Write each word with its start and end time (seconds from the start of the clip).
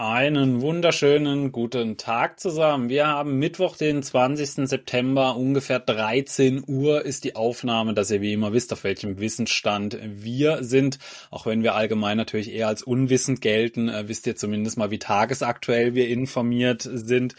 Einen 0.00 0.60
wunderschönen 0.60 1.50
guten 1.50 1.96
Tag 1.96 2.38
zusammen. 2.38 2.88
Wir 2.88 3.08
haben 3.08 3.40
Mittwoch, 3.40 3.76
den 3.76 4.00
20. 4.00 4.68
September, 4.68 5.34
ungefähr 5.34 5.80
13 5.80 6.62
Uhr 6.68 7.04
ist 7.04 7.24
die 7.24 7.34
Aufnahme, 7.34 7.94
dass 7.94 8.12
ihr 8.12 8.20
wie 8.20 8.32
immer 8.32 8.52
wisst, 8.52 8.72
auf 8.72 8.84
welchem 8.84 9.18
Wissensstand 9.18 9.98
wir 10.00 10.62
sind. 10.62 11.00
Auch 11.32 11.46
wenn 11.46 11.64
wir 11.64 11.74
allgemein 11.74 12.16
natürlich 12.16 12.52
eher 12.54 12.68
als 12.68 12.84
unwissend 12.84 13.40
gelten, 13.40 13.88
äh, 13.88 14.06
wisst 14.06 14.28
ihr 14.28 14.36
zumindest 14.36 14.78
mal, 14.78 14.92
wie 14.92 15.00
tagesaktuell 15.00 15.96
wir 15.96 16.06
informiert 16.06 16.88
sind. 16.88 17.34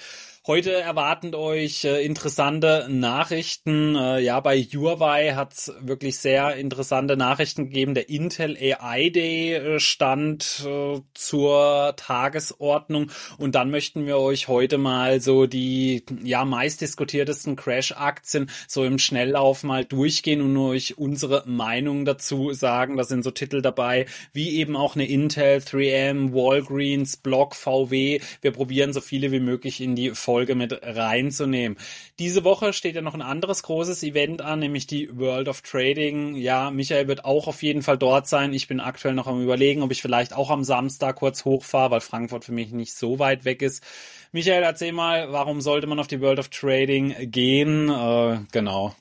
Heute 0.49 0.73
erwarten 0.73 1.35
euch 1.35 1.85
äh, 1.85 2.03
interessante 2.03 2.87
Nachrichten. 2.89 3.95
Äh, 3.95 4.21
ja, 4.21 4.39
bei 4.39 4.59
Huawei 4.59 5.35
hat 5.35 5.53
es 5.53 5.71
wirklich 5.79 6.17
sehr 6.17 6.55
interessante 6.55 7.15
Nachrichten 7.15 7.65
gegeben. 7.65 7.93
Der 7.93 8.09
Intel 8.09 8.57
AI 8.57 9.11
Day 9.11 9.53
äh, 9.53 9.79
stand 9.79 10.67
zur 11.13 11.93
Tagesordnung 11.97 13.11
und 13.37 13.53
dann 13.53 13.69
möchten 13.69 14.07
wir 14.07 14.17
euch 14.17 14.47
heute 14.47 14.79
mal 14.79 15.21
so 15.21 15.45
die 15.45 16.03
ja 16.23 16.43
meist 16.45 16.81
diskutiertesten 16.81 17.55
Crash-Aktien 17.55 18.49
so 18.67 18.83
im 18.83 18.97
Schnelllauf 18.97 19.61
mal 19.61 19.85
durchgehen 19.85 20.41
und 20.41 20.57
euch 20.57 20.97
unsere 20.97 21.43
Meinung 21.45 22.05
dazu 22.05 22.53
sagen. 22.53 22.97
Da 22.97 23.03
sind 23.03 23.23
so 23.23 23.29
Titel 23.29 23.61
dabei 23.61 24.07
wie 24.33 24.57
eben 24.57 24.75
auch 24.75 24.95
eine 24.95 25.07
Intel, 25.07 25.59
3M, 25.59 26.33
Walgreens, 26.33 27.17
Block, 27.17 27.53
VW. 27.53 28.19
Wir 28.41 28.51
probieren 28.51 28.93
so 28.93 29.01
viele 29.01 29.31
wie 29.31 29.39
möglich 29.39 29.79
in 29.79 29.95
die 29.95 30.09
Folge 30.15 30.38
mit 30.55 30.79
reinzunehmen. 30.81 31.77
Diese 32.19 32.43
Woche 32.43 32.73
steht 32.73 32.95
ja 32.95 33.01
noch 33.01 33.13
ein 33.13 33.21
anderes 33.21 33.63
großes 33.63 34.03
Event 34.03 34.41
an, 34.41 34.59
nämlich 34.59 34.87
die 34.87 35.09
World 35.17 35.47
of 35.47 35.61
Trading. 35.61 36.35
Ja, 36.35 36.71
Michael 36.71 37.07
wird 37.07 37.25
auch 37.25 37.47
auf 37.47 37.63
jeden 37.63 37.81
Fall 37.81 37.97
dort 37.97 38.27
sein. 38.27 38.53
Ich 38.53 38.67
bin 38.67 38.79
aktuell 38.79 39.13
noch 39.13 39.27
am 39.27 39.41
überlegen, 39.41 39.81
ob 39.81 39.91
ich 39.91 40.01
vielleicht 40.01 40.33
auch 40.33 40.49
am 40.49 40.63
Samstag 40.63 41.17
kurz 41.17 41.45
hochfahre, 41.45 41.91
weil 41.91 42.01
Frankfurt 42.01 42.45
für 42.45 42.51
mich 42.51 42.71
nicht 42.71 42.93
so 42.93 43.19
weit 43.19 43.45
weg 43.45 43.61
ist. 43.61 43.83
Michael, 44.31 44.63
erzähl 44.63 44.93
mal, 44.93 45.31
warum 45.31 45.61
sollte 45.61 45.87
man 45.87 45.99
auf 45.99 46.07
die 46.07 46.21
World 46.21 46.39
of 46.39 46.49
Trading 46.49 47.31
gehen? 47.31 47.89
Äh, 47.89 48.39
genau. 48.51 48.95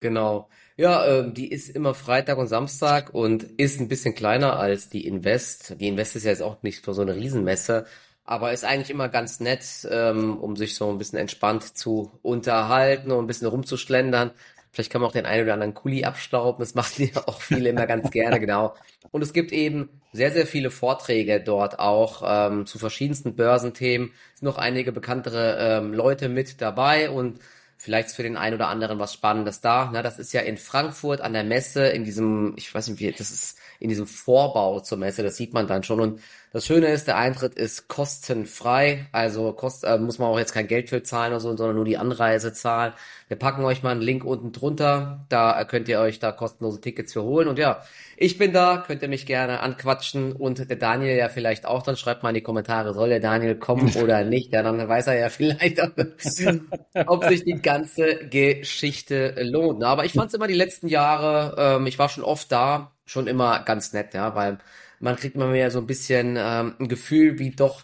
Genau. 0.00 0.48
Ja, 0.76 1.06
äh, 1.06 1.32
die 1.32 1.50
ist 1.50 1.70
immer 1.70 1.94
Freitag 1.94 2.36
und 2.36 2.48
Samstag 2.48 3.14
und 3.14 3.42
ist 3.42 3.80
ein 3.80 3.88
bisschen 3.88 4.14
kleiner 4.14 4.58
als 4.58 4.90
die 4.90 5.06
Invest. 5.06 5.80
Die 5.80 5.88
Invest 5.88 6.16
ist 6.16 6.24
ja 6.24 6.30
jetzt 6.30 6.42
auch 6.42 6.62
nicht 6.62 6.84
so 6.84 7.00
eine 7.00 7.16
Riesenmesse, 7.16 7.86
aber 8.26 8.52
ist 8.52 8.64
eigentlich 8.64 8.90
immer 8.90 9.08
ganz 9.08 9.40
nett, 9.40 9.64
ähm, 9.90 10.36
um 10.38 10.56
sich 10.56 10.74
so 10.74 10.90
ein 10.90 10.98
bisschen 10.98 11.18
entspannt 11.18 11.76
zu 11.76 12.10
unterhalten 12.22 13.12
und 13.12 13.24
ein 13.24 13.26
bisschen 13.26 13.46
rumzuschlendern. 13.48 14.32
Vielleicht 14.72 14.92
kann 14.92 15.00
man 15.00 15.08
auch 15.08 15.14
den 15.14 15.24
einen 15.24 15.44
oder 15.44 15.54
anderen 15.54 15.74
Kuli 15.74 16.04
abstauben. 16.04 16.60
Das 16.60 16.74
machen 16.74 17.10
ja 17.14 17.22
auch 17.26 17.40
viele 17.40 17.70
immer 17.70 17.86
ganz 17.86 18.10
gerne, 18.10 18.40
genau. 18.40 18.74
Und 19.10 19.22
es 19.22 19.32
gibt 19.32 19.52
eben 19.52 19.88
sehr, 20.12 20.32
sehr 20.32 20.46
viele 20.46 20.70
Vorträge 20.70 21.40
dort 21.40 21.78
auch 21.78 22.22
ähm, 22.26 22.66
zu 22.66 22.78
verschiedensten 22.78 23.36
Börsenthemen. 23.36 24.10
Es 24.34 24.40
sind 24.40 24.46
noch 24.46 24.58
einige 24.58 24.92
bekanntere 24.92 25.56
ähm, 25.58 25.94
Leute 25.94 26.28
mit 26.28 26.60
dabei 26.60 27.08
und 27.10 27.38
vielleicht 27.78 28.10
für 28.10 28.22
den 28.22 28.36
einen 28.36 28.54
oder 28.54 28.68
anderen 28.68 28.98
was 28.98 29.12
Spannendes 29.12 29.60
da. 29.60 29.90
Na, 29.92 30.02
das 30.02 30.18
ist 30.18 30.32
ja 30.32 30.40
in 30.40 30.56
Frankfurt 30.56 31.20
an 31.20 31.32
der 31.32 31.44
Messe, 31.44 31.86
in 31.88 32.04
diesem, 32.04 32.54
ich 32.56 32.74
weiß 32.74 32.88
nicht 32.88 33.00
wie, 33.00 33.12
das 33.12 33.30
ist 33.30 33.58
in 33.78 33.88
diesem 33.88 34.06
Vorbau 34.06 34.80
zur 34.80 34.98
Messe, 34.98 35.22
das 35.22 35.36
sieht 35.36 35.52
man 35.52 35.66
dann 35.66 35.82
schon. 35.82 36.00
Und 36.00 36.20
das 36.52 36.64
Schöne 36.66 36.88
ist, 36.88 37.06
der 37.06 37.16
Eintritt 37.18 37.54
ist 37.54 37.88
kostenfrei, 37.88 39.06
also 39.12 39.52
kost, 39.52 39.84
äh, 39.84 39.98
muss 39.98 40.18
man 40.18 40.28
auch 40.28 40.38
jetzt 40.38 40.54
kein 40.54 40.68
Geld 40.68 40.88
für 40.88 41.02
zahlen 41.02 41.32
oder 41.32 41.40
so, 41.40 41.54
sondern 41.56 41.76
nur 41.76 41.84
die 41.84 41.98
Anreise 41.98 42.52
zahlen. 42.52 42.94
Wir 43.28 43.36
packen 43.36 43.64
euch 43.64 43.82
mal 43.82 43.90
einen 43.90 44.02
Link 44.02 44.24
unten 44.24 44.52
drunter, 44.52 45.26
da 45.28 45.64
könnt 45.64 45.88
ihr 45.88 45.98
euch 45.98 46.20
da 46.20 46.30
kostenlose 46.30 46.80
Tickets 46.80 47.12
für 47.12 47.24
holen. 47.24 47.48
Und 47.48 47.58
ja, 47.58 47.82
ich 48.16 48.38
bin 48.38 48.52
da, 48.52 48.84
könnt 48.86 49.02
ihr 49.02 49.08
mich 49.08 49.26
gerne 49.26 49.60
anquatschen 49.60 50.32
und 50.32 50.70
der 50.70 50.76
Daniel 50.76 51.16
ja 51.16 51.28
vielleicht 51.28 51.66
auch, 51.66 51.82
dann 51.82 51.96
schreibt 51.96 52.22
mal 52.22 52.28
in 52.28 52.36
die 52.36 52.42
Kommentare, 52.42 52.94
soll 52.94 53.08
der 53.08 53.18
Daniel 53.18 53.56
kommen 53.56 53.92
oder 54.02 54.22
nicht? 54.22 54.52
Ja, 54.52 54.62
dann 54.62 54.88
weiß 54.88 55.08
er 55.08 55.18
ja 55.18 55.28
vielleicht, 55.28 55.80
ob 57.06 57.24
sich 57.24 57.42
die 57.42 57.60
ganze 57.60 58.28
Geschichte 58.28 59.34
lohnt. 59.42 59.82
Aber 59.82 60.04
ich 60.04 60.12
fand 60.12 60.28
es 60.28 60.34
immer 60.34 60.46
die 60.46 60.54
letzten 60.54 60.86
Jahre, 60.86 61.56
ähm, 61.58 61.86
ich 61.86 61.98
war 61.98 62.08
schon 62.08 62.22
oft 62.22 62.52
da, 62.52 62.92
schon 63.06 63.26
immer 63.26 63.60
ganz 63.64 63.92
nett, 63.92 64.14
ja, 64.14 64.36
weil 64.36 64.58
man 65.00 65.16
kriegt 65.16 65.36
mal 65.36 65.50
mehr 65.50 65.72
so 65.72 65.80
ein 65.80 65.86
bisschen 65.86 66.36
ähm, 66.38 66.74
ein 66.78 66.88
Gefühl, 66.88 67.40
wie 67.40 67.50
doch, 67.50 67.82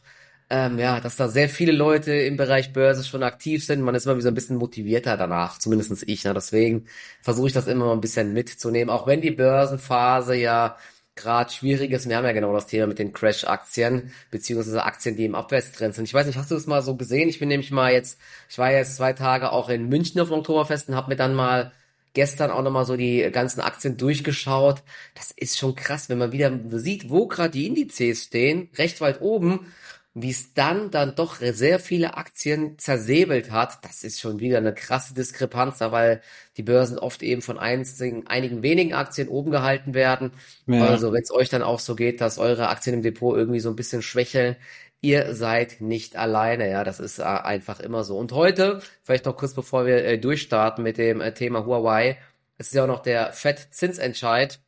ähm, 0.53 0.79
ja, 0.79 1.01
dass 1.01 1.17
da 1.17 1.29
sehr 1.29 1.49
viele 1.49 1.73
Leute 1.73 2.13
im 2.13 2.37
Bereich 2.37 2.75
Börse 2.75 3.05
schon 3.05 3.23
aktiv 3.23 3.65
sind. 3.65 3.81
Man 3.81 3.95
ist 3.95 4.05
immer 4.05 4.19
wie 4.19 4.21
so 4.21 4.29
ein 4.29 4.35
bisschen 4.35 4.59
motivierter 4.59 5.17
danach, 5.17 5.59
zumindestens 5.59 6.03
ich. 6.07 6.25
Ne? 6.25 6.35
Deswegen 6.35 6.85
versuche 7.23 7.47
ich 7.47 7.55
das 7.55 7.69
immer 7.69 7.87
mal 7.87 7.95
ein 7.95 8.03
bisschen 8.03 8.35
mitzunehmen, 8.35 8.91
auch 8.91 9.07
wenn 9.07 9.23
die 9.23 9.31
Börsenphase 9.31 10.35
ja 10.35 10.77
gerade 11.15 11.51
schwierig 11.51 11.91
ist. 11.93 12.07
Wir 12.07 12.19
haben 12.19 12.27
ja 12.27 12.33
genau 12.33 12.53
das 12.53 12.67
Thema 12.67 12.87
mit 12.87 12.99
den 12.99 13.15
Crash-Aktien, 13.15 14.13
beziehungsweise 14.31 14.85
Aktien, 14.85 15.17
die 15.17 15.25
im 15.25 15.35
Abwärtstrend 15.35 15.95
sind. 15.95 16.05
Ich 16.05 16.13
weiß 16.13 16.27
nicht, 16.27 16.37
hast 16.37 16.51
du 16.51 16.55
das 16.55 16.67
mal 16.67 16.83
so 16.83 16.97
gesehen? 16.97 17.31
Ich 17.31 17.39
bin 17.39 17.49
nämlich 17.49 17.71
mal 17.71 17.91
jetzt, 17.91 18.19
ich 18.51 18.59
war 18.59 18.71
jetzt 18.73 18.97
zwei 18.97 19.15
Tage 19.15 19.53
auch 19.53 19.71
in 19.71 19.89
München 19.89 20.21
auf 20.21 20.29
dem 20.29 20.39
Oktoberfest 20.39 20.91
und 20.91 20.97
habe 20.97 21.09
mir 21.09 21.17
dann 21.17 21.35
mal 21.35 21.73
gestern 22.15 22.51
auch 22.51 22.63
nochmal 22.63 22.85
so 22.85 22.97
die 22.97 23.29
ganzen 23.33 23.61
Aktien 23.61 23.97
durchgeschaut. 23.97 24.83
Das 25.15 25.31
ist 25.31 25.59
schon 25.59 25.75
krass, 25.75 26.09
wenn 26.09 26.19
man 26.19 26.33
wieder 26.33 26.53
sieht, 26.73 27.09
wo 27.09 27.27
gerade 27.27 27.51
die 27.51 27.67
Indizes 27.67 28.25
stehen, 28.25 28.69
recht 28.77 29.01
weit 29.01 29.23
oben, 29.23 29.73
wie 30.15 30.31
es 30.31 30.53
dann 30.53 30.91
dann 30.91 31.15
doch 31.15 31.37
sehr 31.37 31.79
viele 31.79 32.17
Aktien 32.17 32.79
zersäbelt 32.79 33.51
hat. 33.51 33.85
Das 33.85 34.05
ist 34.05 34.21
schon 34.21 34.41
wieder 34.41 34.59
eine 34.59 34.75
krasse 34.75 35.15
Diskrepanz, 35.15 35.81
weil 35.81 36.21
die 36.57 36.63
Börsen 36.63 36.99
oft 36.99 37.23
eben 37.23 37.41
von 37.41 37.59
einzigen, 37.59 38.27
einigen 38.27 38.63
wenigen 38.63 38.93
Aktien 38.93 39.29
oben 39.29 39.51
gehalten 39.51 39.95
werden. 39.95 40.33
Ja. 40.67 40.87
Also 40.87 41.13
wenn 41.13 41.23
es 41.23 41.33
euch 41.33 41.49
dann 41.49 41.63
auch 41.63 41.81
so 41.81 41.95
geht, 41.95 42.21
dass 42.21 42.39
eure 42.39 42.69
Aktien 42.69 42.97
im 42.97 43.03
Depot 43.03 43.37
irgendwie 43.37 43.61
so 43.61 43.71
ein 43.71 43.77
bisschen 43.77 44.03
schwächeln, 44.03 44.57
ihr 45.01 45.35
seid 45.35 45.81
nicht 45.81 46.17
alleine, 46.17 46.71
ja, 46.71 46.85
das 46.85 47.01
ist 47.01 47.19
äh, 47.19 47.23
einfach 47.25 47.81
immer 47.81 48.05
so. 48.05 48.19
Und 48.19 48.33
heute, 48.33 48.81
vielleicht 49.03 49.27
noch 49.27 49.37
kurz 49.37 49.55
bevor 49.55 49.87
wir 49.87 50.05
äh, 50.05 50.19
durchstarten 50.19 50.85
mit 50.85 50.99
dem 50.99 51.21
äh, 51.21 51.33
Thema 51.35 51.67
Huawei, 51.67 52.19
es 52.59 52.69
ist 52.69 52.75
ja 52.75 52.85
auch 52.85 52.89
noch 52.89 53.01
der 53.01 53.33
FED-Zinsentscheid 53.33 54.61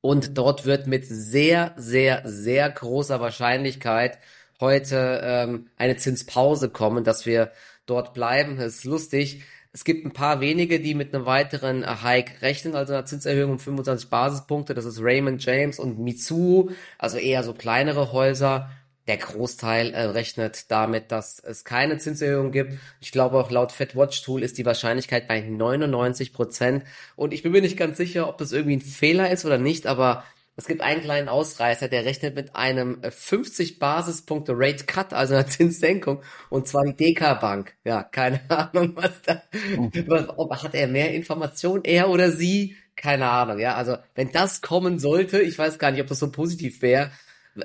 und 0.00 0.38
dort 0.38 0.66
wird 0.66 0.86
mit 0.86 1.04
sehr, 1.06 1.74
sehr, 1.76 2.22
sehr 2.24 2.70
großer 2.70 3.20
Wahrscheinlichkeit 3.20 4.18
heute 4.60 5.20
ähm, 5.22 5.68
eine 5.76 5.96
Zinspause 5.96 6.70
kommen, 6.70 7.04
dass 7.04 7.26
wir 7.26 7.52
dort 7.86 8.14
bleiben. 8.14 8.56
Das 8.56 8.76
ist 8.76 8.84
lustig. 8.84 9.42
Es 9.72 9.84
gibt 9.84 10.04
ein 10.04 10.12
paar 10.12 10.40
wenige, 10.40 10.80
die 10.80 10.94
mit 10.94 11.14
einem 11.14 11.26
weiteren 11.26 12.02
Hike 12.02 12.42
rechnen, 12.42 12.74
also 12.74 12.92
einer 12.92 13.04
Zinserhöhung 13.04 13.52
um 13.52 13.58
25 13.58 14.10
Basispunkte. 14.10 14.74
Das 14.74 14.84
ist 14.84 15.00
Raymond 15.00 15.44
James 15.44 15.78
und 15.78 16.00
Mitsuo, 16.00 16.70
also 16.98 17.18
eher 17.18 17.44
so 17.44 17.54
kleinere 17.54 18.12
Häuser. 18.12 18.70
Der 19.06 19.16
Großteil 19.16 19.92
äh, 19.92 20.02
rechnet 20.02 20.70
damit, 20.70 21.10
dass 21.10 21.38
es 21.38 21.64
keine 21.64 21.98
Zinserhöhung 21.98 22.52
gibt. 22.52 22.74
Ich 23.00 23.12
glaube 23.12 23.38
auch 23.38 23.50
laut 23.50 23.72
FedWatch 23.72 24.22
Tool 24.22 24.42
ist 24.42 24.58
die 24.58 24.66
Wahrscheinlichkeit 24.66 25.26
bei 25.26 25.40
99 25.40 26.32
Prozent. 26.32 26.84
Und 27.16 27.32
ich 27.32 27.42
bin 27.42 27.52
mir 27.52 27.62
nicht 27.62 27.76
ganz 27.76 27.96
sicher, 27.96 28.28
ob 28.28 28.38
das 28.38 28.52
irgendwie 28.52 28.76
ein 28.76 28.80
Fehler 28.80 29.30
ist 29.30 29.44
oder 29.44 29.58
nicht, 29.58 29.86
aber 29.86 30.24
es 30.60 30.66
gibt 30.66 30.82
einen 30.82 31.00
kleinen 31.00 31.30
Ausreißer, 31.30 31.88
der 31.88 32.04
rechnet 32.04 32.34
mit 32.34 32.54
einem 32.54 33.00
50 33.02 33.70
äh, 33.70 33.74
Basispunkte 33.78 34.52
Rate 34.54 34.84
Cut, 34.84 35.14
also 35.14 35.32
einer 35.32 35.46
Zinssenkung, 35.46 36.22
und 36.50 36.68
zwar 36.68 36.84
die 36.84 36.94
DK 36.94 37.40
Bank. 37.40 37.72
Ja, 37.82 38.02
keine 38.02 38.42
Ahnung, 38.50 38.92
was 38.94 39.22
da, 39.24 39.42
was, 40.06 40.28
ob, 40.36 40.54
hat 40.62 40.74
er 40.74 40.86
mehr 40.86 41.14
Informationen, 41.14 41.82
er 41.84 42.10
oder 42.10 42.30
sie? 42.30 42.76
Keine 42.94 43.30
Ahnung, 43.30 43.58
ja. 43.58 43.74
Also, 43.76 43.96
wenn 44.14 44.32
das 44.32 44.60
kommen 44.60 44.98
sollte, 44.98 45.40
ich 45.40 45.58
weiß 45.58 45.78
gar 45.78 45.92
nicht, 45.92 46.02
ob 46.02 46.08
das 46.08 46.18
so 46.18 46.30
positiv 46.30 46.82
wäre, 46.82 47.10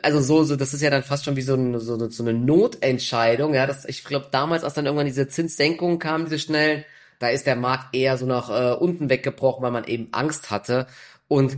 also 0.02 0.22
so, 0.22 0.46
so, 0.46 0.56
das 0.56 0.74
ist 0.74 0.82
ja 0.82 0.90
dann 0.90 1.04
fast 1.04 1.26
schon 1.26 1.36
wie 1.36 1.42
so, 1.42 1.56
ein, 1.56 1.78
so, 1.82 2.10
so 2.10 2.24
eine 2.24 2.34
Notentscheidung, 2.34 3.54
ja. 3.54 3.68
Das, 3.68 3.84
ich 3.84 4.06
glaube, 4.06 4.30
damals, 4.32 4.64
als 4.64 4.74
dann 4.74 4.86
irgendwann 4.86 5.06
diese 5.06 5.28
Zinssenkungen 5.28 6.00
kamen, 6.00 6.24
diese 6.24 6.40
schnellen, 6.40 6.86
da 7.20 7.28
ist 7.28 7.46
der 7.46 7.58
Markt 7.58 7.94
eher 7.94 8.18
so 8.18 8.26
nach 8.26 8.50
äh, 8.50 8.74
unten 8.74 9.10
weggebrochen, 9.10 9.64
weil 9.64 9.72
man 9.72 9.84
eben 9.84 10.08
Angst 10.14 10.50
hatte. 10.50 10.88
Und 11.28 11.58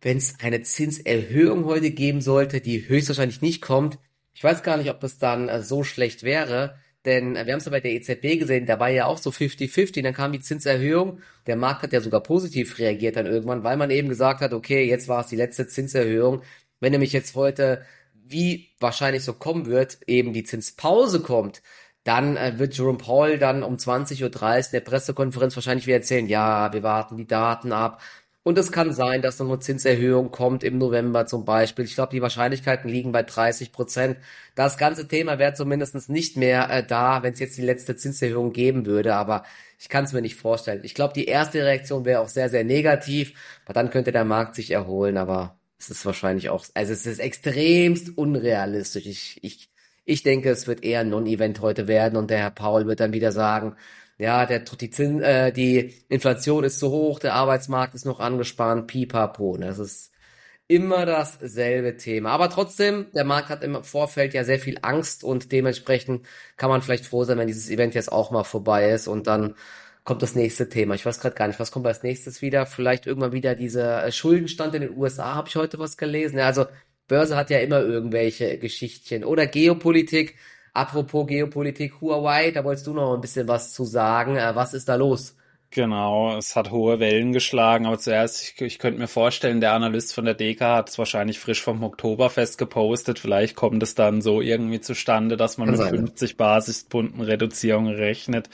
wenn 0.00 0.18
es 0.18 0.34
eine 0.40 0.62
Zinserhöhung 0.62 1.64
heute 1.64 1.90
geben 1.90 2.20
sollte, 2.20 2.60
die 2.60 2.88
höchstwahrscheinlich 2.88 3.42
nicht 3.42 3.62
kommt, 3.62 3.98
ich 4.34 4.44
weiß 4.44 4.62
gar 4.62 4.76
nicht, 4.76 4.90
ob 4.90 5.00
das 5.00 5.18
dann 5.18 5.48
äh, 5.48 5.62
so 5.62 5.82
schlecht 5.82 6.22
wäre, 6.22 6.76
denn 7.06 7.36
äh, 7.36 7.46
wir 7.46 7.54
haben 7.54 7.60
es 7.60 7.64
ja 7.64 7.70
bei 7.70 7.80
der 7.80 7.92
EZB 7.92 8.38
gesehen, 8.38 8.66
da 8.66 8.78
war 8.78 8.90
ja 8.90 9.06
auch 9.06 9.18
so 9.18 9.30
50-50, 9.30 10.02
dann 10.02 10.12
kam 10.12 10.32
die 10.32 10.40
Zinserhöhung, 10.40 11.20
der 11.46 11.56
Markt 11.56 11.82
hat 11.82 11.92
ja 11.92 12.00
sogar 12.00 12.22
positiv 12.22 12.78
reagiert 12.78 13.16
dann 13.16 13.26
irgendwann, 13.26 13.64
weil 13.64 13.78
man 13.78 13.90
eben 13.90 14.08
gesagt 14.08 14.40
hat, 14.42 14.52
okay, 14.52 14.84
jetzt 14.84 15.08
war 15.08 15.22
es 15.22 15.28
die 15.28 15.36
letzte 15.36 15.66
Zinserhöhung, 15.66 16.42
wenn 16.80 16.92
nämlich 16.92 17.12
jetzt 17.12 17.34
heute, 17.34 17.84
wie 18.12 18.70
wahrscheinlich 18.80 19.24
so 19.24 19.32
kommen 19.32 19.66
wird, 19.66 19.98
eben 20.06 20.32
die 20.32 20.44
Zinspause 20.44 21.20
kommt, 21.20 21.62
dann 22.04 22.36
äh, 22.36 22.58
wird 22.58 22.76
Jerome 22.76 22.98
Powell 22.98 23.38
dann 23.38 23.62
um 23.62 23.76
20.30 23.76 24.22
Uhr 24.22 24.56
in 24.56 24.64
der 24.72 24.80
Pressekonferenz 24.80 25.56
wahrscheinlich 25.56 25.86
wieder 25.86 25.96
erzählen, 25.96 26.28
ja, 26.28 26.72
wir 26.72 26.82
warten 26.82 27.16
die 27.16 27.26
Daten 27.26 27.72
ab. 27.72 28.00
Und 28.46 28.56
es 28.58 28.70
kann 28.70 28.92
sein, 28.92 29.22
dass 29.22 29.40
noch 29.40 29.48
eine 29.48 29.58
Zinserhöhung 29.58 30.30
kommt 30.30 30.62
im 30.62 30.78
November 30.78 31.26
zum 31.26 31.44
Beispiel. 31.44 31.84
Ich 31.84 31.96
glaube, 31.96 32.12
die 32.12 32.22
Wahrscheinlichkeiten 32.22 32.88
liegen 32.88 33.10
bei 33.10 33.24
30 33.24 33.72
Prozent. 33.72 34.18
Das 34.54 34.78
ganze 34.78 35.08
Thema 35.08 35.40
wäre 35.40 35.54
zumindest 35.54 36.08
nicht 36.08 36.36
mehr 36.36 36.70
äh, 36.70 36.86
da, 36.86 37.24
wenn 37.24 37.32
es 37.32 37.40
jetzt 37.40 37.56
die 37.56 37.62
letzte 37.62 37.96
Zinserhöhung 37.96 38.52
geben 38.52 38.86
würde. 38.86 39.16
Aber 39.16 39.42
ich 39.80 39.88
kann 39.88 40.04
es 40.04 40.12
mir 40.12 40.22
nicht 40.22 40.36
vorstellen. 40.36 40.82
Ich 40.84 40.94
glaube, 40.94 41.12
die 41.12 41.24
erste 41.24 41.64
Reaktion 41.64 42.04
wäre 42.04 42.20
auch 42.20 42.28
sehr, 42.28 42.48
sehr 42.48 42.62
negativ. 42.62 43.34
Aber 43.64 43.74
dann 43.74 43.90
könnte 43.90 44.12
der 44.12 44.24
Markt 44.24 44.54
sich 44.54 44.70
erholen. 44.70 45.16
Aber 45.16 45.58
es 45.76 45.90
ist 45.90 46.06
wahrscheinlich 46.06 46.48
auch, 46.48 46.64
also 46.74 46.92
es 46.92 47.04
ist 47.04 47.18
extremst 47.18 48.16
unrealistisch. 48.16 49.06
Ich, 49.06 49.40
ich, 49.42 49.70
ich 50.04 50.22
denke, 50.22 50.50
es 50.50 50.68
wird 50.68 50.84
eher 50.84 51.00
ein 51.00 51.10
Non-Event 51.10 51.60
heute 51.62 51.88
werden 51.88 52.16
und 52.16 52.30
der 52.30 52.38
Herr 52.38 52.52
Paul 52.52 52.86
wird 52.86 53.00
dann 53.00 53.12
wieder 53.12 53.32
sagen, 53.32 53.74
ja, 54.18 54.46
der, 54.46 54.60
die, 54.60 54.90
Zins, 54.90 55.22
äh, 55.22 55.52
die 55.52 55.94
Inflation 56.08 56.64
ist 56.64 56.78
zu 56.78 56.90
hoch, 56.90 57.18
der 57.18 57.34
Arbeitsmarkt 57.34 57.94
ist 57.94 58.06
noch 58.06 58.20
angespannt, 58.20 58.86
pipapo. 58.86 59.56
Das 59.58 59.78
ist 59.78 60.12
immer 60.68 61.06
dasselbe 61.06 61.96
Thema. 61.96 62.30
Aber 62.30 62.50
trotzdem, 62.50 63.06
der 63.14 63.24
Markt 63.24 63.50
hat 63.50 63.62
im 63.62 63.84
Vorfeld 63.84 64.34
ja 64.34 64.44
sehr 64.44 64.58
viel 64.58 64.78
Angst 64.82 65.22
und 65.22 65.52
dementsprechend 65.52 66.26
kann 66.56 66.70
man 66.70 66.82
vielleicht 66.82 67.06
froh 67.06 67.24
sein, 67.24 67.38
wenn 67.38 67.46
dieses 67.46 67.70
Event 67.70 67.94
jetzt 67.94 68.10
auch 68.10 68.30
mal 68.30 68.44
vorbei 68.44 68.90
ist 68.90 69.06
und 69.06 69.26
dann 69.26 69.54
kommt 70.04 70.22
das 70.22 70.34
nächste 70.34 70.68
Thema. 70.68 70.94
Ich 70.94 71.04
weiß 71.04 71.20
gerade 71.20 71.34
gar 71.34 71.48
nicht, 71.48 71.60
was 71.60 71.72
kommt 71.72 71.86
als 71.86 72.02
nächstes 72.02 72.40
wieder? 72.42 72.64
Vielleicht 72.66 73.06
irgendwann 73.06 73.32
wieder 73.32 73.54
dieser 73.54 74.06
äh, 74.06 74.12
Schuldenstand 74.12 74.74
in 74.74 74.82
den 74.82 74.96
USA, 74.96 75.34
habe 75.34 75.48
ich 75.48 75.56
heute 75.56 75.78
was 75.78 75.96
gelesen. 75.96 76.38
Ja, 76.38 76.46
also 76.46 76.66
Börse 77.08 77.36
hat 77.36 77.50
ja 77.50 77.58
immer 77.58 77.80
irgendwelche 77.80 78.58
Geschichtchen. 78.58 79.24
Oder 79.24 79.46
Geopolitik. 79.46 80.36
Apropos 80.76 81.26
Geopolitik, 81.26 82.02
Huawei, 82.02 82.50
da 82.50 82.62
wolltest 82.62 82.86
du 82.86 82.92
noch 82.92 83.14
ein 83.14 83.22
bisschen 83.22 83.48
was 83.48 83.72
zu 83.72 83.84
sagen. 83.84 84.36
Äh, 84.36 84.54
was 84.54 84.74
ist 84.74 84.88
da 84.88 84.96
los? 84.96 85.34
Genau, 85.70 86.36
es 86.36 86.54
hat 86.54 86.70
hohe 86.70 87.00
Wellen 87.00 87.32
geschlagen, 87.32 87.86
aber 87.86 87.98
zuerst, 87.98 88.42
ich, 88.42 88.60
ich 88.60 88.78
könnte 88.78 89.00
mir 89.00 89.08
vorstellen, 89.08 89.60
der 89.60 89.72
Analyst 89.72 90.14
von 90.14 90.26
der 90.26 90.34
DK 90.34 90.60
hat 90.60 90.90
es 90.90 90.98
wahrscheinlich 90.98 91.38
frisch 91.38 91.62
vom 91.62 91.82
Oktoberfest 91.82 92.58
gepostet. 92.58 93.18
Vielleicht 93.18 93.56
kommt 93.56 93.82
es 93.82 93.94
dann 93.94 94.20
so 94.20 94.42
irgendwie 94.42 94.80
zustande, 94.80 95.36
dass 95.36 95.56
man 95.56 95.70
mit 95.70 95.78
sein. 95.78 95.90
50 95.90 96.36
Basispunkten 96.36 97.22
Reduzierung 97.22 97.88
rechnet. 97.88 98.50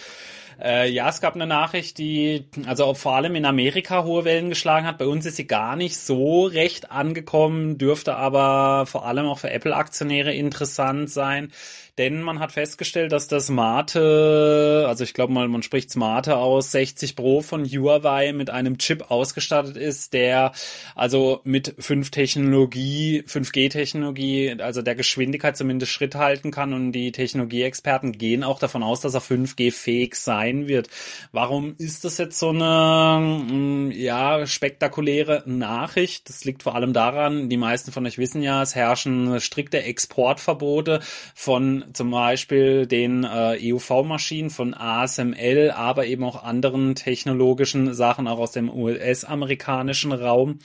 Äh, 0.60 0.90
ja, 0.90 1.08
es 1.08 1.20
gab 1.20 1.34
eine 1.34 1.46
Nachricht, 1.46 1.98
die 1.98 2.46
also 2.66 2.94
vor 2.94 3.16
allem 3.16 3.34
in 3.34 3.44
Amerika 3.44 4.04
hohe 4.04 4.24
Wellen 4.24 4.48
geschlagen 4.48 4.86
hat. 4.86 4.98
Bei 4.98 5.06
uns 5.06 5.26
ist 5.26 5.36
sie 5.36 5.46
gar 5.46 5.74
nicht 5.74 5.96
so 5.96 6.44
recht 6.44 6.92
angekommen, 6.92 7.78
dürfte 7.78 8.14
aber 8.14 8.86
vor 8.86 9.06
allem 9.06 9.26
auch 9.26 9.38
für 9.40 9.50
Apple-Aktionäre 9.50 10.32
interessant 10.32 11.10
sein 11.10 11.50
denn 11.99 12.23
man 12.23 12.39
hat 12.39 12.53
festgestellt, 12.53 13.12
dass 13.12 13.29
das 13.29 13.50
Mate, 13.50 14.87
also 14.89 15.05
ich 15.05 15.12
glaube 15.12 15.33
mal, 15.33 15.47
man 15.49 15.62
spricht 15.62 15.91
Smarte 15.91 16.37
aus, 16.37 16.73
60 16.73 17.17
Pro 17.17 17.43
von 17.43 17.67
Huawei 17.67 18.33
mit 18.33 18.49
einem 18.49 18.79
Chip 18.79 19.11
ausgestattet 19.11 19.77
ist, 19.77 20.15
der 20.15 20.53
also 20.94 21.41
mit 21.44 21.75
5 21.79 22.11
Technologie, 22.11 23.25
5G-Technologie, 23.27 24.56
also 24.61 24.81
der 24.81 24.94
Geschwindigkeit 24.94 25.56
zumindest 25.56 25.93
Schritt 25.93 26.15
halten 26.15 26.50
kann 26.50 26.73
und 26.73 26.93
die 26.93 27.12
Technologieexperten 27.12 28.12
gehen 28.12 28.43
auch 28.43 28.59
davon 28.59 28.83
aus, 28.83 29.00
dass 29.00 29.12
er 29.12 29.21
5G-fähig 29.21 30.15
sein 30.15 30.69
wird. 30.69 30.89
Warum 31.31 31.75
ist 31.77 32.05
das 32.05 32.17
jetzt 32.17 32.39
so 32.39 32.49
eine, 32.49 33.21
mm, 33.21 33.91
ja, 33.91 34.47
spektakuläre 34.47 35.43
Nachricht? 35.44 36.31
Das 36.31 36.44
liegt 36.44 36.62
vor 36.62 36.75
allem 36.75 36.94
daran, 36.94 37.50
die 37.50 37.59
meisten 37.59 37.93
von 37.93 38.06
euch 38.06 38.17
wissen 38.17 38.43
ja, 38.43 38.62
es 38.62 38.75
herrschen 38.75 39.41
strikte 39.41 39.83
Exportverbote 39.83 41.00
von 41.35 41.81
zum 41.93 42.11
Beispiel 42.11 42.87
den 42.87 43.25
äh, 43.25 43.58
EUV-Maschinen 43.73 44.50
von 44.50 44.75
ASML, 44.75 45.73
aber 45.75 46.06
eben 46.06 46.25
auch 46.25 46.43
anderen 46.43 46.94
technologischen 46.94 47.94
Sachen 47.94 48.26
auch 48.29 48.38
aus 48.38 48.52
dem 48.52 48.70
US-amerikanischen 48.70 50.12
Raum. 50.12 50.58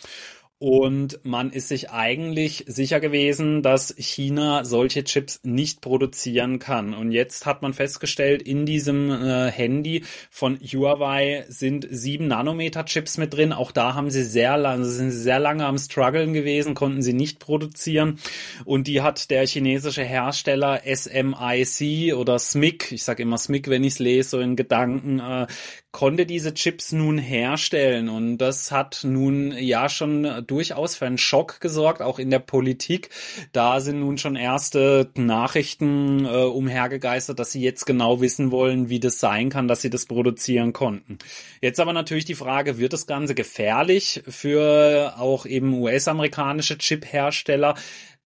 Und 0.59 1.19
man 1.23 1.51
ist 1.51 1.67
sich 1.67 1.91
eigentlich 1.91 2.65
sicher 2.67 2.99
gewesen, 2.99 3.61
dass 3.61 3.93
China 3.95 4.65
solche 4.65 5.03
Chips 5.03 5.39
nicht 5.43 5.81
produzieren 5.81 6.57
kann. 6.57 6.95
Und 6.95 7.11
jetzt 7.11 7.45
hat 7.45 7.61
man 7.61 7.73
festgestellt, 7.73 8.41
in 8.41 8.65
diesem 8.65 9.11
äh, 9.11 9.51
Handy 9.51 10.03
von 10.31 10.57
Huawei 10.59 11.45
sind 11.47 11.87
sieben 11.91 12.27
Nanometer 12.27 12.85
Chips 12.85 13.19
mit 13.19 13.35
drin. 13.35 13.53
Auch 13.53 13.71
da 13.71 13.93
haben 13.93 14.09
sie 14.09 14.23
sehr 14.23 14.57
lange, 14.57 14.85
sind 14.85 15.11
sehr 15.11 15.39
lange 15.39 15.63
am 15.63 15.77
struggeln 15.77 16.33
gewesen, 16.33 16.73
konnten 16.73 17.03
sie 17.03 17.13
nicht 17.13 17.37
produzieren. 17.37 18.17
Und 18.65 18.87
die 18.87 19.03
hat 19.03 19.29
der 19.29 19.45
chinesische 19.45 20.03
Hersteller 20.03 20.81
SMIC 20.83 22.15
oder 22.15 22.39
SMIC, 22.39 22.93
ich 22.93 23.03
sage 23.03 23.21
immer 23.21 23.37
SMIC, 23.37 23.69
wenn 23.69 23.83
ich 23.83 23.93
es 23.93 23.99
lese, 23.99 24.29
so 24.29 24.39
in 24.39 24.55
Gedanken, 24.55 25.19
äh, 25.19 25.45
konnte 25.91 26.25
diese 26.25 26.53
Chips 26.53 26.91
nun 26.91 27.17
herstellen. 27.17 28.09
Und 28.09 28.37
das 28.37 28.71
hat 28.71 29.01
nun 29.03 29.51
ja 29.57 29.89
schon 29.89 30.45
durchaus 30.45 30.95
für 30.95 31.05
einen 31.05 31.17
Schock 31.17 31.59
gesorgt, 31.59 32.01
auch 32.01 32.19
in 32.19 32.29
der 32.29 32.39
Politik. 32.39 33.09
Da 33.51 33.79
sind 33.79 34.01
nun 34.01 34.17
schon 34.17 34.35
erste 34.35 35.09
Nachrichten 35.15 36.25
äh, 36.25 36.29
umhergegeistert, 36.29 37.39
dass 37.39 37.51
sie 37.51 37.61
jetzt 37.61 37.85
genau 37.85 38.21
wissen 38.21 38.51
wollen, 38.51 38.89
wie 38.89 38.99
das 38.99 39.19
sein 39.19 39.49
kann, 39.49 39.67
dass 39.67 39.81
sie 39.81 39.89
das 39.89 40.05
produzieren 40.05 40.73
konnten. 40.73 41.17
Jetzt 41.61 41.79
aber 41.79 41.93
natürlich 41.93 42.25
die 42.25 42.35
Frage, 42.35 42.77
wird 42.77 42.93
das 42.93 43.07
Ganze 43.07 43.33
gefährlich 43.33 44.23
für 44.27 45.15
auch 45.17 45.45
eben 45.45 45.73
US-amerikanische 45.73 46.77
Chip-Hersteller? 46.77 47.75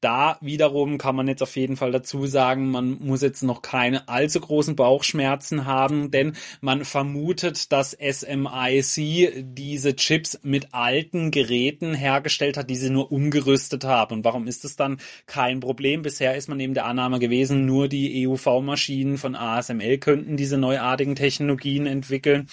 Da 0.00 0.39
wiederum 0.41 0.97
kann 0.97 1.17
man 1.17 1.27
jetzt 1.27 1.43
auf 1.43 1.56
jeden 1.56 1.77
Fall 1.77 1.91
dazu 1.91 2.27
sagen, 2.27 2.71
man 2.71 2.99
muss 3.00 3.21
jetzt 3.21 3.43
noch 3.43 3.62
keine 3.62 4.09
allzu 4.09 4.39
großen 4.39 4.77
Bauchschmerzen 4.77 5.65
haben, 5.67 6.12
denn 6.12 6.37
man 6.61 6.85
vermutet, 6.85 7.73
dass 7.73 7.99
SMIC 7.99 9.45
diese 9.56 9.97
Chips 9.97 10.39
mit 10.45 10.73
alten 10.73 11.33
Geräten 11.33 11.95
hergestellt 11.95 12.56
hat, 12.56 12.71
die 12.71 12.77
sie 12.77 12.91
nur 12.91 13.11
umgerüstet 13.11 13.83
haben. 13.83 14.19
Und 14.19 14.25
warum 14.25 14.47
ist 14.47 14.62
das 14.62 14.77
dann 14.77 14.99
kein 15.27 15.59
Problem? 15.59 16.03
Bisher 16.03 16.37
ist 16.37 16.49
man 16.49 16.61
eben 16.61 16.75
der 16.75 16.87
Annahme 16.87 17.19
gewesen, 17.19 17.67
nur 17.67 17.89
die 17.89 18.25
EUV-Maschinen 18.25 19.19
von 19.19 19.35
ASML 19.35 19.99
könnten 19.99 20.37
diese 20.37 20.59
neuartigen 20.59 21.17
Technologien 21.17 21.87
entwickeln. 21.87 22.47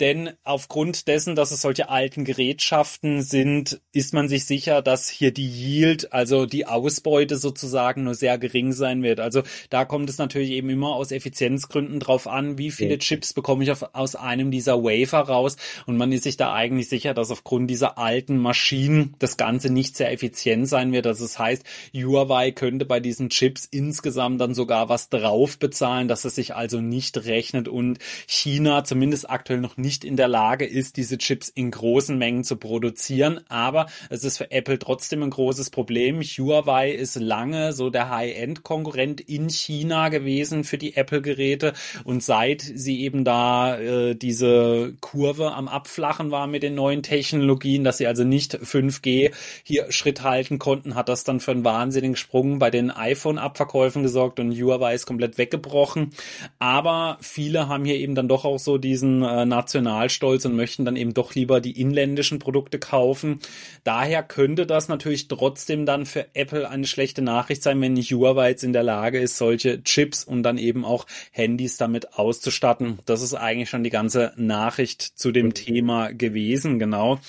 Denn 0.00 0.30
aufgrund 0.44 1.08
dessen, 1.08 1.36
dass 1.36 1.50
es 1.50 1.60
solche 1.60 1.90
alten 1.90 2.24
Gerätschaften 2.24 3.20
sind, 3.20 3.82
ist 3.92 4.14
man 4.14 4.28
sich 4.28 4.46
sicher, 4.46 4.80
dass 4.80 5.10
hier 5.10 5.30
die 5.30 5.46
Yield, 5.46 6.14
also 6.14 6.46
die 6.46 6.66
Ausbeute 6.66 7.36
sozusagen 7.36 8.04
nur 8.04 8.14
sehr 8.14 8.38
gering 8.38 8.72
sein 8.72 9.02
wird. 9.02 9.20
Also 9.20 9.42
da 9.68 9.84
kommt 9.84 10.08
es 10.08 10.16
natürlich 10.16 10.52
eben 10.52 10.70
immer 10.70 10.94
aus 10.94 11.12
Effizienzgründen 11.12 12.00
drauf 12.00 12.26
an, 12.26 12.56
wie 12.56 12.70
viele 12.70 12.98
Chips 12.98 13.34
bekomme 13.34 13.62
ich 13.62 13.70
auf, 13.70 13.94
aus 13.94 14.16
einem 14.16 14.50
dieser 14.50 14.82
Wafer 14.82 15.20
raus. 15.20 15.56
Und 15.84 15.98
man 15.98 16.12
ist 16.12 16.22
sich 16.22 16.38
da 16.38 16.54
eigentlich 16.54 16.88
sicher, 16.88 17.12
dass 17.12 17.30
aufgrund 17.30 17.68
dieser 17.68 17.98
alten 17.98 18.38
Maschinen 18.38 19.14
das 19.18 19.36
Ganze 19.36 19.70
nicht 19.70 19.96
sehr 19.98 20.10
effizient 20.12 20.66
sein 20.66 20.92
wird. 20.92 21.06
Also 21.06 21.24
das 21.24 21.38
heißt, 21.38 21.62
Huawei 21.94 22.52
könnte 22.52 22.86
bei 22.86 23.00
diesen 23.00 23.28
Chips 23.28 23.66
insgesamt 23.70 24.40
dann 24.40 24.54
sogar 24.54 24.88
was 24.88 25.10
drauf 25.10 25.58
bezahlen, 25.58 26.08
dass 26.08 26.24
es 26.24 26.36
sich 26.36 26.54
also 26.54 26.80
nicht 26.80 27.26
rechnet 27.26 27.68
und 27.68 27.98
China 28.26 28.82
zumindest 28.84 29.28
aktuell 29.28 29.60
noch 29.60 29.76
nicht 29.76 29.89
nicht 29.90 30.04
in 30.04 30.16
der 30.16 30.28
Lage 30.28 30.66
ist, 30.66 30.98
diese 30.98 31.18
Chips 31.18 31.48
in 31.48 31.72
großen 31.72 32.16
Mengen 32.16 32.44
zu 32.44 32.54
produzieren. 32.54 33.40
Aber 33.48 33.86
es 34.08 34.22
ist 34.22 34.38
für 34.38 34.52
Apple 34.52 34.78
trotzdem 34.78 35.24
ein 35.24 35.30
großes 35.30 35.70
Problem. 35.70 36.20
Huawei 36.20 36.92
ist 36.92 37.16
lange 37.16 37.72
so 37.72 37.90
der 37.90 38.08
High-End-Konkurrent 38.08 39.20
in 39.20 39.50
China 39.50 40.08
gewesen 40.08 40.62
für 40.62 40.78
die 40.78 40.94
Apple-Geräte. 40.94 41.72
Und 42.04 42.22
seit 42.22 42.62
sie 42.62 43.00
eben 43.00 43.24
da 43.24 43.80
äh, 43.80 44.14
diese 44.14 44.94
Kurve 45.00 45.54
am 45.54 45.66
Abflachen 45.66 46.30
war 46.30 46.46
mit 46.46 46.62
den 46.62 46.76
neuen 46.76 47.02
Technologien, 47.02 47.82
dass 47.82 47.98
sie 47.98 48.06
also 48.06 48.22
nicht 48.22 48.54
5G 48.54 49.32
hier 49.64 49.90
Schritt 49.90 50.22
halten 50.22 50.60
konnten, 50.60 50.94
hat 50.94 51.08
das 51.08 51.24
dann 51.24 51.40
für 51.40 51.50
einen 51.50 51.64
wahnsinnigen 51.64 52.14
Sprung 52.14 52.60
bei 52.60 52.70
den 52.70 52.92
iPhone-Abverkäufen 52.92 54.04
gesorgt 54.04 54.38
und 54.38 54.52
Huawei 54.52 54.94
ist 54.94 55.06
komplett 55.06 55.36
weggebrochen. 55.36 56.12
Aber 56.60 57.18
viele 57.20 57.66
haben 57.66 57.84
hier 57.84 57.96
eben 57.96 58.14
dann 58.14 58.28
doch 58.28 58.44
auch 58.44 58.60
so 58.60 58.78
diesen 58.78 59.24
äh, 59.24 59.46
nationalen 59.46 59.79
Nationalstolz 59.80 60.44
und 60.44 60.56
möchten 60.56 60.84
dann 60.84 60.96
eben 60.96 61.14
doch 61.14 61.34
lieber 61.34 61.60
die 61.60 61.80
inländischen 61.80 62.38
Produkte 62.38 62.78
kaufen. 62.78 63.40
Daher 63.84 64.22
könnte 64.22 64.66
das 64.66 64.88
natürlich 64.88 65.28
trotzdem 65.28 65.86
dann 65.86 66.06
für 66.06 66.26
Apple 66.34 66.68
eine 66.68 66.86
schlechte 66.86 67.22
Nachricht 67.22 67.62
sein, 67.62 67.80
wenn 67.80 67.94
nicht 67.94 68.12
Huawei 68.12 68.50
jetzt 68.50 68.64
in 68.64 68.72
der 68.72 68.82
Lage 68.82 69.18
ist, 69.18 69.36
solche 69.36 69.82
Chips 69.82 70.24
und 70.24 70.42
dann 70.42 70.58
eben 70.58 70.84
auch 70.84 71.06
Handys 71.32 71.76
damit 71.76 72.14
auszustatten. 72.14 72.98
Das 73.06 73.22
ist 73.22 73.34
eigentlich 73.34 73.70
schon 73.70 73.84
die 73.84 73.90
ganze 73.90 74.32
Nachricht 74.36 75.02
zu 75.02 75.32
dem 75.32 75.54
Thema 75.54 76.12
gewesen, 76.12 76.78
genau. 76.78 77.20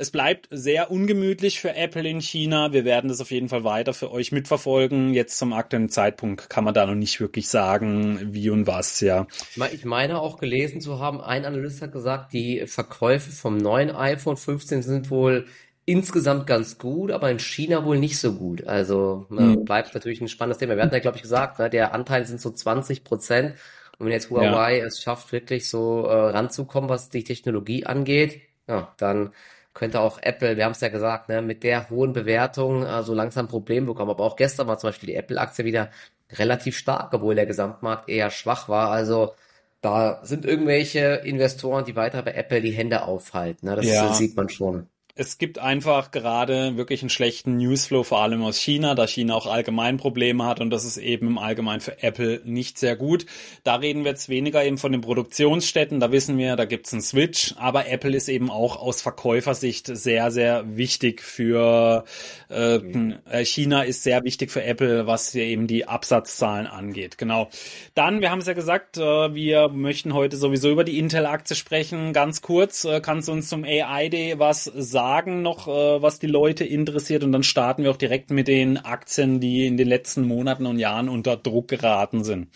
Es 0.00 0.10
bleibt 0.10 0.48
sehr 0.50 0.90
ungemütlich 0.90 1.60
für 1.60 1.74
Apple 1.74 2.08
in 2.08 2.22
China. 2.22 2.72
Wir 2.72 2.86
werden 2.86 3.08
das 3.08 3.20
auf 3.20 3.30
jeden 3.30 3.50
Fall 3.50 3.64
weiter 3.64 3.92
für 3.92 4.10
euch 4.10 4.32
mitverfolgen. 4.32 5.12
Jetzt 5.12 5.36
zum 5.36 5.52
aktuellen 5.52 5.90
Zeitpunkt 5.90 6.48
kann 6.48 6.64
man 6.64 6.72
da 6.72 6.86
noch 6.86 6.94
nicht 6.94 7.20
wirklich 7.20 7.50
sagen, 7.50 8.32
wie 8.32 8.48
und 8.48 8.66
was, 8.66 9.00
ja. 9.00 9.26
Ich 9.74 9.84
meine 9.84 10.18
auch 10.18 10.38
gelesen 10.38 10.80
zu 10.80 11.00
haben, 11.00 11.20
ein 11.20 11.44
Analyst 11.44 11.82
hat 11.82 11.92
gesagt, 11.92 12.32
die 12.32 12.66
Verkäufe 12.66 13.30
vom 13.30 13.58
neuen 13.58 13.90
iPhone 13.90 14.38
15 14.38 14.82
sind 14.82 15.10
wohl 15.10 15.44
insgesamt 15.84 16.46
ganz 16.46 16.78
gut, 16.78 17.10
aber 17.10 17.30
in 17.30 17.38
China 17.38 17.84
wohl 17.84 17.98
nicht 17.98 18.18
so 18.18 18.32
gut. 18.32 18.66
Also 18.66 19.26
mhm. 19.28 19.66
bleibt 19.66 19.92
natürlich 19.92 20.22
ein 20.22 20.28
spannendes 20.28 20.56
Thema. 20.56 20.76
Wir 20.76 20.82
hatten 20.82 20.94
ja, 20.94 21.00
glaube 21.00 21.18
ich, 21.18 21.22
gesagt, 21.22 21.58
ne, 21.58 21.68
der 21.68 21.92
Anteil 21.92 22.24
sind 22.24 22.40
so 22.40 22.50
20 22.50 23.04
Prozent. 23.04 23.54
Und 23.98 24.06
wenn 24.06 24.14
jetzt 24.14 24.30
Huawei 24.30 24.78
ja. 24.78 24.86
es 24.86 25.02
schafft, 25.02 25.30
wirklich 25.30 25.68
so 25.68 26.06
äh, 26.06 26.30
ranzukommen, 26.30 26.88
was 26.88 27.10
die 27.10 27.22
Technologie 27.22 27.84
angeht, 27.84 28.40
ja, 28.66 28.94
dann 28.96 29.32
könnte 29.74 30.00
auch 30.00 30.18
Apple, 30.20 30.56
wir 30.56 30.64
haben 30.64 30.72
es 30.72 30.80
ja 30.80 30.88
gesagt, 30.88 31.28
ne, 31.28 31.42
mit 31.42 31.62
der 31.62 31.90
hohen 31.90 32.12
Bewertung 32.12 32.84
äh, 32.84 33.02
so 33.02 33.14
langsam 33.14 33.46
ein 33.46 33.48
Problem 33.48 33.86
bekommen. 33.86 34.10
Aber 34.10 34.24
auch 34.24 34.36
gestern 34.36 34.66
war 34.66 34.78
zum 34.78 34.88
Beispiel 34.88 35.08
die 35.08 35.16
Apple-Aktie 35.16 35.64
wieder 35.64 35.90
relativ 36.32 36.76
stark, 36.76 37.12
obwohl 37.14 37.34
der 37.34 37.46
Gesamtmarkt 37.46 38.08
eher 38.08 38.30
schwach 38.30 38.68
war. 38.68 38.90
Also 38.90 39.34
da 39.80 40.20
sind 40.24 40.44
irgendwelche 40.44 41.22
Investoren, 41.24 41.84
die 41.84 41.96
weiter 41.96 42.22
bei 42.22 42.32
Apple 42.32 42.60
die 42.60 42.72
Hände 42.72 43.02
aufhalten. 43.02 43.66
Ne? 43.66 43.76
Das, 43.76 43.86
ja. 43.86 44.12
sieht 44.12 44.36
man 44.36 44.48
schon 44.48 44.86
es 45.20 45.36
gibt 45.36 45.58
einfach 45.58 46.12
gerade 46.12 46.78
wirklich 46.78 47.02
einen 47.02 47.10
schlechten 47.10 47.58
Newsflow, 47.58 48.04
vor 48.04 48.22
allem 48.22 48.42
aus 48.42 48.58
China, 48.58 48.94
da 48.94 49.06
China 49.06 49.34
auch 49.34 49.44
allgemein 49.44 49.98
Probleme 49.98 50.46
hat 50.46 50.60
und 50.60 50.70
das 50.70 50.86
ist 50.86 50.96
eben 50.96 51.26
im 51.26 51.36
Allgemeinen 51.36 51.82
für 51.82 52.02
Apple 52.02 52.40
nicht 52.46 52.78
sehr 52.78 52.96
gut. 52.96 53.26
Da 53.62 53.74
reden 53.74 54.04
wir 54.04 54.12
jetzt 54.12 54.30
weniger 54.30 54.64
eben 54.64 54.78
von 54.78 54.92
den 54.92 55.02
Produktionsstätten, 55.02 56.00
da 56.00 56.10
wissen 56.10 56.38
wir, 56.38 56.56
da 56.56 56.64
gibt's 56.64 56.94
einen 56.94 57.02
Switch, 57.02 57.54
aber 57.58 57.86
Apple 57.86 58.16
ist 58.16 58.30
eben 58.30 58.50
auch 58.50 58.80
aus 58.80 59.02
Verkäufersicht 59.02 59.94
sehr, 59.94 60.30
sehr 60.30 60.64
wichtig 60.78 61.20
für 61.20 62.04
äh, 62.48 62.76
äh 62.76 63.44
China 63.44 63.82
ist 63.82 64.02
sehr 64.02 64.24
wichtig 64.24 64.50
für 64.50 64.64
Apple, 64.64 65.06
was 65.06 65.34
eben 65.34 65.66
die 65.66 65.86
Absatzzahlen 65.86 66.66
angeht. 66.66 67.18
Genau. 67.18 67.50
Dann, 67.94 68.22
wir 68.22 68.30
haben 68.30 68.38
es 68.38 68.46
ja 68.46 68.54
gesagt, 68.54 68.96
äh, 68.96 69.34
wir 69.34 69.68
möchten 69.68 70.14
heute 70.14 70.38
sowieso 70.38 70.70
über 70.70 70.84
die 70.84 70.98
Intel-Aktie 70.98 71.56
sprechen. 71.56 72.14
Ganz 72.14 72.40
kurz, 72.40 72.86
äh, 72.86 73.02
kannst 73.02 73.28
du 73.28 73.32
uns 73.32 73.50
zum 73.50 73.64
AI 73.64 74.08
Day 74.08 74.38
was 74.38 74.64
sagen? 74.64 75.09
Sagen 75.10 75.42
noch, 75.42 75.66
äh, 75.66 76.02
was 76.02 76.20
die 76.20 76.28
Leute 76.28 76.64
interessiert 76.64 77.24
und 77.24 77.32
dann 77.32 77.42
starten 77.42 77.82
wir 77.82 77.90
auch 77.90 77.96
direkt 77.96 78.30
mit 78.30 78.46
den 78.46 78.76
Aktien, 78.78 79.40
die 79.40 79.66
in 79.66 79.76
den 79.76 79.88
letzten 79.88 80.22
Monaten 80.24 80.66
und 80.66 80.78
Jahren 80.78 81.08
unter 81.08 81.36
Druck 81.36 81.66
geraten 81.66 82.22
sind. 82.22 82.48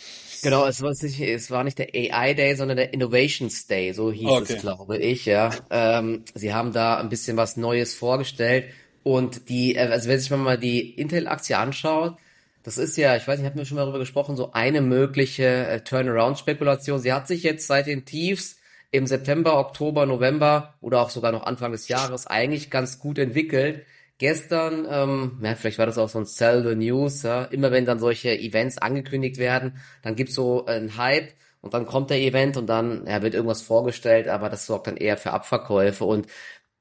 Genau, 0.42 0.64
es 0.64 0.80
war 0.80 0.90
nicht, 0.90 1.20
es 1.20 1.50
war 1.50 1.64
nicht 1.64 1.78
der 1.80 1.88
AI 1.94 2.34
Day, 2.34 2.54
sondern 2.54 2.76
der 2.76 2.94
Innovations 2.94 3.66
Day, 3.66 3.92
so 3.92 4.12
hieß 4.12 4.28
okay. 4.28 4.52
es, 4.54 4.60
glaube 4.60 4.98
ich, 4.98 5.26
ja. 5.26 5.50
Ähm, 5.70 6.22
sie 6.34 6.54
haben 6.54 6.72
da 6.72 6.98
ein 6.98 7.08
bisschen 7.08 7.36
was 7.36 7.56
Neues 7.56 7.94
vorgestellt 7.94 8.66
und 9.02 9.48
die, 9.48 9.74
äh, 9.74 9.88
also 9.88 10.08
wenn 10.08 10.20
sich 10.20 10.30
mal 10.30 10.56
die 10.56 10.90
Intel-Aktie 10.94 11.58
anschaut, 11.58 12.14
das 12.62 12.78
ist 12.78 12.96
ja, 12.96 13.16
ich 13.16 13.26
weiß 13.26 13.38
nicht, 13.38 13.46
hatten 13.46 13.58
wir 13.58 13.64
schon 13.64 13.76
mal 13.76 13.82
darüber 13.82 13.98
gesprochen, 13.98 14.36
so 14.36 14.52
eine 14.52 14.80
mögliche 14.80 15.66
äh, 15.66 15.80
Turnaround-Spekulation. 15.80 17.00
Sie 17.00 17.12
hat 17.12 17.26
sich 17.26 17.42
jetzt 17.42 17.66
seit 17.66 17.88
den 17.88 18.04
Tiefs 18.04 18.58
im 18.94 19.08
September, 19.08 19.58
Oktober, 19.58 20.06
November 20.06 20.74
oder 20.80 21.00
auch 21.00 21.10
sogar 21.10 21.32
noch 21.32 21.42
Anfang 21.42 21.72
des 21.72 21.88
Jahres 21.88 22.28
eigentlich 22.28 22.70
ganz 22.70 23.00
gut 23.00 23.18
entwickelt. 23.18 23.84
Gestern, 24.18 24.86
ähm, 24.88 25.40
ja, 25.42 25.56
vielleicht 25.56 25.78
war 25.78 25.86
das 25.86 25.98
auch 25.98 26.08
so 26.08 26.20
ein 26.20 26.26
Sell 26.26 26.62
the 26.62 26.76
News, 26.76 27.24
ja, 27.24 27.42
immer 27.42 27.72
wenn 27.72 27.86
dann 27.86 27.98
solche 27.98 28.38
Events 28.38 28.78
angekündigt 28.78 29.38
werden, 29.38 29.78
dann 30.02 30.14
gibt's 30.14 30.36
so 30.36 30.66
einen 30.66 30.96
Hype 30.96 31.32
und 31.60 31.74
dann 31.74 31.86
kommt 31.86 32.10
der 32.10 32.20
Event 32.20 32.56
und 32.56 32.68
dann 32.68 33.04
ja, 33.08 33.20
wird 33.22 33.34
irgendwas 33.34 33.62
vorgestellt, 33.62 34.28
aber 34.28 34.48
das 34.48 34.66
sorgt 34.66 34.86
dann 34.86 34.96
eher 34.96 35.16
für 35.16 35.32
Abverkäufe 35.32 36.04
und 36.04 36.28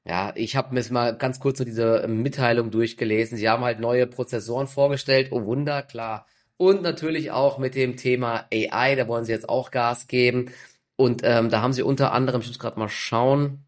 ja, 0.06 0.32
ich 0.36 0.54
habe 0.54 0.74
mir 0.74 0.84
mal 0.92 1.16
ganz 1.16 1.40
kurz 1.40 1.58
so 1.58 1.64
diese 1.64 2.06
Mitteilung 2.06 2.70
durchgelesen. 2.70 3.38
Sie 3.38 3.48
haben 3.48 3.64
halt 3.64 3.80
neue 3.80 4.06
Prozessoren 4.06 4.68
vorgestellt, 4.68 5.28
oh 5.32 5.44
Wunder, 5.46 5.82
klar. 5.82 6.26
Und 6.56 6.82
natürlich 6.82 7.32
auch 7.32 7.58
mit 7.58 7.74
dem 7.74 7.96
Thema 7.96 8.46
AI, 8.52 8.94
da 8.96 9.08
wollen 9.08 9.24
sie 9.24 9.32
jetzt 9.32 9.48
auch 9.48 9.70
Gas 9.70 10.06
geben. 10.06 10.50
Und 10.96 11.22
ähm, 11.24 11.50
da 11.50 11.60
haben 11.60 11.72
sie 11.72 11.82
unter 11.82 12.12
anderem, 12.12 12.40
ich 12.40 12.48
muss 12.48 12.58
gerade 12.58 12.78
mal 12.78 12.88
schauen, 12.88 13.64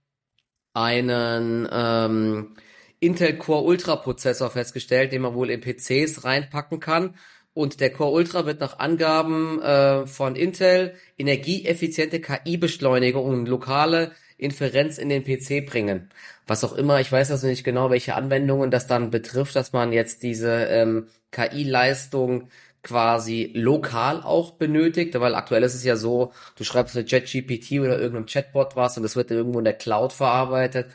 einen 0.75 1.68
ähm, 1.73 2.56
Intel 3.00 3.37
Core 3.37 3.64
Ultra 3.64 3.97
Prozessor 3.97 4.50
festgestellt, 4.50 5.12
den 5.12 5.23
man 5.23 5.35
wohl 5.35 5.50
in 5.50 5.61
PCs 5.61 6.25
reinpacken 6.25 6.80
kann. 6.80 7.14
Und 7.54 7.80
der 7.80 7.90
Core 7.90 8.12
Ultra 8.12 8.45
wird 8.45 8.61
nach 8.61 8.78
Angaben 8.78 9.61
äh, 9.62 10.06
von 10.06 10.37
Intel 10.37 10.95
energieeffiziente 11.16 12.21
KI-Beschleunigung 12.21 13.25
und 13.25 13.49
lokale 13.49 14.12
Inferenz 14.37 14.99
in 14.99 15.09
den 15.09 15.25
PC 15.25 15.66
bringen. 15.66 16.11
Was 16.47 16.62
auch 16.64 16.75
immer, 16.75 17.00
ich 17.00 17.11
weiß 17.11 17.30
also 17.30 17.47
nicht 17.47 17.64
genau, 17.64 17.90
welche 17.90 18.14
Anwendungen 18.14 18.71
das 18.71 18.87
dann 18.87 19.11
betrifft, 19.11 19.56
dass 19.56 19.73
man 19.73 19.92
jetzt 19.92 20.23
diese 20.23 20.66
ähm, 20.66 21.09
KI-Leistung 21.33 22.50
quasi 22.87 23.50
lokal 23.52 24.23
auch 24.23 24.52
benötigt, 24.52 25.19
weil 25.19 25.35
aktuell 25.35 25.64
ist 25.64 25.75
es 25.75 25.83
ja 25.83 25.97
so, 25.97 26.33
du 26.55 26.62
schreibst 26.62 26.97
eine 26.97 27.05
ChatGPT 27.05 27.81
oder 27.81 27.99
irgendeinem 27.99 28.26
Chatbot 28.26 28.76
was 28.76 28.97
und 28.97 29.02
das 29.02 29.16
wird 29.16 29.33
irgendwo 29.33 29.59
in 29.59 29.64
der 29.64 29.75
Cloud 29.75 30.12
verarbeitet. 30.12 30.87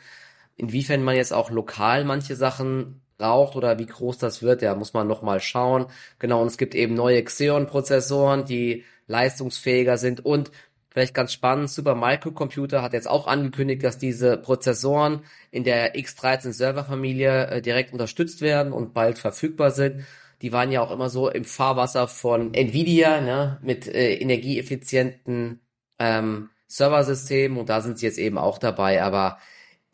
Inwiefern 0.56 1.02
man 1.04 1.16
jetzt 1.16 1.34
auch 1.34 1.50
lokal 1.50 2.04
manche 2.04 2.34
Sachen 2.34 3.02
braucht 3.18 3.56
oder 3.56 3.78
wie 3.78 3.84
groß 3.84 4.16
das 4.16 4.42
wird, 4.42 4.62
ja, 4.62 4.74
muss 4.74 4.94
man 4.94 5.06
nochmal 5.06 5.40
schauen. 5.40 5.84
Genau, 6.18 6.40
und 6.40 6.46
es 6.46 6.56
gibt 6.56 6.74
eben 6.74 6.94
neue 6.94 7.22
Xeon-Prozessoren, 7.22 8.46
die 8.46 8.84
leistungsfähiger 9.06 9.98
sind 9.98 10.24
und 10.24 10.50
vielleicht 10.88 11.12
ganz 11.12 11.34
spannend, 11.34 11.68
Super 11.68 11.94
Microcomputer 11.94 12.80
hat 12.80 12.94
jetzt 12.94 13.08
auch 13.08 13.26
angekündigt, 13.26 13.84
dass 13.84 13.98
diese 13.98 14.38
Prozessoren 14.38 15.20
in 15.50 15.64
der 15.64 15.94
X13 15.94 16.52
Serverfamilie 16.52 17.48
äh, 17.48 17.60
direkt 17.60 17.92
unterstützt 17.92 18.40
werden 18.40 18.72
und 18.72 18.94
bald 18.94 19.18
verfügbar 19.18 19.72
sind 19.72 20.04
die 20.42 20.52
waren 20.52 20.72
ja 20.72 20.82
auch 20.82 20.90
immer 20.90 21.08
so 21.08 21.30
im 21.30 21.44
Fahrwasser 21.44 22.08
von 22.08 22.52
Nvidia, 22.52 23.20
ne, 23.20 23.58
mit 23.62 23.86
äh, 23.86 24.14
energieeffizienten 24.16 25.60
ähm, 26.00 26.50
Serversystemen 26.66 27.58
und 27.58 27.68
da 27.68 27.80
sind 27.80 27.98
sie 27.98 28.06
jetzt 28.06 28.18
eben 28.18 28.38
auch 28.38 28.58
dabei, 28.58 29.02
aber 29.02 29.38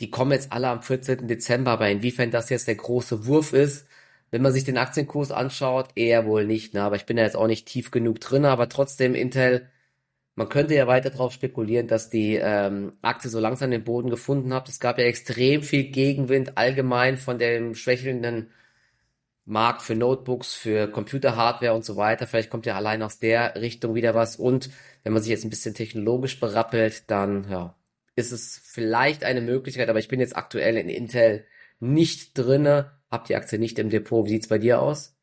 die 0.01 0.11
kommen 0.11 0.33
jetzt 0.33 0.53
alle 0.53 0.69
am 0.69 0.83
14. 0.83 1.29
Dezember, 1.29 1.73
aber 1.73 1.91
inwiefern 1.91 2.31
das 2.31 2.49
jetzt 2.51 2.67
der 2.67 2.77
große 2.77 3.27
Wurf 3.27 3.53
ist, 3.53 3.87
wenn 4.31 4.43
man 4.43 4.53
sich 4.53 4.65
den 4.65 4.79
Aktienkurs 4.79 5.33
anschaut, 5.33 5.91
eher 5.97 6.27
wohl 6.27 6.47
nicht, 6.47 6.73
ne, 6.73 6.83
aber 6.83 6.97
ich 6.97 7.05
bin 7.05 7.19
da 7.19 7.25
jetzt 7.25 7.37
auch 7.37 7.47
nicht 7.47 7.67
tief 7.67 7.91
genug 7.91 8.21
drin, 8.21 8.47
aber 8.47 8.71
trotzdem 8.71 9.15
Intel, 9.15 9.69
man 10.35 10.49
könnte 10.49 10.75
ja 10.75 10.87
weiter 10.87 11.11
darauf 11.11 11.33
spekulieren, 11.35 11.89
dass 11.89 12.11
die 12.11 12.37
ähm, 12.37 12.93
Aktie 13.03 13.29
so 13.29 13.41
langsam 13.41 13.71
den 13.71 13.85
Boden 13.85 14.09
gefunden 14.09 14.55
hat. 14.55 14.69
Es 14.69 14.79
gab 14.79 14.99
ja 14.99 15.05
extrem 15.05 15.63
viel 15.63 15.91
Gegenwind 15.91 16.57
allgemein 16.57 17.19
von 17.19 17.39
dem 17.39 17.75
schwächelnden 17.75 18.51
Markt 19.49 19.81
für 19.81 19.95
Notebooks, 19.95 20.55
für 20.55 20.89
Computerhardware 20.89 21.73
und 21.73 21.85
so 21.85 21.97
weiter. 21.97 22.27
Vielleicht 22.27 22.51
kommt 22.51 22.67
ja 22.67 22.77
allein 22.77 23.03
aus 23.03 23.19
der 23.19 23.55
Richtung 23.55 23.95
wieder 23.95 24.15
was. 24.15 24.37
Und 24.37 24.69
wenn 25.03 25.15
man 25.15 25.23
sich 25.23 25.31
jetzt 25.31 25.45
ein 25.45 25.51
bisschen 25.51 25.75
technologisch 25.75 26.39
berappelt, 26.39 27.11
dann 27.11 27.47
ja, 27.51 27.75
ist 28.15 28.31
es 28.31 28.61
vielleicht 28.63 29.25
eine 29.25 29.41
Möglichkeit. 29.41 29.89
Aber 29.89 29.99
ich 29.99 30.09
bin 30.09 30.21
jetzt 30.21 30.37
aktuell 30.37 30.77
in 30.77 30.91
Intel 30.91 31.47
nicht 31.81 32.37
drinne, 32.37 32.93
hab 33.11 33.25
die 33.25 33.37
Aktie 33.37 33.59
nicht 33.59 33.79
im 33.79 33.89
Depot. 33.89 34.27
Wie 34.27 34.31
sieht's 34.31 34.49
bei 34.49 34.59
dir 34.59 34.83
aus? 34.83 35.17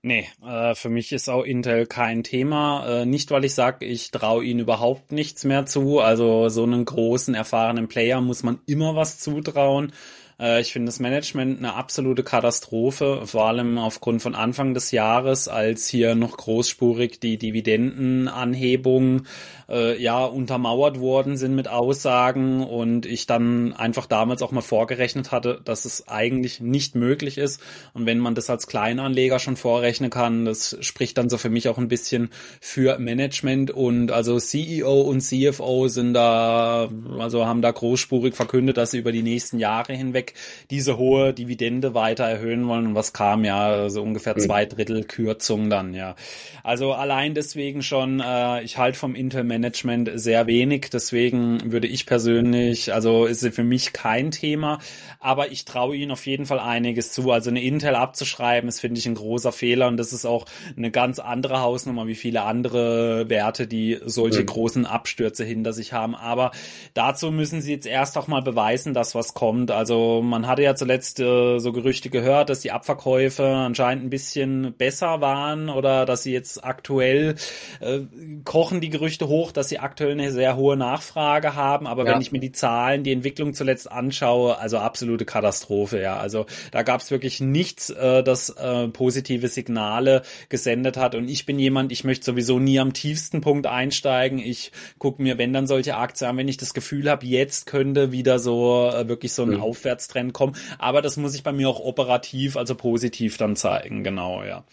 Nee, 0.00 0.28
äh, 0.42 0.74
für 0.74 0.88
mich 0.88 1.12
ist 1.12 1.28
auch 1.28 1.42
Intel 1.42 1.86
kein 1.86 2.22
Thema. 2.22 3.02
Äh, 3.02 3.06
nicht, 3.06 3.30
weil 3.32 3.44
ich 3.44 3.54
sage, 3.54 3.84
ich 3.84 4.12
traue 4.12 4.44
ihnen 4.44 4.60
überhaupt 4.60 5.12
nichts 5.12 5.44
mehr 5.44 5.66
zu. 5.66 6.00
Also 6.00 6.48
so 6.48 6.62
einen 6.62 6.86
großen, 6.86 7.34
erfahrenen 7.34 7.88
Player 7.88 8.22
muss 8.22 8.42
man 8.42 8.60
immer 8.66 8.94
was 8.94 9.18
zutrauen. 9.18 9.92
Äh, 10.38 10.60
ich 10.60 10.72
finde 10.72 10.86
das 10.86 11.00
Management 11.00 11.58
eine 11.58 11.74
absolute 11.74 12.22
Katastrophe, 12.22 13.22
vor 13.24 13.46
allem 13.46 13.78
aufgrund 13.78 14.22
von 14.22 14.34
Anfang 14.34 14.74
des 14.74 14.90
Jahres, 14.90 15.48
als 15.48 15.88
hier 15.88 16.14
noch 16.14 16.36
großspurig 16.36 17.20
die 17.20 17.38
Dividendenanhebung 17.38 19.22
äh, 19.68 20.00
ja 20.00 20.24
untermauert 20.24 21.00
worden 21.00 21.36
sind 21.36 21.54
mit 21.54 21.68
Aussagen 21.68 22.62
und 22.62 23.06
ich 23.06 23.26
dann 23.26 23.72
einfach 23.72 24.06
damals 24.06 24.42
auch 24.42 24.52
mal 24.52 24.60
vorgerechnet 24.60 25.32
hatte, 25.32 25.60
dass 25.64 25.84
es 25.84 26.08
eigentlich 26.08 26.60
nicht 26.60 26.94
möglich 26.94 27.38
ist. 27.38 27.60
Und 27.94 28.06
wenn 28.06 28.18
man 28.18 28.34
das 28.34 28.50
als 28.50 28.66
Kleinanleger 28.66 29.38
schon 29.38 29.56
vorrechnen 29.56 30.10
kann, 30.10 30.44
das 30.44 30.76
spricht 30.80 31.18
dann 31.18 31.28
so 31.28 31.38
für 31.38 31.50
mich 31.50 31.68
auch 31.68 31.78
ein 31.78 31.88
bisschen 31.88 32.30
für 32.60 32.98
Management 32.98 33.70
und 33.70 34.12
also 34.12 34.38
CEO 34.38 35.00
und 35.02 35.20
CFO 35.20 35.88
sind 35.88 36.14
da, 36.14 36.88
also 37.18 37.46
haben 37.46 37.62
da 37.62 37.70
großspurig 37.70 38.34
verkündet, 38.34 38.76
dass 38.76 38.90
sie 38.90 38.98
über 38.98 39.12
die 39.12 39.22
nächsten 39.22 39.58
Jahre 39.58 39.94
hinweg 39.94 40.25
diese 40.70 40.98
hohe 40.98 41.32
Dividende 41.32 41.94
weiter 41.94 42.24
erhöhen 42.24 42.66
wollen. 42.68 42.88
Und 42.88 42.94
was 42.94 43.12
kam 43.12 43.44
ja, 43.44 43.88
so 43.90 44.02
ungefähr 44.02 44.36
zwei 44.36 44.66
Drittel 44.66 45.04
Kürzung 45.04 45.70
dann, 45.70 45.94
ja. 45.94 46.14
Also 46.62 46.92
allein 46.92 47.34
deswegen 47.34 47.82
schon, 47.82 48.20
äh, 48.20 48.62
ich 48.62 48.78
halte 48.78 48.98
vom 48.98 49.14
Intel 49.14 49.44
Management 49.44 50.10
sehr 50.14 50.46
wenig. 50.46 50.90
Deswegen 50.90 51.72
würde 51.72 51.86
ich 51.86 52.06
persönlich, 52.06 52.92
also 52.92 53.26
ist 53.26 53.42
es 53.42 53.54
für 53.54 53.64
mich 53.64 53.92
kein 53.92 54.30
Thema, 54.30 54.78
aber 55.20 55.52
ich 55.52 55.64
traue 55.64 55.96
ihnen 55.96 56.10
auf 56.10 56.26
jeden 56.26 56.46
Fall 56.46 56.58
einiges 56.58 57.12
zu. 57.12 57.30
Also 57.30 57.50
eine 57.50 57.62
Intel 57.62 57.94
abzuschreiben, 57.94 58.68
ist, 58.68 58.80
finde 58.80 58.98
ich, 58.98 59.06
ein 59.06 59.14
großer 59.14 59.52
Fehler 59.52 59.88
und 59.88 59.96
das 59.96 60.12
ist 60.12 60.24
auch 60.24 60.46
eine 60.76 60.90
ganz 60.90 61.18
andere 61.18 61.60
Hausnummer 61.60 62.06
wie 62.06 62.14
viele 62.14 62.42
andere 62.42 63.28
Werte, 63.28 63.66
die 63.66 63.98
solche 64.04 64.42
mhm. 64.42 64.46
großen 64.46 64.86
Abstürze 64.86 65.44
hinter 65.44 65.72
sich 65.72 65.92
haben. 65.92 66.14
Aber 66.14 66.50
dazu 66.94 67.30
müssen 67.30 67.60
sie 67.60 67.72
jetzt 67.72 67.86
erst 67.86 68.18
auch 68.18 68.28
mal 68.28 68.42
beweisen, 68.42 68.94
dass 68.94 69.14
was 69.14 69.34
kommt. 69.34 69.70
Also 69.70 70.15
man 70.22 70.46
hatte 70.46 70.62
ja 70.62 70.74
zuletzt 70.74 71.20
äh, 71.20 71.58
so 71.58 71.72
Gerüchte 71.72 72.10
gehört, 72.10 72.50
dass 72.50 72.60
die 72.60 72.72
Abverkäufe 72.72 73.46
anscheinend 73.46 74.04
ein 74.04 74.10
bisschen 74.10 74.74
besser 74.76 75.20
waren 75.20 75.68
oder 75.68 76.06
dass 76.06 76.22
sie 76.22 76.32
jetzt 76.32 76.64
aktuell 76.64 77.36
äh, 77.80 78.00
kochen 78.44 78.80
die 78.80 78.90
Gerüchte 78.90 79.28
hoch, 79.28 79.52
dass 79.52 79.68
sie 79.68 79.78
aktuell 79.78 80.12
eine 80.12 80.30
sehr 80.32 80.56
hohe 80.56 80.76
Nachfrage 80.76 81.54
haben. 81.54 81.86
Aber 81.86 82.04
ja. 82.04 82.12
wenn 82.12 82.20
ich 82.20 82.32
mir 82.32 82.40
die 82.40 82.52
Zahlen, 82.52 83.04
die 83.04 83.12
Entwicklung 83.12 83.54
zuletzt 83.54 83.90
anschaue, 83.90 84.58
also 84.58 84.78
absolute 84.78 85.24
Katastrophe, 85.24 86.00
ja. 86.00 86.16
Also 86.16 86.46
da 86.70 86.82
gab 86.82 87.00
es 87.00 87.10
wirklich 87.10 87.40
nichts, 87.40 87.90
äh, 87.90 88.22
das 88.22 88.50
äh, 88.50 88.88
positive 88.88 89.48
Signale 89.48 90.22
gesendet 90.48 90.96
hat. 90.96 91.14
Und 91.14 91.28
ich 91.28 91.46
bin 91.46 91.58
jemand, 91.58 91.92
ich 91.92 92.04
möchte 92.04 92.24
sowieso 92.24 92.58
nie 92.58 92.78
am 92.80 92.92
tiefsten 92.92 93.40
Punkt 93.40 93.66
einsteigen. 93.66 94.38
Ich 94.38 94.72
gucke 94.98 95.22
mir, 95.22 95.38
wenn 95.38 95.52
dann 95.52 95.66
solche 95.66 95.96
Aktien 95.96 96.30
an, 96.30 96.36
wenn 96.36 96.48
ich 96.48 96.56
das 96.56 96.74
Gefühl 96.74 97.10
habe, 97.10 97.26
jetzt 97.26 97.66
könnte 97.66 98.12
wieder 98.12 98.38
so 98.38 98.90
äh, 98.92 99.08
wirklich 99.08 99.32
so 99.32 99.42
ein 99.42 99.50
mhm. 99.50 99.60
Aufwärts 99.60 100.05
Abwärtstrend 100.06 100.32
kommen. 100.32 100.56
Aber 100.78 101.02
das 101.02 101.16
muss 101.16 101.34
ich 101.34 101.42
bei 101.42 101.52
mir 101.52 101.68
auch 101.68 101.80
operativ, 101.80 102.56
also 102.56 102.74
positiv 102.74 103.36
dann 103.36 103.56
zeigen. 103.56 104.04
Genau, 104.04 104.42
ja. 104.42 104.64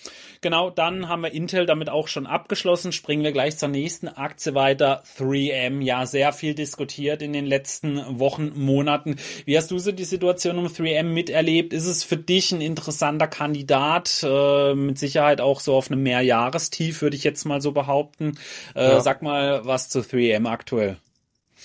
Genau, 0.41 0.69
dann 0.69 1.07
haben 1.07 1.21
wir 1.21 1.33
Intel 1.33 1.65
damit 1.65 1.89
auch 1.89 2.07
schon 2.07 2.25
abgeschlossen. 2.25 2.91
Springen 2.91 3.23
wir 3.23 3.31
gleich 3.31 3.57
zur 3.57 3.69
nächsten 3.69 4.07
Aktie 4.07 4.55
weiter. 4.55 5.03
3M, 5.17 5.81
ja, 5.81 6.05
sehr 6.05 6.33
viel 6.33 6.53
diskutiert 6.53 7.21
in 7.21 7.33
den 7.33 7.45
letzten 7.45 8.19
Wochen, 8.19 8.51
Monaten. 8.55 9.15
Wie 9.45 9.57
hast 9.57 9.71
du 9.71 9.79
so 9.79 9.91
die 9.91 10.03
Situation 10.03 10.57
um 10.57 10.67
3M 10.67 11.03
miterlebt? 11.03 11.73
Ist 11.73 11.85
es 11.85 12.03
für 12.03 12.17
dich 12.17 12.51
ein 12.51 12.61
interessanter 12.61 13.27
Kandidat? 13.27 14.23
Äh, 14.23 14.75
mit 14.75 14.99
Sicherheit 14.99 15.39
auch 15.39 15.59
so 15.61 15.75
auf 15.75 15.89
einem 15.89 16.03
Mehrjahrestief, 16.03 17.01
würde 17.01 17.15
ich 17.15 17.23
jetzt 17.23 17.45
mal 17.45 17.61
so 17.61 17.71
behaupten. 17.71 18.37
Äh, 18.75 18.83
ja. 18.83 18.99
Sag 19.01 19.21
mal 19.21 19.65
was 19.65 19.89
zu 19.89 19.99
3M 19.99 20.49
aktuell. 20.49 20.97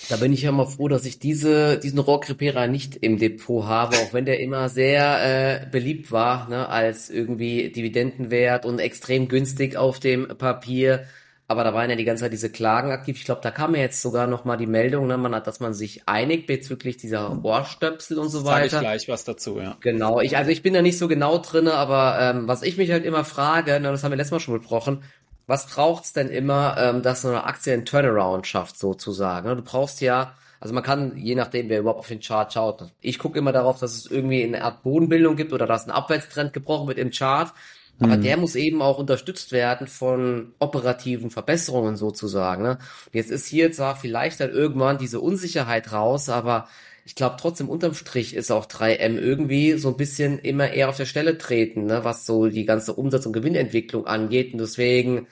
Da 0.09 0.17
bin 0.17 0.33
ich 0.33 0.43
ja 0.43 0.53
mal 0.53 0.67
froh, 0.67 0.89
dass 0.89 1.05
ich 1.05 1.19
diese, 1.19 1.79
diesen 1.79 1.99
Rohrkrepierer 1.99 2.67
nicht 2.67 2.97
im 2.97 3.19
Depot 3.19 3.65
habe, 3.67 3.97
auch 3.97 4.13
wenn 4.13 4.25
der 4.25 4.41
immer 4.41 4.69
sehr 4.69 5.65
äh, 5.65 5.67
beliebt 5.67 6.13
war, 6.13 6.49
ne, 6.49 6.69
als 6.69 7.11
irgendwie 7.11 7.71
Dividendenwert 7.71 8.65
und 8.65 8.79
extrem 8.79 9.29
günstig 9.29 9.77
auf 9.77 10.01
dem 10.01 10.29
Papier. 10.29 11.05
Aber 11.51 11.65
da 11.65 11.73
waren 11.73 11.89
ja 11.89 11.97
die 11.97 12.05
ganze 12.05 12.25
Zeit 12.25 12.33
diese 12.33 12.51
Klagen 12.51 12.91
aktiv. 12.91 13.17
Ich 13.19 13.25
glaube, 13.25 13.41
da 13.43 13.51
kam 13.51 13.75
ja 13.75 13.81
jetzt 13.81 14.03
sogar 14.03 14.27
noch 14.27 14.45
mal 14.45 14.57
die 14.57 14.67
Meldung, 14.67 15.07
ne, 15.07 15.17
man 15.17 15.35
hat, 15.35 15.47
dass 15.47 15.61
man 15.61 15.75
sich 15.75 16.03
einigt 16.07 16.47
bezüglich 16.47 16.99
dieser 16.99 17.43
Ohrstöpsel 17.43 18.19
und 18.19 18.29
so 18.29 18.45
weiter. 18.45 18.69
Sag 18.69 18.83
ich 18.83 18.87
gleich 18.87 19.09
was 19.09 19.25
dazu, 19.25 19.59
ja. 19.59 19.77
Genau. 19.81 20.21
Ich, 20.21 20.37
also 20.37 20.51
ich 20.51 20.63
bin 20.63 20.75
da 20.75 20.83
nicht 20.83 20.99
so 20.99 21.09
genau 21.09 21.39
drinne, 21.39 21.73
aber 21.75 22.19
ähm, 22.21 22.49
was 22.49 22.63
ich 22.63 22.77
mich 22.77 22.91
halt 22.91 23.05
immer 23.05 23.25
frage, 23.25 23.81
ne, 23.81 23.91
das 23.91 24.05
haben 24.05 24.13
wir 24.13 24.17
letztes 24.17 24.33
Mal 24.33 24.41
schon 24.41 24.59
besprochen, 24.59 25.03
was 25.49 25.67
braucht's 25.67 26.13
denn 26.13 26.29
immer, 26.29 26.77
ähm, 26.79 27.03
dass 27.03 27.23
so 27.23 27.29
eine 27.29 27.45
Aktie 27.45 27.73
einen 27.73 27.87
Turnaround 27.87 28.47
schafft, 28.47 28.79
sozusagen? 28.79 29.49
Du 29.49 29.63
brauchst 29.63 30.03
ja, 30.03 30.35
also 30.61 30.75
man 30.75 30.83
kann, 30.83 31.17
je 31.17 31.35
nachdem, 31.35 31.71
wer 31.71 31.81
überhaupt 31.81 32.01
auf 32.01 32.09
den 32.09 32.21
Chart 32.21 32.53
schaut, 32.53 32.85
ich 33.01 33.19
gucke 33.19 33.39
immer 33.39 33.51
darauf, 33.51 33.81
dass 33.81 33.97
es 33.97 34.07
irgendwie 34.07 34.45
eine 34.45 34.63
Art 34.63 34.83
Bodenbildung 34.83 35.37
gibt 35.37 35.55
oder 35.55 35.67
dass 35.67 35.87
ein 35.87 35.91
Abwärtstrend 35.91 36.53
gebrochen 36.53 36.87
wird 36.87 36.99
im 36.99 37.11
Chart. 37.11 37.53
Aber 37.99 38.13
hm. 38.13 38.23
der 38.23 38.37
muss 38.37 38.57
eben 38.57 38.83
auch 38.83 38.99
unterstützt 38.99 39.51
werden 39.51 39.87
von 39.87 40.53
operativen 40.59 41.31
Verbesserungen 41.31 41.97
sozusagen. 41.97 42.63
Ne? 42.63 42.79
jetzt 43.13 43.31
ist 43.31 43.47
hier 43.47 43.73
zwar 43.73 43.97
vielleicht 43.97 44.41
dann 44.41 44.51
irgendwann 44.51 44.99
diese 44.99 45.19
Unsicherheit 45.19 45.93
raus, 45.93 46.29
aber 46.29 46.69
ich 47.07 47.15
glaube 47.15 47.37
trotzdem 47.41 47.71
unterm 47.71 47.95
Strich 47.95 48.37
ist 48.37 48.51
auch 48.53 48.67
3M 48.67 49.17
irgendwie 49.17 49.79
so 49.79 49.89
ein 49.89 49.97
bisschen 49.97 50.39
immer 50.39 50.71
eher 50.71 50.91
auf 50.91 50.99
der 50.99 51.07
Stelle 51.07 51.39
treten, 51.39 51.87
ne, 51.87 52.05
was 52.05 52.27
so 52.27 52.49
die 52.49 52.67
ganze 52.67 52.93
Umsatz- 52.93 53.25
und 53.25 53.33
Gewinnentwicklung 53.33 54.07
angeht. 54.07 54.53
Und 54.53 54.59
deswegen 54.61 55.27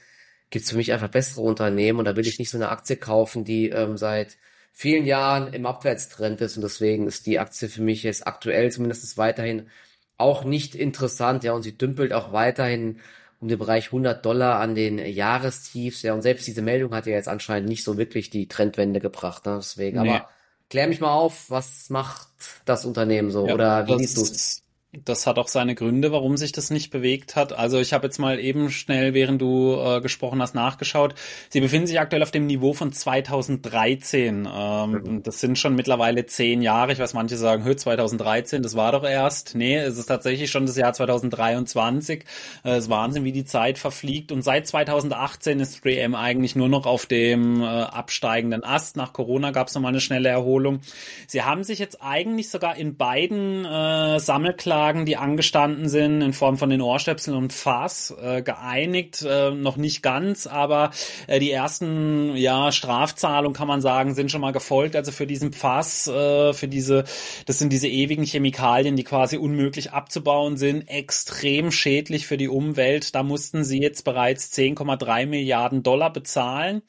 gibt's 0.50 0.70
für 0.70 0.76
mich 0.76 0.92
einfach 0.92 1.08
bessere 1.08 1.42
Unternehmen 1.42 1.98
und 1.98 2.04
da 2.04 2.16
will 2.16 2.26
ich 2.26 2.38
nicht 2.38 2.50
so 2.50 2.58
eine 2.58 2.68
Aktie 2.68 2.96
kaufen, 2.96 3.44
die 3.44 3.70
ähm, 3.70 3.96
seit 3.96 4.36
vielen 4.72 5.06
Jahren 5.06 5.52
im 5.52 5.66
Abwärtstrend 5.66 6.40
ist 6.40 6.56
und 6.56 6.62
deswegen 6.62 7.06
ist 7.06 7.26
die 7.26 7.38
Aktie 7.38 7.68
für 7.68 7.82
mich 7.82 8.02
jetzt 8.02 8.26
aktuell 8.26 8.70
zumindest 8.70 9.16
weiterhin 9.16 9.70
auch 10.18 10.44
nicht 10.44 10.74
interessant, 10.74 11.44
ja, 11.44 11.52
und 11.52 11.62
sie 11.62 11.76
dümpelt 11.76 12.12
auch 12.12 12.32
weiterhin 12.32 13.00
um 13.40 13.48
den 13.48 13.58
Bereich 13.58 13.86
100 13.86 14.24
Dollar 14.24 14.60
an 14.60 14.74
den 14.74 14.98
Jahrestiefs, 14.98 16.02
ja, 16.02 16.14
und 16.14 16.22
selbst 16.22 16.46
diese 16.46 16.62
Meldung 16.62 16.94
hat 16.94 17.06
ja 17.06 17.12
jetzt 17.12 17.28
anscheinend 17.28 17.68
nicht 17.68 17.84
so 17.84 17.98
wirklich 17.98 18.30
die 18.30 18.48
Trendwende 18.48 19.00
gebracht, 19.00 19.46
ne, 19.46 19.56
deswegen, 19.56 20.00
nee. 20.00 20.10
aber 20.10 20.28
klär 20.70 20.88
mich 20.88 21.00
mal 21.00 21.12
auf, 21.12 21.50
was 21.50 21.90
macht 21.90 22.28
das 22.64 22.84
Unternehmen 22.84 23.30
so, 23.30 23.46
ja, 23.46 23.54
oder 23.54 23.86
wie 23.88 23.98
siehst 23.98 24.16
du's? 24.16 24.62
Das 25.04 25.26
hat 25.26 25.38
auch 25.38 25.48
seine 25.48 25.74
Gründe, 25.74 26.12
warum 26.12 26.36
sich 26.36 26.52
das 26.52 26.70
nicht 26.70 26.90
bewegt 26.90 27.36
hat. 27.36 27.52
Also 27.52 27.78
ich 27.78 27.92
habe 27.92 28.06
jetzt 28.06 28.18
mal 28.18 28.38
eben 28.38 28.70
schnell, 28.70 29.14
während 29.14 29.40
du 29.42 29.76
äh, 29.78 30.00
gesprochen 30.00 30.40
hast, 30.40 30.54
nachgeschaut. 30.54 31.14
Sie 31.50 31.60
befinden 31.60 31.86
sich 31.86 32.00
aktuell 32.00 32.22
auf 32.22 32.30
dem 32.30 32.46
Niveau 32.46 32.72
von 32.72 32.92
2013. 32.92 34.48
Ähm, 34.50 34.90
mhm. 34.90 35.22
Das 35.22 35.40
sind 35.40 35.58
schon 35.58 35.74
mittlerweile 35.74 36.26
zehn 36.26 36.62
Jahre. 36.62 36.92
Ich 36.92 36.98
weiß, 36.98 37.14
manche 37.14 37.36
sagen, 37.36 37.64
hö, 37.64 37.74
2013, 37.74 38.62
das 38.62 38.76
war 38.76 38.92
doch 38.92 39.04
erst. 39.04 39.54
Nee, 39.54 39.76
es 39.76 39.98
ist 39.98 40.06
tatsächlich 40.06 40.50
schon 40.50 40.66
das 40.66 40.76
Jahr 40.76 40.92
2023. 40.92 42.24
Äh, 42.64 42.70
es 42.70 42.84
ist 42.84 42.90
Wahnsinn, 42.90 43.24
wie 43.24 43.32
die 43.32 43.44
Zeit 43.44 43.78
verfliegt. 43.78 44.32
Und 44.32 44.42
seit 44.42 44.66
2018 44.66 45.60
ist 45.60 45.84
3M 45.84 46.14
eigentlich 46.14 46.56
nur 46.56 46.68
noch 46.68 46.86
auf 46.86 47.06
dem 47.06 47.60
äh, 47.60 47.64
absteigenden 47.64 48.64
Ast. 48.64 48.96
Nach 48.96 49.12
Corona 49.12 49.50
gab 49.50 49.68
es 49.68 49.74
nochmal 49.74 49.90
eine 49.90 50.00
schnelle 50.00 50.28
Erholung. 50.28 50.80
Sie 51.26 51.42
haben 51.42 51.64
sich 51.64 51.78
jetzt 51.78 52.02
eigentlich 52.02 52.50
sogar 52.50 52.76
in 52.76 52.96
beiden 52.96 53.64
äh, 53.64 54.20
Sammelklassen 54.20 54.85
Auflagen, 54.86 55.04
die 55.04 55.16
angestanden 55.16 55.88
sind, 55.88 56.22
in 56.22 56.32
Form 56.32 56.58
von 56.58 56.70
den 56.70 56.80
Ohrstöpseln 56.80 57.36
und 57.36 57.52
Fass, 57.52 58.14
äh, 58.22 58.40
geeinigt. 58.40 59.26
Äh, 59.28 59.50
noch 59.50 59.76
nicht 59.76 60.00
ganz, 60.00 60.46
aber 60.46 60.92
äh, 61.26 61.40
die 61.40 61.50
ersten 61.50 62.36
ja, 62.36 62.70
Strafzahlungen, 62.70 63.56
kann 63.56 63.66
man 63.66 63.80
sagen, 63.80 64.14
sind 64.14 64.30
schon 64.30 64.40
mal 64.40 64.52
gefolgt. 64.52 64.94
Also 64.94 65.10
für 65.10 65.26
diesen 65.26 65.52
Fass, 65.52 66.06
äh, 66.06 66.52
für 66.52 66.68
diese, 66.68 67.02
das 67.46 67.58
sind 67.58 67.72
diese 67.72 67.88
ewigen 67.88 68.22
Chemikalien, 68.22 68.94
die 68.94 69.02
quasi 69.02 69.38
unmöglich 69.38 69.90
abzubauen 69.92 70.56
sind, 70.56 70.88
extrem 70.88 71.72
schädlich 71.72 72.28
für 72.28 72.36
die 72.36 72.48
Umwelt. 72.48 73.16
Da 73.16 73.24
mussten 73.24 73.64
sie 73.64 73.82
jetzt 73.82 74.04
bereits 74.04 74.52
10,3 74.52 75.26
Milliarden 75.26 75.82
Dollar 75.82 76.12
bezahlen. 76.12 76.82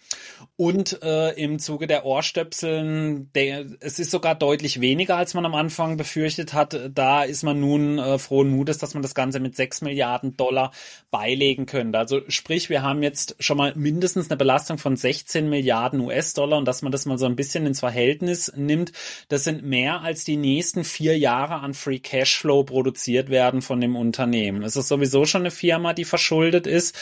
Und 0.59 1.03
äh, 1.03 1.33
im 1.33 1.59
Zuge 1.59 1.85
der 1.85 2.03
Ohrstöpseln, 2.03 3.31
der, 3.33 3.63
es 3.79 3.99
ist 3.99 4.09
sogar 4.09 4.33
deutlich 4.33 4.81
weniger, 4.81 5.15
als 5.15 5.35
man 5.35 5.45
am 5.45 5.53
Anfang 5.53 5.97
befürchtet 5.97 6.53
hat. 6.53 6.89
Da 6.95 7.21
ist 7.21 7.43
man 7.43 7.59
nun 7.59 7.99
äh, 7.99 8.17
frohen 8.17 8.49
Mutes, 8.49 8.79
dass 8.79 8.95
man 8.95 9.03
das 9.03 9.13
Ganze 9.13 9.39
mit 9.39 9.55
6 9.55 9.81
Milliarden 9.81 10.35
Dollar 10.35 10.71
beilegen 11.11 11.67
könnte. 11.67 11.99
Also 11.99 12.21
sprich, 12.27 12.71
wir 12.71 12.81
haben 12.81 13.03
jetzt 13.03 13.35
schon 13.39 13.57
mal 13.57 13.73
mindestens 13.75 14.31
eine 14.31 14.37
Belastung 14.37 14.79
von 14.79 14.95
16 14.95 15.47
Milliarden 15.47 15.99
US-Dollar 15.99 16.57
und 16.57 16.65
dass 16.65 16.81
man 16.81 16.91
das 16.91 17.05
mal 17.05 17.19
so 17.19 17.27
ein 17.27 17.35
bisschen 17.35 17.67
ins 17.67 17.81
Verhältnis 17.81 18.51
nimmt, 18.55 18.93
das 19.29 19.43
sind 19.43 19.63
mehr 19.63 20.01
als 20.01 20.23
die 20.23 20.37
nächsten 20.37 20.83
vier 20.83 21.19
Jahre 21.19 21.59
an 21.59 21.75
Free 21.75 21.99
Cashflow 21.99 22.63
produziert 22.63 23.29
werden 23.29 23.61
von 23.61 23.79
dem 23.79 23.95
Unternehmen. 23.95 24.63
Es 24.63 24.75
ist 24.75 24.87
sowieso 24.87 25.25
schon 25.25 25.43
eine 25.43 25.51
Firma, 25.51 25.93
die 25.93 26.05
verschuldet 26.05 26.65
ist. 26.65 26.97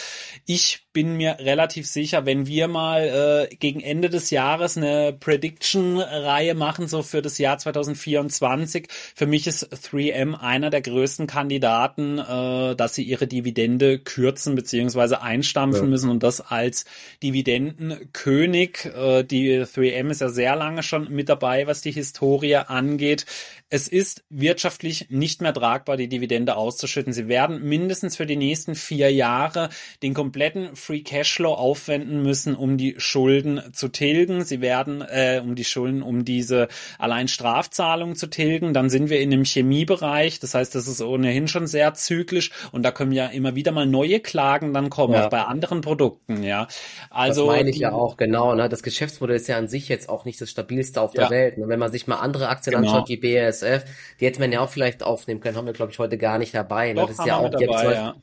Ich 0.46 0.82
bin 0.92 1.16
mir 1.16 1.38
relativ 1.40 1.88
sicher, 1.88 2.26
wenn 2.26 2.48
wir 2.48 2.68
mal 2.68 3.02
äh, 3.04 3.45
gegen 3.60 3.82
Ende 3.82 4.10
des 4.10 4.30
Jahres 4.30 4.78
eine 4.78 5.14
Prediction-Reihe 5.14 6.56
machen, 6.56 6.88
so 6.88 7.02
für 7.02 7.22
das 7.22 7.38
Jahr 7.38 7.58
2024, 7.58 8.88
für 9.16 9.26
mich 9.26 9.48
ist 9.48 9.72
3M 9.74 10.36
einer 10.36 10.70
der 10.70 10.82
größten 10.82 11.28
Kandidaten, 11.28 12.20
äh, 12.20 12.76
dass 12.76 12.96
sie 12.96 13.04
ihre 13.04 13.28
Dividende 13.28 14.00
kürzen 14.00 14.56
bzw. 14.56 15.16
einstampfen 15.16 15.86
ja. 15.86 15.90
müssen 15.90 16.10
und 16.10 16.24
das 16.24 16.42
als 16.42 16.86
Dividendenkönig. 17.24 18.86
Äh, 18.86 19.24
die 19.24 19.62
3M 19.62 20.10
ist 20.12 20.22
ja 20.22 20.30
sehr 20.30 20.56
lange 20.56 20.84
schon 20.84 21.12
mit 21.12 21.30
dabei, 21.30 21.68
was 21.68 21.82
die 21.82 21.92
Historie 21.92 22.56
angeht. 22.56 23.26
Es 23.70 23.88
ist 23.88 24.24
wirtschaftlich 24.30 25.08
nicht 25.10 25.42
mehr 25.42 25.54
tragbar, 25.54 25.98
die 25.98 26.08
Dividende 26.08 26.56
auszuschütten. 26.56 27.14
Sie 27.14 27.28
werden 27.28 27.64
mindestens 27.64 28.16
für 28.16 28.26
die 28.26 28.36
nächsten 28.36 28.76
vier 28.76 29.12
Jahre 29.12 29.70
den 30.04 30.14
kompletten 30.14 30.76
Free 30.76 31.02
Cashflow 31.02 31.54
aufwenden 31.54 32.22
müssen, 32.22 32.56
um 32.56 32.78
die 32.78 32.96
Schulden 32.98 33.35
zu 33.72 33.90
tilgen. 33.90 34.44
Sie 34.44 34.62
werden, 34.62 35.02
äh, 35.02 35.42
um 35.44 35.56
die 35.56 35.64
Schulden, 35.64 36.02
um 36.02 36.26
diese 36.26 36.68
allein 37.00 37.28
Strafzahlungen 37.28 38.16
zu 38.16 38.28
tilgen. 38.28 38.74
Dann 38.74 38.90
sind 38.90 39.10
wir 39.10 39.20
in 39.20 39.32
dem 39.32 39.44
Chemiebereich. 39.44 40.40
Das 40.40 40.54
heißt, 40.54 40.76
das 40.76 40.88
ist 40.88 41.02
ohnehin 41.02 41.48
schon 41.48 41.68
sehr 41.68 41.94
zyklisch 41.94 42.52
und 42.72 42.84
da 42.84 42.92
können 42.92 43.12
ja 43.12 43.28
immer 43.28 43.56
wieder 43.56 43.72
mal 43.72 43.86
neue 43.86 44.20
Klagen 44.20 44.74
dann 44.74 44.90
kommen, 44.90 45.14
ja. 45.14 45.26
auch 45.26 45.30
bei 45.30 45.42
anderen 45.44 45.82
Produkten, 45.82 46.44
ja. 46.44 46.68
Also. 47.10 47.48
Das 47.48 47.56
meine 47.58 47.70
ich 47.70 47.78
ja 47.78 47.92
auch, 47.92 48.18
genau, 48.18 48.56
ne? 48.56 48.70
Das 48.70 48.84
Geschäftsmodell 48.84 49.36
ist 49.36 49.48
ja 49.48 49.58
an 49.58 49.68
sich 49.68 49.90
jetzt 49.90 50.10
auch 50.10 50.26
nicht 50.26 50.40
das 50.42 50.50
stabilste 50.50 51.02
auf 51.02 51.14
der 51.14 51.26
ja. 51.26 51.30
Welt. 51.30 51.58
Ne? 51.58 51.68
Wenn 51.68 51.80
man 51.80 51.92
sich 51.92 52.08
mal 52.08 52.18
andere 52.18 52.50
Aktien 52.50 52.76
genau. 52.76 52.92
anschaut, 52.92 53.10
die 53.10 53.18
BASF, 53.18 53.86
die 54.20 54.26
hätte 54.26 54.40
man 54.40 54.52
ja 54.52 54.62
auch 54.62 54.70
vielleicht 54.70 55.04
aufnehmen 55.04 55.40
können, 55.40 55.58
haben 55.58 55.66
wir, 55.66 55.74
glaube 55.74 55.92
ich, 55.92 56.00
heute 56.00 56.18
gar 56.18 56.38
nicht 56.38 56.54
dabei. 56.54 56.94
Ne? 56.94 57.02
Doch, 57.02 57.08
das 57.08 57.20
ist 57.20 57.26
ja 57.26 57.38
auch 57.38 57.50
dabei, 57.50 57.94
ja. 57.94 58.16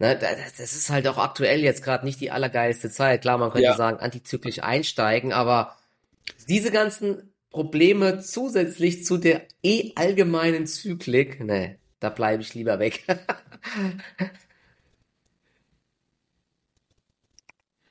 Ne, 0.00 0.16
das 0.16 0.58
ist 0.60 0.90
halt 0.90 1.08
auch 1.08 1.18
aktuell 1.18 1.60
jetzt 1.60 1.82
gerade 1.82 2.04
nicht 2.04 2.20
die 2.20 2.30
allergeilste 2.30 2.88
Zeit. 2.90 3.22
Klar, 3.22 3.38
man 3.38 3.50
könnte 3.50 3.64
ja. 3.64 3.76
sagen, 3.76 3.98
antizyklisch 3.98 4.62
einsteigen, 4.62 5.32
aber 5.32 5.76
diese 6.48 6.70
ganzen 6.70 7.32
Probleme 7.50 8.20
zusätzlich 8.20 9.04
zu 9.04 9.16
der 9.16 9.42
eh 9.62 9.92
allgemeinen 9.96 10.66
Zyklik, 10.66 11.40
ne, 11.40 11.78
da 11.98 12.10
bleibe 12.10 12.42
ich 12.42 12.54
lieber 12.54 12.78
weg. 12.78 13.04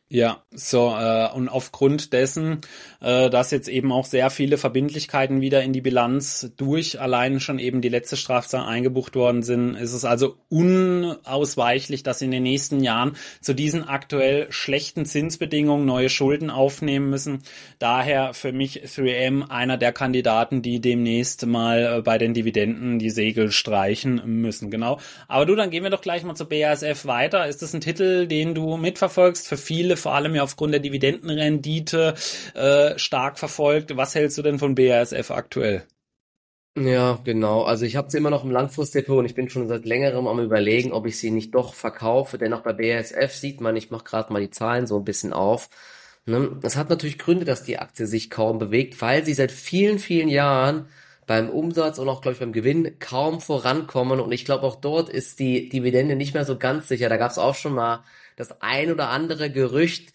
Ja, 0.10 0.42
so 0.52 0.96
äh, 0.98 1.30
und 1.34 1.50
aufgrund 1.50 2.14
dessen, 2.14 2.62
äh, 3.02 3.30
dass 3.30 3.52
jetzt 3.52 3.68
eben 3.68 3.92
auch 3.92 4.06
sehr 4.06 4.30
viele 4.30 4.58
Verbindlichkeiten 4.58 5.42
wieder 5.42 5.64
in 5.64 5.74
die 5.74 5.82
Bilanz 5.82 6.54
durch 6.56 7.02
allein 7.02 7.42
schon 7.42 7.60
eben 7.60 7.82
die 7.82 7.90
letzte 7.90 8.16
Strafzahl 8.16 8.66
eingebucht 8.66 9.18
worden 9.18 9.44
sind, 9.44 9.76
ist 9.76 9.92
es 9.92 10.06
also 10.06 10.38
unausweichlich, 10.48 12.04
dass 12.04 12.22
in 12.22 12.32
den 12.32 12.44
nächsten 12.44 12.82
Jahren 12.82 13.18
zu 13.42 13.54
diesen 13.54 13.84
aktuell 13.84 14.50
schlechten 14.50 15.06
Zinsbedingungen 15.06 15.86
neue 15.86 16.08
Schulden 16.08 16.52
aufnehmen 16.52 17.10
müssen. 17.10 17.44
Daher 17.78 18.34
für 18.34 18.54
mich 18.54 18.84
3M 18.84 19.50
einer 19.50 19.76
der 19.76 19.92
Kandidaten, 19.92 20.62
die 20.62 20.80
demnächst 20.80 21.46
mal 21.46 21.98
äh, 21.98 22.02
bei 22.02 22.18
den 22.18 22.34
Dividenden 22.34 22.98
die 22.98 23.10
Segel 23.10 23.52
streichen 23.52 24.22
müssen. 24.26 24.72
Genau. 24.72 25.02
Aber 25.28 25.46
du, 25.46 25.56
dann 25.56 25.70
gehen 25.70 25.84
wir 25.84 25.90
doch 25.90 26.00
gleich 26.00 26.24
mal 26.24 26.36
zur 26.36 26.48
BASF 26.48 27.06
weiter. 27.06 27.46
Ist 27.46 27.62
das 27.62 27.74
ein 27.74 27.82
Titel, 27.82 28.26
den 28.28 28.56
du 28.56 28.78
mitverfolgst? 28.78 29.50
Für 29.50 29.58
viele 29.58 29.97
vor 29.98 30.14
allem 30.14 30.36
ja 30.36 30.44
aufgrund 30.44 30.74
der 30.74 30.80
Dividendenrendite 30.80 32.16
äh, 32.54 32.98
stark 32.98 33.40
verfolgt. 33.40 33.96
Was 33.98 34.16
hältst 34.16 34.38
du 34.38 34.42
denn 34.42 34.60
von 34.60 34.76
BASF 34.76 35.32
aktuell? 35.32 35.84
Ja, 36.78 37.20
genau. 37.24 37.64
Also 37.64 37.86
ich 37.86 37.96
habe 37.96 38.12
sie 38.12 38.18
immer 38.18 38.30
noch 38.30 38.44
im 38.44 38.52
Langfristdepot 38.52 39.18
und 39.18 39.26
ich 39.26 39.34
bin 39.34 39.50
schon 39.50 39.68
seit 39.68 39.86
längerem 39.86 40.28
am 40.28 40.40
überlegen, 40.40 40.92
ob 40.92 41.08
ich 41.08 41.18
sie 41.18 41.32
nicht 41.32 41.56
doch 41.56 41.74
verkaufe, 41.74 42.38
denn 42.38 42.54
auch 42.54 42.62
bei 42.62 42.74
BASF 42.74 43.34
sieht 43.34 43.62
man, 43.62 43.76
ich 43.76 43.90
mache 43.90 44.04
gerade 44.04 44.32
mal 44.32 44.42
die 44.42 44.52
Zahlen 44.52 44.86
so 44.86 44.98
ein 44.98 45.04
bisschen 45.04 45.34
auf. 45.34 45.70
Ne? 46.28 46.60
Es 46.62 46.76
hat 46.78 46.90
natürlich 46.90 47.18
Gründe, 47.18 47.46
dass 47.46 47.64
die 47.64 47.80
Aktie 47.80 48.06
sich 48.06 48.30
kaum 48.30 48.60
bewegt, 48.60 49.02
weil 49.02 49.26
sie 49.26 49.34
seit 49.34 49.52
vielen, 49.52 49.98
vielen 49.98 50.30
Jahren 50.30 50.88
beim 51.26 51.50
Umsatz 51.50 52.00
und 52.00 52.10
auch, 52.10 52.22
glaube 52.22 52.34
ich, 52.34 52.40
beim 52.40 52.54
Gewinn 52.54 53.00
kaum 53.00 53.42
vorankommen. 53.42 54.20
Und 54.20 54.32
ich 54.32 54.46
glaube, 54.46 54.64
auch 54.64 54.76
dort 54.76 55.10
ist 55.10 55.40
die 55.40 55.70
Dividende 55.70 56.16
nicht 56.16 56.34
mehr 56.34 56.46
so 56.46 56.58
ganz 56.58 56.88
sicher. 56.88 57.10
Da 57.10 57.18
gab 57.18 57.32
es 57.32 57.38
auch 57.38 57.56
schon 57.56 57.74
mal 57.74 58.04
das 58.38 58.62
ein 58.62 58.92
oder 58.92 59.10
andere 59.10 59.52
Gerücht, 59.52 60.14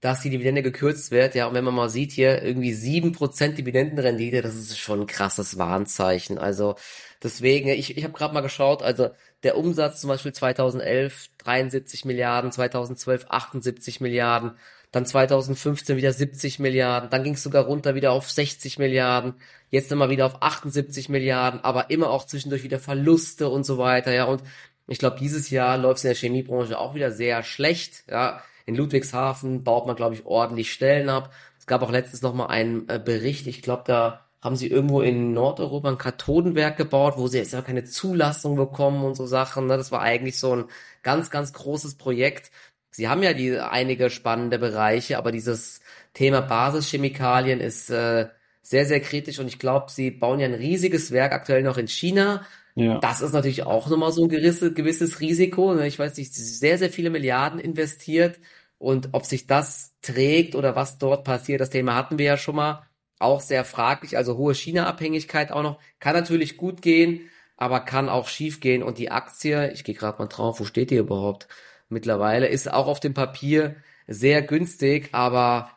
dass 0.00 0.20
die 0.20 0.30
Dividende 0.30 0.62
gekürzt 0.62 1.10
wird. 1.10 1.34
Ja, 1.34 1.46
und 1.46 1.54
wenn 1.54 1.64
man 1.64 1.74
mal 1.74 1.88
sieht 1.88 2.12
hier 2.12 2.42
irgendwie 2.42 2.74
sieben 2.74 3.12
Prozent 3.12 3.56
Dividendenrendite, 3.56 4.42
das 4.42 4.54
ist 4.54 4.78
schon 4.78 5.00
ein 5.00 5.06
krasses 5.06 5.56
Warnzeichen. 5.58 6.38
Also 6.38 6.76
deswegen, 7.22 7.70
ich, 7.70 7.96
ich 7.96 8.04
habe 8.04 8.12
gerade 8.12 8.34
mal 8.34 8.42
geschaut, 8.42 8.82
also 8.82 9.10
der 9.44 9.56
Umsatz 9.56 10.00
zum 10.02 10.08
Beispiel 10.08 10.32
2011 10.32 11.30
73 11.38 12.04
Milliarden, 12.04 12.52
2012 12.52 13.26
78 13.30 14.00
Milliarden, 14.02 14.52
dann 14.90 15.06
2015 15.06 15.96
wieder 15.96 16.12
70 16.12 16.58
Milliarden, 16.58 17.10
dann 17.10 17.24
ging 17.24 17.34
es 17.34 17.42
sogar 17.42 17.64
runter 17.64 17.94
wieder 17.94 18.12
auf 18.12 18.30
60 18.30 18.78
Milliarden, 18.78 19.34
jetzt 19.70 19.90
nochmal 19.90 20.10
wieder 20.10 20.26
auf 20.26 20.42
78 20.42 21.08
Milliarden, 21.08 21.60
aber 21.60 21.90
immer 21.90 22.10
auch 22.10 22.26
zwischendurch 22.26 22.62
wieder 22.62 22.78
Verluste 22.78 23.48
und 23.48 23.64
so 23.64 23.78
weiter, 23.78 24.12
ja, 24.12 24.24
und 24.24 24.42
ich 24.86 24.98
glaube, 24.98 25.16
dieses 25.18 25.50
Jahr 25.50 25.78
läuft 25.78 25.98
es 25.98 26.04
in 26.04 26.08
der 26.08 26.16
Chemiebranche 26.16 26.78
auch 26.78 26.94
wieder 26.94 27.10
sehr 27.10 27.42
schlecht, 27.42 28.04
ja, 28.10 28.42
in 28.66 28.74
Ludwigshafen 28.76 29.62
baut 29.62 29.86
man, 29.86 29.96
glaube 29.96 30.14
ich, 30.14 30.24
ordentlich 30.24 30.72
Stellen 30.72 31.08
ab. 31.10 31.32
Es 31.58 31.66
gab 31.66 31.82
auch 31.82 31.90
letztens 31.90 32.22
nochmal 32.22 32.48
einen 32.48 32.88
äh, 32.88 32.98
Bericht, 33.02 33.46
ich 33.46 33.62
glaube, 33.62 33.84
da 33.86 34.24
haben 34.40 34.56
sie 34.56 34.68
irgendwo 34.68 35.00
in 35.00 35.32
Nordeuropa 35.32 35.88
ein 35.88 35.98
Kathodenwerk 35.98 36.76
gebaut, 36.76 37.14
wo 37.16 37.28
sie 37.28 37.38
jetzt 37.38 37.54
aber 37.54 37.64
keine 37.66 37.84
Zulassung 37.84 38.56
bekommen 38.56 39.02
und 39.02 39.14
so 39.14 39.24
Sachen. 39.24 39.66
Ne? 39.66 39.78
Das 39.78 39.90
war 39.90 40.02
eigentlich 40.02 40.38
so 40.38 40.54
ein 40.54 40.64
ganz, 41.02 41.30
ganz 41.30 41.54
großes 41.54 41.96
Projekt. 41.96 42.50
Sie 42.90 43.08
haben 43.08 43.22
ja 43.22 43.32
die 43.32 43.58
einige 43.58 44.10
spannende 44.10 44.58
Bereiche, 44.58 45.16
aber 45.16 45.32
dieses 45.32 45.80
Thema 46.12 46.42
Basischemikalien 46.42 47.60
ist 47.60 47.88
äh, 47.88 48.28
sehr, 48.66 48.86
sehr 48.86 49.00
kritisch 49.00 49.38
und 49.38 49.46
ich 49.46 49.58
glaube, 49.58 49.90
sie 49.90 50.10
bauen 50.10 50.40
ja 50.40 50.46
ein 50.46 50.54
riesiges 50.54 51.12
Werk 51.12 51.32
aktuell 51.32 51.62
noch 51.62 51.78
in 51.78 51.88
China. 51.88 52.44
Ja. 52.74 52.98
Das 52.98 53.20
ist 53.20 53.32
natürlich 53.32 53.62
auch 53.64 53.88
nochmal 53.88 54.10
so 54.10 54.24
ein 54.24 54.28
gewisses, 54.28 54.74
gewisses 54.74 55.20
Risiko. 55.20 55.74
Ne? 55.74 55.86
Ich 55.86 55.98
weiß 55.98 56.16
nicht, 56.16 56.34
sehr, 56.34 56.78
sehr 56.78 56.90
viele 56.90 57.10
Milliarden 57.10 57.60
investiert 57.60 58.40
und 58.78 59.10
ob 59.12 59.24
sich 59.26 59.46
das 59.46 59.94
trägt 60.02 60.54
oder 60.56 60.74
was 60.74 60.98
dort 60.98 61.24
passiert, 61.24 61.60
das 61.60 61.70
Thema 61.70 61.94
hatten 61.94 62.18
wir 62.18 62.26
ja 62.26 62.36
schon 62.36 62.56
mal, 62.56 62.86
auch 63.20 63.40
sehr 63.40 63.64
fraglich. 63.64 64.16
Also 64.16 64.36
hohe 64.36 64.54
China-Abhängigkeit 64.54 65.52
auch 65.52 65.62
noch, 65.62 65.78
kann 66.00 66.14
natürlich 66.14 66.56
gut 66.56 66.82
gehen, 66.82 67.30
aber 67.56 67.80
kann 67.80 68.08
auch 68.08 68.26
schief 68.28 68.60
gehen 68.60 68.82
und 68.82 68.98
die 68.98 69.10
Aktie, 69.10 69.72
ich 69.72 69.84
gehe 69.84 69.94
gerade 69.94 70.18
mal 70.18 70.26
drauf, 70.26 70.58
wo 70.58 70.64
steht 70.64 70.90
die 70.90 70.96
überhaupt? 70.96 71.48
mittlerweile. 71.88 72.48
Ist 72.48 72.70
auch 72.70 72.86
auf 72.86 73.00
dem 73.00 73.14
Papier 73.14 73.76
sehr 74.06 74.42
günstig, 74.42 75.10
aber 75.12 75.70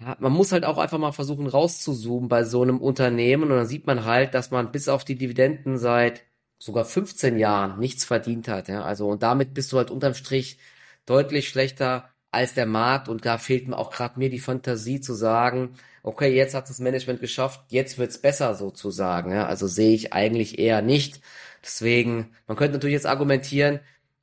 ja, 0.00 0.16
man 0.18 0.32
muss 0.32 0.52
halt 0.52 0.64
auch 0.64 0.78
einfach 0.78 0.98
mal 0.98 1.12
versuchen 1.12 1.46
rauszuzoomen 1.46 2.28
bei 2.28 2.44
so 2.44 2.62
einem 2.62 2.78
Unternehmen 2.78 3.44
und 3.44 3.50
dann 3.50 3.66
sieht 3.66 3.86
man 3.86 4.04
halt, 4.04 4.34
dass 4.34 4.50
man 4.50 4.72
bis 4.72 4.88
auf 4.88 5.04
die 5.04 5.16
Dividenden 5.16 5.78
seit 5.78 6.24
sogar 6.58 6.84
15 6.84 7.38
Jahren 7.38 7.78
nichts 7.78 8.04
verdient 8.04 8.48
hat. 8.48 8.68
Ja? 8.68 8.82
Also 8.82 9.08
und 9.08 9.22
damit 9.22 9.54
bist 9.54 9.72
du 9.72 9.78
halt 9.78 9.90
unterm 9.90 10.14
Strich 10.14 10.58
deutlich 11.06 11.48
schlechter 11.48 12.10
als 12.30 12.54
der 12.54 12.66
Markt 12.66 13.08
und 13.08 13.26
da 13.26 13.38
fehlt 13.38 13.68
mir 13.68 13.76
auch 13.76 13.90
gerade 13.90 14.18
mir 14.18 14.30
die 14.30 14.38
Fantasie 14.38 15.00
zu 15.00 15.14
sagen, 15.14 15.74
okay, 16.02 16.34
jetzt 16.34 16.54
hat 16.54 16.70
das 16.70 16.78
Management 16.78 17.20
geschafft, 17.20 17.60
jetzt 17.68 17.98
wird's 17.98 18.18
besser 18.18 18.54
sozusagen. 18.54 19.32
Ja? 19.32 19.46
Also 19.46 19.66
sehe 19.66 19.94
ich 19.94 20.12
eigentlich 20.12 20.58
eher 20.58 20.82
nicht. 20.82 21.20
Deswegen, 21.62 22.34
man 22.46 22.56
könnte 22.56 22.74
natürlich 22.74 22.94
jetzt 22.94 23.06
argumentieren, 23.06 23.80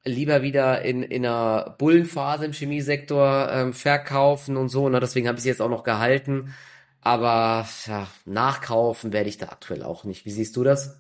lieber 0.08 0.42
wieder 0.42 0.82
in, 0.82 1.04
in 1.04 1.26
einer 1.26 1.76
Bullenphase 1.78 2.46
im 2.46 2.54
Chemiesektor 2.54 3.50
ähm, 3.52 3.74
verkaufen 3.74 4.58
und 4.58 4.70
so. 4.70 4.90
Ne? 4.90 5.00
Deswegen 5.00 5.28
habe 5.28 5.38
ich 5.38 5.44
sie 5.44 5.50
jetzt 5.50 5.62
auch 5.62 5.70
noch 5.70 5.84
gehalten. 5.84 6.54
Aber 7.02 7.68
ja, 7.86 8.08
nachkaufen 8.26 9.14
werde 9.14 9.30
ich 9.30 9.38
da 9.38 9.48
aktuell 9.48 9.84
auch 9.84 10.04
nicht. 10.04 10.26
Wie 10.26 10.32
siehst 10.32 10.56
du 10.56 10.64
das? 10.64 11.00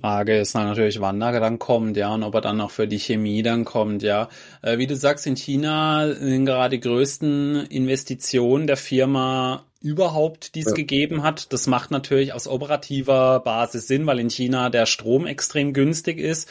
Frage 0.00 0.38
ist 0.38 0.54
dann 0.54 0.68
natürlich, 0.68 1.00
wann 1.00 1.20
er 1.20 1.40
dann 1.40 1.58
kommt, 1.58 1.96
ja, 1.96 2.14
und 2.14 2.22
ob 2.22 2.34
er 2.34 2.40
dann 2.40 2.60
auch 2.60 2.70
für 2.70 2.86
die 2.86 3.00
Chemie 3.00 3.42
dann 3.42 3.64
kommt, 3.64 4.02
ja. 4.02 4.28
Äh, 4.62 4.78
wie 4.78 4.86
du 4.86 4.94
sagst, 4.94 5.26
in 5.26 5.36
China 5.36 6.14
sind 6.14 6.46
gerade 6.46 6.76
die 6.76 6.88
größten 6.88 7.66
Investitionen 7.66 8.68
der 8.68 8.76
Firma 8.76 9.64
überhaupt, 9.80 10.54
die 10.54 10.60
es 10.60 10.66
ja. 10.66 10.74
gegeben 10.74 11.22
hat. 11.22 11.52
Das 11.52 11.66
macht 11.66 11.90
natürlich 11.90 12.32
aus 12.32 12.46
operativer 12.46 13.40
Basis 13.40 13.88
Sinn, 13.88 14.06
weil 14.06 14.20
in 14.20 14.30
China 14.30 14.70
der 14.70 14.86
Strom 14.86 15.26
extrem 15.26 15.72
günstig 15.72 16.18
ist 16.18 16.48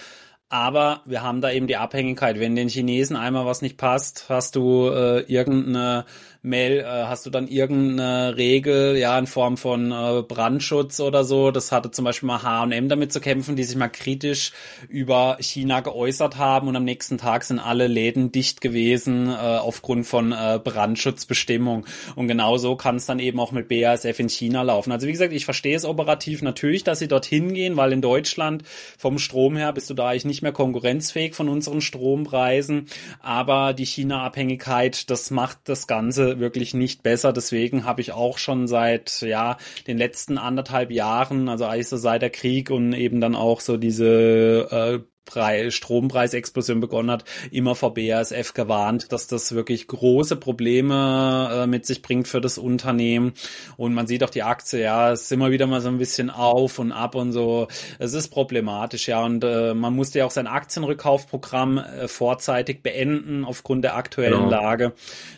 aber 0.50 1.02
wir 1.06 1.24
haben 1.24 1.42
da 1.42 1.52
eben 1.52 1.68
die 1.68 1.78
Abhängigkeit. 1.78 2.40
Wenn 2.40 2.56
den 2.56 2.70
Chinesen 2.70 3.16
einmal 3.16 3.46
was 3.46 3.62
nicht 3.62 3.78
passt, 3.78 4.28
hast 4.30 4.56
du 4.56 4.88
äh, 4.88 5.22
irgendeine 5.22 6.06
Mail, 6.42 6.80
äh, 6.80 6.84
hast 6.86 7.26
du 7.26 7.30
dann 7.30 7.48
irgendeine 7.48 8.38
Regel, 8.38 8.98
ja, 8.98 9.18
in 9.20 9.28
Form 9.28 9.58
von 9.58 9.92
äh, 9.92 10.24
Brandschutz 10.24 11.02
oder 11.02 11.26
so. 11.26 11.52
Das 11.52 11.72
hatte 11.72 11.92
zum 11.92 12.06
Beispiel 12.06 12.28
mal 12.28 12.42
H&M 12.42 12.88
damit 12.88 13.12
zu 13.12 13.20
kämpfen, 13.20 13.58
die 13.58 13.66
sich 13.66 13.76
mal 13.76 13.90
kritisch 13.90 14.54
über 14.88 15.38
China 15.42 15.82
geäußert 15.82 16.38
haben 16.38 16.70
und 16.70 16.76
am 16.76 16.86
nächsten 16.86 17.18
Tag 17.18 17.44
sind 17.44 17.60
alle 17.60 17.88
Läden 17.88 18.32
dicht 18.32 18.62
gewesen 18.62 19.28
äh, 19.30 19.34
aufgrund 19.34 20.06
von 20.06 20.32
äh, 20.32 20.60
Brandschutzbestimmung. 20.64 21.86
Und 22.16 22.30
genau 22.30 22.58
so 22.58 22.78
kann 22.78 22.96
es 22.96 23.06
dann 23.06 23.20
eben 23.20 23.40
auch 23.42 23.52
mit 23.52 23.68
BASF 23.68 24.18
in 24.20 24.30
China 24.30 24.62
laufen. 24.62 24.94
Also 24.94 25.08
wie 25.08 25.12
gesagt, 25.12 25.34
ich 25.34 25.44
verstehe 25.44 25.76
es 25.76 25.84
operativ 25.84 26.42
natürlich, 26.42 26.86
dass 26.86 27.00
sie 27.00 27.10
dorthin 27.10 27.54
gehen, 27.54 27.76
weil 27.76 27.92
in 27.92 28.02
Deutschland 28.02 28.64
vom 28.98 29.20
Strom 29.20 29.58
her 29.58 29.74
bist 29.74 29.90
du 29.90 29.94
da 29.94 30.08
eigentlich 30.08 30.24
nicht 30.26 30.38
nicht 30.38 30.44
mehr 30.44 30.52
konkurrenzfähig 30.52 31.34
von 31.34 31.50
unseren 31.50 31.82
Strompreisen. 31.82 32.86
Aber 33.22 33.74
die 33.74 33.88
China-Abhängigkeit, 33.88 35.10
das 35.10 35.32
macht 35.32 35.58
das 35.64 35.88
Ganze 35.88 36.27
wirklich 36.40 36.74
nicht 36.74 37.04
besser. 37.04 37.34
Deswegen 37.34 37.86
habe 37.86 38.02
ich 38.02 38.12
auch 38.12 38.38
schon 38.38 38.68
seit 38.68 39.22
ja 39.22 39.58
den 39.88 39.98
letzten 39.98 40.38
anderthalb 40.38 40.92
Jahren, 40.92 41.50
also 41.50 41.66
eigentlich 41.66 41.88
so 41.88 41.98
seit 41.98 42.22
der 42.22 42.30
Krieg 42.30 42.70
und 42.70 42.94
eben 42.94 43.22
dann 43.22 43.36
auch 43.36 43.62
so 43.62 43.78
diese 43.78 44.68
äh, 44.72 45.17
Preis, 45.28 45.76
Strompreisexplosion 45.76 46.80
begonnen 46.80 47.12
hat, 47.12 47.26
immer 47.52 47.76
vor 47.76 47.94
BASF 47.94 48.54
gewarnt, 48.54 49.12
dass 49.12 49.28
das 49.28 49.54
wirklich 49.54 49.88
große 49.88 50.38
Probleme 50.38 51.50
äh, 51.52 51.68
mit 51.68 51.86
sich 51.86 52.02
bringt 52.02 52.28
für 52.28 52.42
das 52.42 52.58
Unternehmen. 52.58 53.34
Und 53.76 53.94
man 53.94 54.08
sieht 54.08 54.24
auch 54.24 54.32
die 54.32 54.42
Aktie, 54.42 54.82
ja, 54.82 55.12
es 55.12 55.24
ist 55.24 55.32
immer 55.32 55.52
wieder 55.52 55.68
mal 55.68 55.82
so 55.82 55.90
ein 55.90 56.00
bisschen 56.00 56.32
auf 56.32 56.80
und 56.80 56.92
ab 56.92 57.14
und 57.14 57.32
so. 57.32 57.68
Es 58.00 58.14
ist 58.14 58.30
problematisch, 58.30 59.08
ja. 59.08 59.24
Und 59.24 59.44
äh, 59.44 59.76
man 59.76 59.94
musste 59.94 60.20
ja 60.20 60.26
auch 60.26 60.32
sein 60.32 60.48
Aktienrückkaufprogramm 60.48 61.78
äh, 61.78 62.08
vorzeitig 62.08 62.82
beenden 62.82 63.46
aufgrund 63.46 63.84
der 63.84 63.96
aktuellen 63.96 64.34
genau. 64.34 64.50
Lage. 64.50 64.94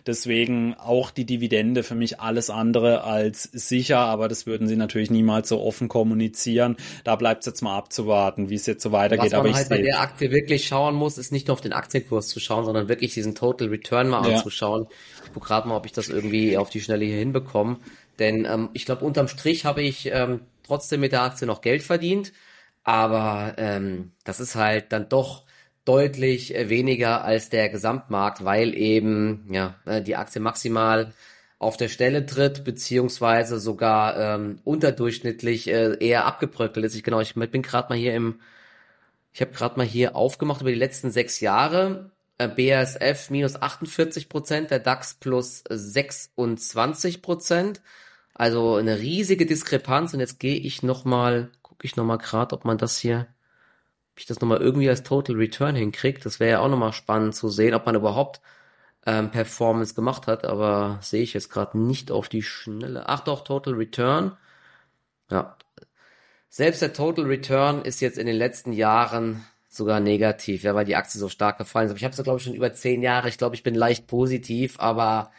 Deswegen 0.05 0.75
auch 0.75 1.11
die 1.11 1.25
Dividende 1.25 1.83
für 1.83 1.95
mich 1.95 2.19
alles 2.19 2.49
andere 2.49 3.03
als 3.03 3.43
sicher, 3.43 3.99
aber 3.99 4.27
das 4.27 4.45
würden 4.45 4.67
sie 4.67 4.75
natürlich 4.75 5.09
niemals 5.09 5.49
so 5.49 5.59
offen 5.59 5.87
kommunizieren. 5.87 6.77
Da 7.03 7.15
bleibt 7.15 7.41
es 7.41 7.47
jetzt 7.47 7.61
mal 7.61 7.75
abzuwarten, 7.75 8.49
wie 8.49 8.55
es 8.55 8.65
jetzt 8.65 8.83
so 8.83 8.91
weitergeht. 8.91 9.33
aber 9.33 9.49
ich 9.49 9.55
halt 9.55 9.69
bei 9.79 9.85
der 9.85 10.01
Aktie 10.01 10.31
wirklich 10.31 10.67
schauen 10.67 10.95
muss, 10.95 11.17
ist 11.17 11.31
nicht 11.31 11.47
nur 11.47 11.53
auf 11.53 11.61
den 11.61 11.73
Aktienkurs 11.73 12.27
zu 12.27 12.39
schauen, 12.39 12.65
sondern 12.65 12.89
wirklich 12.89 13.13
diesen 13.13 13.35
Total 13.35 13.67
Return 13.67 14.09
mal 14.09 14.27
ja. 14.27 14.37
anzuschauen. 14.37 14.87
Ich 15.25 15.33
gucke 15.33 15.47
gerade 15.47 15.67
mal, 15.67 15.75
ob 15.75 15.85
ich 15.85 15.91
das 15.91 16.09
irgendwie 16.09 16.57
auf 16.57 16.69
die 16.69 16.81
Schnelle 16.81 17.05
hier 17.05 17.17
hinbekomme. 17.17 17.77
Denn 18.19 18.45
ähm, 18.45 18.69
ich 18.73 18.85
glaube, 18.85 19.05
unterm 19.05 19.27
Strich 19.27 19.65
habe 19.65 19.81
ich 19.81 20.07
ähm, 20.11 20.41
trotzdem 20.63 20.99
mit 20.99 21.11
der 21.11 21.23
Aktie 21.23 21.47
noch 21.47 21.61
Geld 21.61 21.83
verdient. 21.83 22.33
Aber 22.83 23.55
ähm, 23.57 24.11
das 24.23 24.39
ist 24.39 24.55
halt 24.55 24.91
dann 24.91 25.09
doch 25.09 25.43
deutlich 25.85 26.55
äh, 26.55 26.69
weniger 26.69 27.23
als 27.23 27.49
der 27.49 27.69
Gesamtmarkt, 27.69 28.45
weil 28.45 28.75
eben 28.75 29.47
ja 29.51 29.75
äh, 29.85 30.01
die 30.01 30.15
Aktie 30.15 30.41
maximal 30.41 31.13
auf 31.57 31.75
der 31.75 31.89
Stelle 31.89 32.25
tritt, 32.25 32.63
beziehungsweise 32.63 33.59
sogar 33.59 34.17
ähm, 34.17 34.59
unterdurchschnittlich 34.63 35.67
äh, 35.67 35.97
eher 35.99 36.25
abgebröckelt 36.25 36.85
ist. 36.85 36.95
Ich 36.95 37.03
genau, 37.03 37.19
ich 37.19 37.33
bin 37.33 37.61
gerade 37.61 37.89
mal 37.89 37.97
hier 37.97 38.13
im 38.13 38.39
ich 39.33 39.41
habe 39.41 39.51
gerade 39.51 39.77
mal 39.77 39.85
hier 39.85 40.15
aufgemacht 40.15 40.61
über 40.61 40.71
die 40.71 40.77
letzten 40.77 41.11
sechs 41.11 41.39
Jahre. 41.39 42.11
Äh, 42.37 42.47
BASF 42.47 43.29
minus 43.29 43.61
48 43.61 44.29
Prozent, 44.29 44.71
der 44.71 44.79
DAX 44.79 45.15
plus 45.15 45.63
26 45.69 47.21
Prozent. 47.21 47.81
Also 48.33 48.75
eine 48.75 48.99
riesige 48.99 49.45
Diskrepanz. 49.45 50.13
Und 50.13 50.21
jetzt 50.21 50.39
gehe 50.39 50.57
ich 50.57 50.83
nochmal, 50.83 51.51
gucke 51.61 51.85
ich 51.85 51.95
nochmal 51.95 52.17
gerade, 52.17 52.55
ob 52.55 52.65
man 52.65 52.77
das 52.77 52.97
hier, 52.97 53.27
ob 54.13 54.19
ich 54.19 54.25
das 54.25 54.39
nochmal 54.41 54.61
irgendwie 54.61 54.89
als 54.89 55.03
Total 55.03 55.35
Return 55.35 55.75
hinkriege. 55.75 56.21
Das 56.21 56.39
wäre 56.39 56.51
ja 56.51 56.59
auch 56.61 56.69
nochmal 56.69 56.93
spannend 56.93 57.35
zu 57.35 57.49
sehen, 57.49 57.73
ob 57.73 57.85
man 57.85 57.95
überhaupt 57.95 58.41
ähm, 59.05 59.31
Performance 59.31 59.93
gemacht 59.95 60.27
hat. 60.27 60.45
Aber 60.45 60.99
sehe 61.01 61.23
ich 61.23 61.33
jetzt 61.33 61.49
gerade 61.51 61.77
nicht 61.77 62.11
auf 62.11 62.29
die 62.29 62.43
Schnelle. 62.43 63.09
Ach 63.09 63.21
doch, 63.21 63.43
Total 63.43 63.73
Return. 63.73 64.37
Ja, 65.31 65.57
selbst 66.49 66.81
der 66.81 66.93
Total 66.93 67.25
Return 67.25 67.83
ist 67.83 68.01
jetzt 68.01 68.17
in 68.17 68.27
den 68.27 68.35
letzten 68.35 68.73
Jahren 68.73 69.45
sogar 69.67 69.99
negativ, 69.99 70.63
ja, 70.63 70.75
weil 70.75 70.85
die 70.85 70.95
Aktie 70.95 71.19
so 71.19 71.29
stark 71.29 71.57
gefallen 71.59 71.89
ist. 71.89 71.95
ich 71.95 72.03
habe 72.03 72.13
es, 72.13 72.23
glaube 72.23 72.39
ich, 72.39 72.43
schon 72.43 72.55
über 72.55 72.73
zehn 72.73 73.01
Jahre. 73.03 73.29
Ich 73.29 73.37
glaube, 73.37 73.55
ich 73.55 73.63
bin 73.63 73.75
leicht 73.75 74.07
positiv, 74.07 74.79
aber 74.79 75.31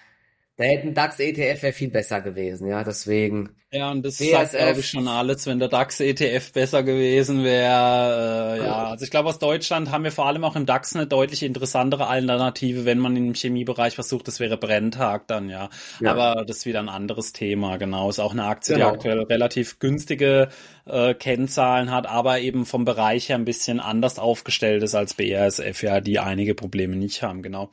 da 0.56 0.64
hätte 0.64 0.88
ein 0.88 0.94
DAX 0.94 1.18
ETF 1.18 1.62
wäre 1.62 1.72
viel 1.72 1.90
besser 1.90 2.20
gewesen, 2.20 2.68
ja. 2.68 2.84
Deswegen 2.84 3.56
Ja, 3.72 3.92
und 3.92 4.04
das 4.04 4.18
BASF. 4.18 4.30
sagt, 4.32 4.52
glaube 4.52 4.80
ich, 4.80 4.88
schon 4.88 5.06
alles, 5.06 5.46
wenn 5.46 5.60
der 5.60 5.68
DAX-ETF 5.68 6.52
besser 6.52 6.82
gewesen 6.82 7.44
wäre. 7.44 8.58
Äh, 8.58 8.64
ja, 8.64 8.88
also 8.88 9.04
ich 9.04 9.12
glaube, 9.12 9.28
aus 9.28 9.38
Deutschland 9.38 9.92
haben 9.92 10.02
wir 10.02 10.10
vor 10.10 10.26
allem 10.26 10.42
auch 10.42 10.56
im 10.56 10.66
DAX 10.66 10.96
eine 10.96 11.06
deutlich 11.06 11.44
interessantere 11.44 12.08
Alternative, 12.08 12.84
wenn 12.84 12.98
man 12.98 13.14
im 13.14 13.32
Chemiebereich 13.32 13.94
versucht, 13.94 14.26
das 14.26 14.40
wäre 14.40 14.56
Brenntag 14.56 15.28
dann, 15.28 15.48
ja. 15.48 15.70
ja. 16.00 16.10
Aber 16.10 16.44
das 16.44 16.58
ist 16.58 16.66
wieder 16.66 16.80
ein 16.80 16.88
anderes 16.88 17.32
Thema, 17.32 17.76
genau. 17.76 18.10
Ist 18.10 18.18
auch 18.18 18.32
eine 18.32 18.46
Aktie, 18.46 18.74
genau. 18.74 18.88
die 18.88 18.94
aktuell 18.96 19.22
relativ 19.22 19.78
günstige 19.78 20.48
äh, 20.86 21.14
Kennzahlen 21.14 21.92
hat, 21.92 22.08
aber 22.08 22.40
eben 22.40 22.66
vom 22.66 22.84
Bereich 22.84 23.28
her 23.28 23.36
ein 23.36 23.44
bisschen 23.44 23.78
anders 23.78 24.18
aufgestellt 24.18 24.82
ist 24.82 24.96
als 24.96 25.14
BASF, 25.14 25.80
ja, 25.84 26.00
die 26.00 26.18
einige 26.18 26.56
Probleme 26.56 26.96
nicht 26.96 27.22
haben, 27.22 27.40
genau. 27.40 27.70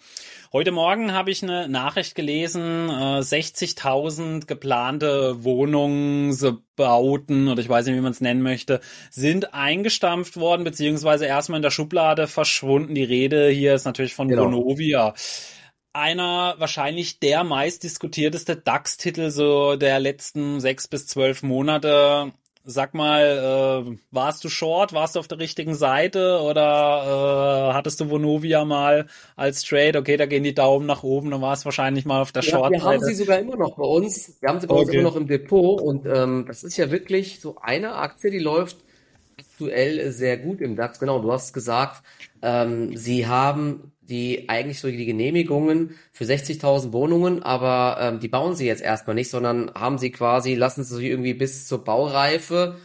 Heute 0.53 0.71
Morgen 0.71 1.11
habe 1.11 1.29
ich 1.29 1.43
eine 1.43 1.67
Nachricht 1.67 2.15
gelesen, 2.15 2.89
äh, 2.89 3.19
60.000 3.19 4.47
geplante 4.47 5.43
Wohnungsbauten 5.87 7.47
oder 7.47 7.61
ich 7.61 7.69
weiß 7.69 7.85
nicht, 7.85 7.95
wie 7.95 8.01
man 8.01 8.11
es 8.11 8.21
nennen 8.21 8.41
möchte, 8.41 8.81
sind 9.09 9.53
eingestampft 9.53 10.37
worden, 10.37 10.63
beziehungsweise 10.63 11.25
erstmal 11.25 11.57
in 11.57 11.63
der 11.63 11.71
Schublade 11.71 12.27
verschwunden. 12.27 12.95
Die 12.95 13.03
Rede 13.03 13.49
hier 13.49 13.75
ist 13.75 13.85
natürlich 13.85 14.13
von 14.13 14.27
genau. 14.27 14.45
Vonovia 14.45 15.13
einer 15.93 16.55
wahrscheinlich 16.59 17.19
der 17.19 17.43
meistdiskutierteste 17.43 18.55
DAX-Titel 18.55 19.31
so 19.31 19.77
der 19.77 19.99
letzten 19.99 20.59
sechs 20.59 20.87
bis 20.87 21.07
zwölf 21.07 21.41
Monate. 21.41 22.33
Sag 22.69 22.93
mal, 22.93 23.85
äh, 23.87 23.97
warst 24.11 24.43
du 24.43 24.49
short, 24.49 24.91
warst 24.91 25.15
du 25.15 25.19
auf 25.19 25.29
der 25.29 25.39
richtigen 25.39 25.73
Seite 25.73 26.41
oder 26.41 27.69
äh, 27.69 27.73
hattest 27.73 28.01
du 28.01 28.09
Vonovia 28.09 28.65
mal 28.65 29.07
als 29.37 29.63
Trade? 29.63 29.97
Okay, 29.97 30.17
da 30.17 30.25
gehen 30.25 30.43
die 30.43 30.53
Daumen 30.53 30.85
nach 30.85 31.01
oben, 31.01 31.31
dann 31.31 31.41
war 31.41 31.53
es 31.53 31.63
wahrscheinlich 31.63 32.03
mal 32.03 32.21
auf 32.21 32.33
der 32.33 32.43
ja, 32.43 32.49
Short-Seite. 32.49 32.83
Wir 32.83 32.91
haben 32.91 33.03
sie 33.05 33.15
sogar 33.15 33.39
immer 33.39 33.55
noch 33.55 33.77
bei 33.77 33.85
uns. 33.85 34.33
Wir 34.41 34.49
haben 34.49 34.59
sie 34.59 34.67
bei 34.67 34.75
okay. 34.75 34.83
uns 34.83 34.93
immer 34.93 35.03
noch 35.03 35.15
im 35.15 35.27
Depot 35.27 35.79
und 35.79 36.05
ähm, 36.05 36.43
das 36.45 36.65
ist 36.65 36.75
ja 36.75 36.91
wirklich 36.91 37.39
so 37.39 37.55
eine 37.61 37.95
Aktie, 37.95 38.31
die 38.31 38.39
läuft 38.39 38.75
aktuell 39.57 40.11
sehr 40.11 40.37
gut 40.37 40.61
im 40.61 40.75
DAX. 40.75 40.99
Genau, 40.99 41.19
du 41.19 41.31
hast 41.31 41.51
gesagt, 41.51 42.03
ähm, 42.43 42.95
sie 42.95 43.25
haben 43.25 43.91
die 44.01 44.47
eigentlich 44.49 44.79
so 44.79 44.87
die 44.87 45.05
Genehmigungen 45.05 45.97
für 46.13 46.25
60.000 46.25 46.93
Wohnungen, 46.93 47.41
aber 47.41 47.97
ähm, 47.99 48.19
die 48.19 48.27
bauen 48.27 48.55
sie 48.55 48.67
jetzt 48.67 48.83
erstmal 48.83 49.15
nicht, 49.15 49.31
sondern 49.31 49.71
haben 49.73 49.97
sie 49.97 50.11
quasi, 50.11 50.53
lassen 50.53 50.83
sie 50.83 51.09
irgendwie 51.09 51.33
bis 51.33 51.67
zur 51.67 51.83
Baureife, 51.83 52.77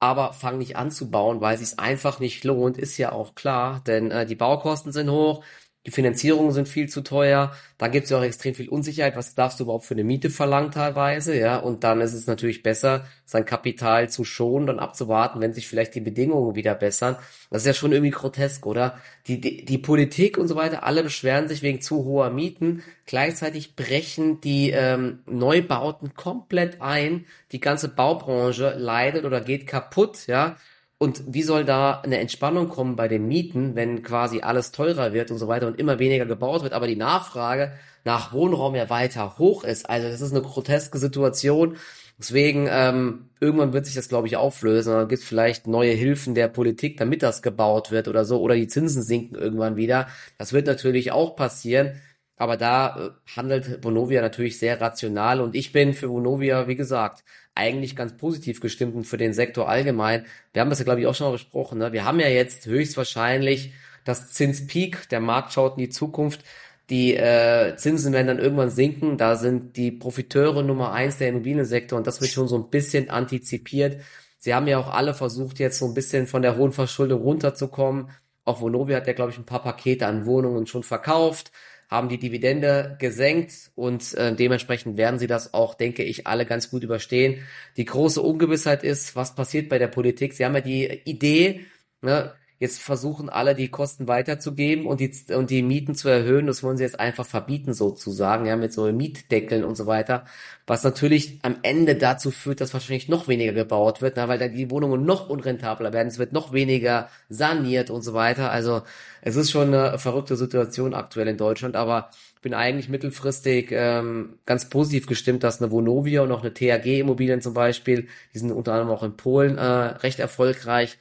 aber 0.00 0.32
fangen 0.32 0.58
nicht 0.58 0.76
an 0.76 0.90
zu 0.90 1.10
bauen, 1.10 1.40
weil 1.40 1.54
es 1.54 1.70
sich 1.70 1.78
einfach 1.78 2.18
nicht 2.18 2.42
lohnt, 2.44 2.78
ist 2.78 2.98
ja 2.98 3.12
auch 3.12 3.36
klar, 3.36 3.80
denn 3.86 4.10
äh, 4.10 4.26
die 4.26 4.34
Baukosten 4.34 4.90
sind 4.92 5.10
hoch, 5.10 5.44
die 5.86 5.92
Finanzierungen 5.92 6.52
sind 6.52 6.68
viel 6.68 6.88
zu 6.88 7.02
teuer, 7.02 7.52
da 7.78 7.88
gibt 7.88 8.04
es 8.04 8.10
ja 8.10 8.18
auch 8.18 8.22
extrem 8.22 8.54
viel 8.54 8.68
Unsicherheit, 8.68 9.16
was 9.16 9.34
darfst 9.34 9.58
du 9.58 9.64
überhaupt 9.64 9.84
für 9.84 9.94
eine 9.94 10.04
Miete 10.04 10.28
verlangen 10.28 10.70
teilweise, 10.70 11.38
ja, 11.38 11.56
und 11.56 11.84
dann 11.84 12.00
ist 12.00 12.12
es 12.12 12.26
natürlich 12.26 12.62
besser, 12.62 13.06
sein 13.24 13.44
Kapital 13.44 14.10
zu 14.10 14.24
schonen, 14.24 14.66
dann 14.66 14.80
abzuwarten, 14.80 15.40
wenn 15.40 15.54
sich 15.54 15.68
vielleicht 15.68 15.94
die 15.94 16.00
Bedingungen 16.00 16.56
wieder 16.56 16.74
bessern. 16.74 17.16
Das 17.50 17.62
ist 17.62 17.66
ja 17.66 17.74
schon 17.74 17.92
irgendwie 17.92 18.10
grotesk, 18.10 18.66
oder? 18.66 18.98
Die, 19.28 19.40
die, 19.40 19.64
die 19.64 19.78
Politik 19.78 20.36
und 20.36 20.48
so 20.48 20.56
weiter, 20.56 20.82
alle 20.82 21.02
beschweren 21.02 21.48
sich 21.48 21.62
wegen 21.62 21.80
zu 21.80 22.04
hoher 22.04 22.30
Mieten, 22.30 22.82
gleichzeitig 23.06 23.76
brechen 23.76 24.40
die 24.40 24.70
ähm, 24.70 25.20
Neubauten 25.26 26.14
komplett 26.14 26.82
ein, 26.82 27.24
die 27.52 27.60
ganze 27.60 27.88
Baubranche 27.88 28.74
leidet 28.76 29.24
oder 29.24 29.40
geht 29.40 29.66
kaputt, 29.66 30.26
ja, 30.26 30.56
und 30.98 31.22
wie 31.28 31.42
soll 31.42 31.64
da 31.64 32.00
eine 32.00 32.18
Entspannung 32.18 32.68
kommen 32.68 32.96
bei 32.96 33.06
den 33.08 33.28
Mieten, 33.28 33.76
wenn 33.76 34.02
quasi 34.02 34.40
alles 34.40 34.72
teurer 34.72 35.12
wird 35.12 35.30
und 35.30 35.38
so 35.38 35.46
weiter 35.46 35.68
und 35.68 35.78
immer 35.78 35.98
weniger 36.00 36.26
gebaut 36.26 36.62
wird, 36.62 36.72
aber 36.72 36.88
die 36.88 36.96
Nachfrage 36.96 37.72
nach 38.04 38.32
Wohnraum 38.32 38.74
ja 38.74 38.90
weiter 38.90 39.38
hoch 39.38 39.62
ist? 39.64 39.88
Also 39.88 40.08
das 40.08 40.20
ist 40.20 40.32
eine 40.32 40.42
groteske 40.42 40.98
Situation. 40.98 41.76
Deswegen, 42.18 42.66
ähm, 42.68 43.30
irgendwann 43.40 43.72
wird 43.72 43.86
sich 43.86 43.94
das, 43.94 44.08
glaube 44.08 44.26
ich, 44.26 44.36
auflösen. 44.36 44.92
Dann 44.92 45.08
gibt 45.08 45.22
es 45.22 45.28
vielleicht 45.28 45.68
neue 45.68 45.92
Hilfen 45.92 46.34
der 46.34 46.48
Politik, 46.48 46.96
damit 46.96 47.22
das 47.22 47.42
gebaut 47.42 47.92
wird 47.92 48.08
oder 48.08 48.24
so. 48.24 48.40
Oder 48.40 48.56
die 48.56 48.66
Zinsen 48.66 49.02
sinken 49.02 49.36
irgendwann 49.36 49.76
wieder. 49.76 50.08
Das 50.36 50.52
wird 50.52 50.66
natürlich 50.66 51.12
auch 51.12 51.36
passieren. 51.36 52.00
Aber 52.36 52.56
da 52.56 53.14
äh, 53.26 53.36
handelt 53.36 53.84
Vonovia 53.84 54.20
natürlich 54.20 54.58
sehr 54.58 54.80
rational. 54.80 55.40
Und 55.40 55.54
ich 55.54 55.72
bin 55.72 55.94
für 55.94 56.08
Vonovia, 56.10 56.66
wie 56.68 56.76
gesagt, 56.76 57.24
eigentlich 57.58 57.96
ganz 57.96 58.16
positiv 58.16 58.60
gestimmt 58.60 58.94
und 58.94 59.04
für 59.04 59.18
den 59.18 59.34
Sektor 59.34 59.68
allgemein. 59.68 60.24
Wir 60.52 60.62
haben 60.62 60.70
das 60.70 60.78
ja, 60.78 60.84
glaube 60.84 61.00
ich, 61.00 61.06
auch 61.06 61.14
schon 61.14 61.26
mal 61.26 61.32
besprochen. 61.32 61.78
Ne? 61.78 61.92
Wir 61.92 62.04
haben 62.04 62.20
ja 62.20 62.28
jetzt 62.28 62.66
höchstwahrscheinlich 62.66 63.72
das 64.04 64.32
Zinspeak. 64.32 65.08
Der 65.10 65.20
Markt 65.20 65.52
schaut 65.52 65.76
in 65.76 65.84
die 65.84 65.88
Zukunft. 65.90 66.44
Die 66.88 67.14
äh, 67.14 67.76
Zinsen 67.76 68.14
werden 68.14 68.28
dann 68.28 68.38
irgendwann 68.38 68.70
sinken. 68.70 69.18
Da 69.18 69.36
sind 69.36 69.76
die 69.76 69.90
Profiteure 69.90 70.62
Nummer 70.62 70.92
eins 70.92 71.18
der 71.18 71.28
Immobiliensektor 71.28 71.98
und 71.98 72.06
das 72.06 72.20
wird 72.20 72.30
schon 72.30 72.48
so 72.48 72.56
ein 72.56 72.70
bisschen 72.70 73.10
antizipiert. 73.10 74.00
Sie 74.38 74.54
haben 74.54 74.68
ja 74.68 74.78
auch 74.78 74.88
alle 74.94 75.12
versucht, 75.12 75.58
jetzt 75.58 75.78
so 75.78 75.86
ein 75.86 75.94
bisschen 75.94 76.26
von 76.26 76.42
der 76.42 76.56
hohen 76.56 76.72
Verschuldung 76.72 77.20
runterzukommen. 77.20 78.10
Auch 78.44 78.60
Vonovia 78.62 78.96
hat 78.96 79.06
ja, 79.06 79.12
glaube 79.12 79.32
ich, 79.32 79.38
ein 79.38 79.44
paar 79.44 79.62
Pakete 79.62 80.06
an 80.06 80.24
Wohnungen 80.24 80.66
schon 80.66 80.84
verkauft 80.84 81.52
haben 81.88 82.08
die 82.08 82.18
Dividende 82.18 82.96
gesenkt 82.98 83.70
und 83.74 84.14
äh, 84.14 84.34
dementsprechend 84.34 84.96
werden 84.98 85.18
sie 85.18 85.26
das 85.26 85.54
auch, 85.54 85.74
denke 85.74 86.02
ich, 86.02 86.26
alle 86.26 86.44
ganz 86.44 86.70
gut 86.70 86.82
überstehen. 86.82 87.42
Die 87.76 87.86
große 87.86 88.20
Ungewissheit 88.20 88.84
ist, 88.84 89.16
was 89.16 89.34
passiert 89.34 89.68
bei 89.68 89.78
der 89.78 89.88
Politik. 89.88 90.34
Sie 90.34 90.44
haben 90.44 90.54
ja 90.54 90.60
die 90.60 91.02
Idee, 91.04 91.66
ne, 92.02 92.34
Jetzt 92.60 92.80
versuchen 92.80 93.28
alle 93.28 93.54
die 93.54 93.68
Kosten 93.68 94.08
weiterzugeben 94.08 94.86
und 94.86 94.98
die, 94.98 95.12
und 95.32 95.50
die 95.50 95.62
Mieten 95.62 95.94
zu 95.94 96.08
erhöhen. 96.08 96.48
Das 96.48 96.64
wollen 96.64 96.76
sie 96.76 96.82
jetzt 96.82 96.98
einfach 96.98 97.24
verbieten 97.24 97.72
sozusagen, 97.72 98.46
ja, 98.46 98.56
mit 98.56 98.72
so 98.72 98.90
Mietdeckeln 98.90 99.62
und 99.62 99.76
so 99.76 99.86
weiter. 99.86 100.24
Was 100.66 100.82
natürlich 100.82 101.38
am 101.42 101.56
Ende 101.62 101.94
dazu 101.94 102.32
führt, 102.32 102.60
dass 102.60 102.74
wahrscheinlich 102.74 103.08
noch 103.08 103.28
weniger 103.28 103.52
gebaut 103.52 104.02
wird, 104.02 104.14
na, 104.16 104.26
weil 104.26 104.38
dann 104.38 104.54
die 104.54 104.70
Wohnungen 104.70 105.04
noch 105.04 105.28
unrentabler 105.28 105.92
werden. 105.92 106.08
Es 106.08 106.18
wird 106.18 106.32
noch 106.32 106.52
weniger 106.52 107.08
saniert 107.28 107.90
und 107.90 108.02
so 108.02 108.12
weiter. 108.12 108.50
Also 108.50 108.82
es 109.22 109.36
ist 109.36 109.52
schon 109.52 109.72
eine 109.72 109.98
verrückte 109.98 110.36
Situation 110.36 110.94
aktuell 110.94 111.28
in 111.28 111.36
Deutschland, 111.36 111.76
aber 111.76 112.10
ich 112.34 112.42
bin 112.42 112.54
eigentlich 112.54 112.88
mittelfristig 112.88 113.68
ähm, 113.70 114.38
ganz 114.46 114.68
positiv 114.68 115.06
gestimmt, 115.06 115.44
dass 115.44 115.60
eine 115.60 115.70
Vonovia 115.70 116.22
und 116.22 116.32
auch 116.32 116.42
eine 116.42 116.54
THG-Immobilien 116.54 117.40
zum 117.40 117.54
Beispiel, 117.54 118.08
die 118.34 118.38
sind 118.38 118.50
unter 118.50 118.72
anderem 118.72 118.90
auch 118.90 119.02
in 119.02 119.16
Polen 119.16 119.58
äh, 119.58 119.62
recht 119.62 120.18
erfolgreich, 120.18 120.98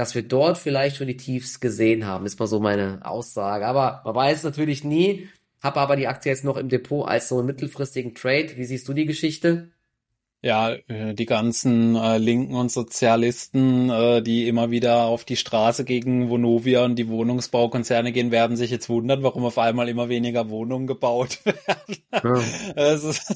dass 0.00 0.14
wir 0.14 0.22
dort 0.22 0.56
vielleicht 0.56 0.96
schon 0.96 1.08
die 1.08 1.18
Tiefs 1.18 1.60
gesehen 1.60 2.06
haben, 2.06 2.24
ist 2.24 2.40
mal 2.40 2.46
so 2.46 2.58
meine 2.58 3.00
Aussage. 3.04 3.66
Aber 3.66 4.00
man 4.06 4.14
weiß 4.14 4.38
es 4.38 4.44
natürlich 4.44 4.82
nie. 4.82 5.28
Habe 5.62 5.78
aber 5.78 5.96
die 5.96 6.08
Aktie 6.08 6.32
jetzt 6.32 6.42
noch 6.42 6.56
im 6.56 6.70
Depot 6.70 7.06
als 7.06 7.28
so 7.28 7.36
einen 7.36 7.46
mittelfristigen 7.46 8.14
Trade. 8.14 8.56
Wie 8.56 8.64
siehst 8.64 8.88
du 8.88 8.94
die 8.94 9.04
Geschichte? 9.04 9.72
Ja, 10.42 10.72
äh, 10.88 11.12
die 11.12 11.26
ganzen 11.26 11.96
äh, 11.96 12.16
Linken 12.16 12.54
und 12.54 12.72
Sozialisten, 12.72 13.90
äh, 13.90 14.22
die 14.22 14.48
immer 14.48 14.70
wieder 14.70 15.04
auf 15.04 15.26
die 15.26 15.36
Straße 15.36 15.84
gegen 15.84 16.30
Vonovia 16.30 16.82
und 16.82 16.96
die 16.96 17.08
Wohnungsbaukonzerne 17.08 18.10
gehen, 18.10 18.30
werden 18.30 18.56
sich 18.56 18.70
jetzt 18.70 18.88
wundern, 18.88 19.22
warum 19.22 19.44
auf 19.44 19.58
einmal 19.58 19.90
immer 19.90 20.08
weniger 20.08 20.48
Wohnungen 20.48 20.86
gebaut 20.86 21.40
werden. 21.44 22.42
Ja, 22.74 22.92
ist, 22.92 23.34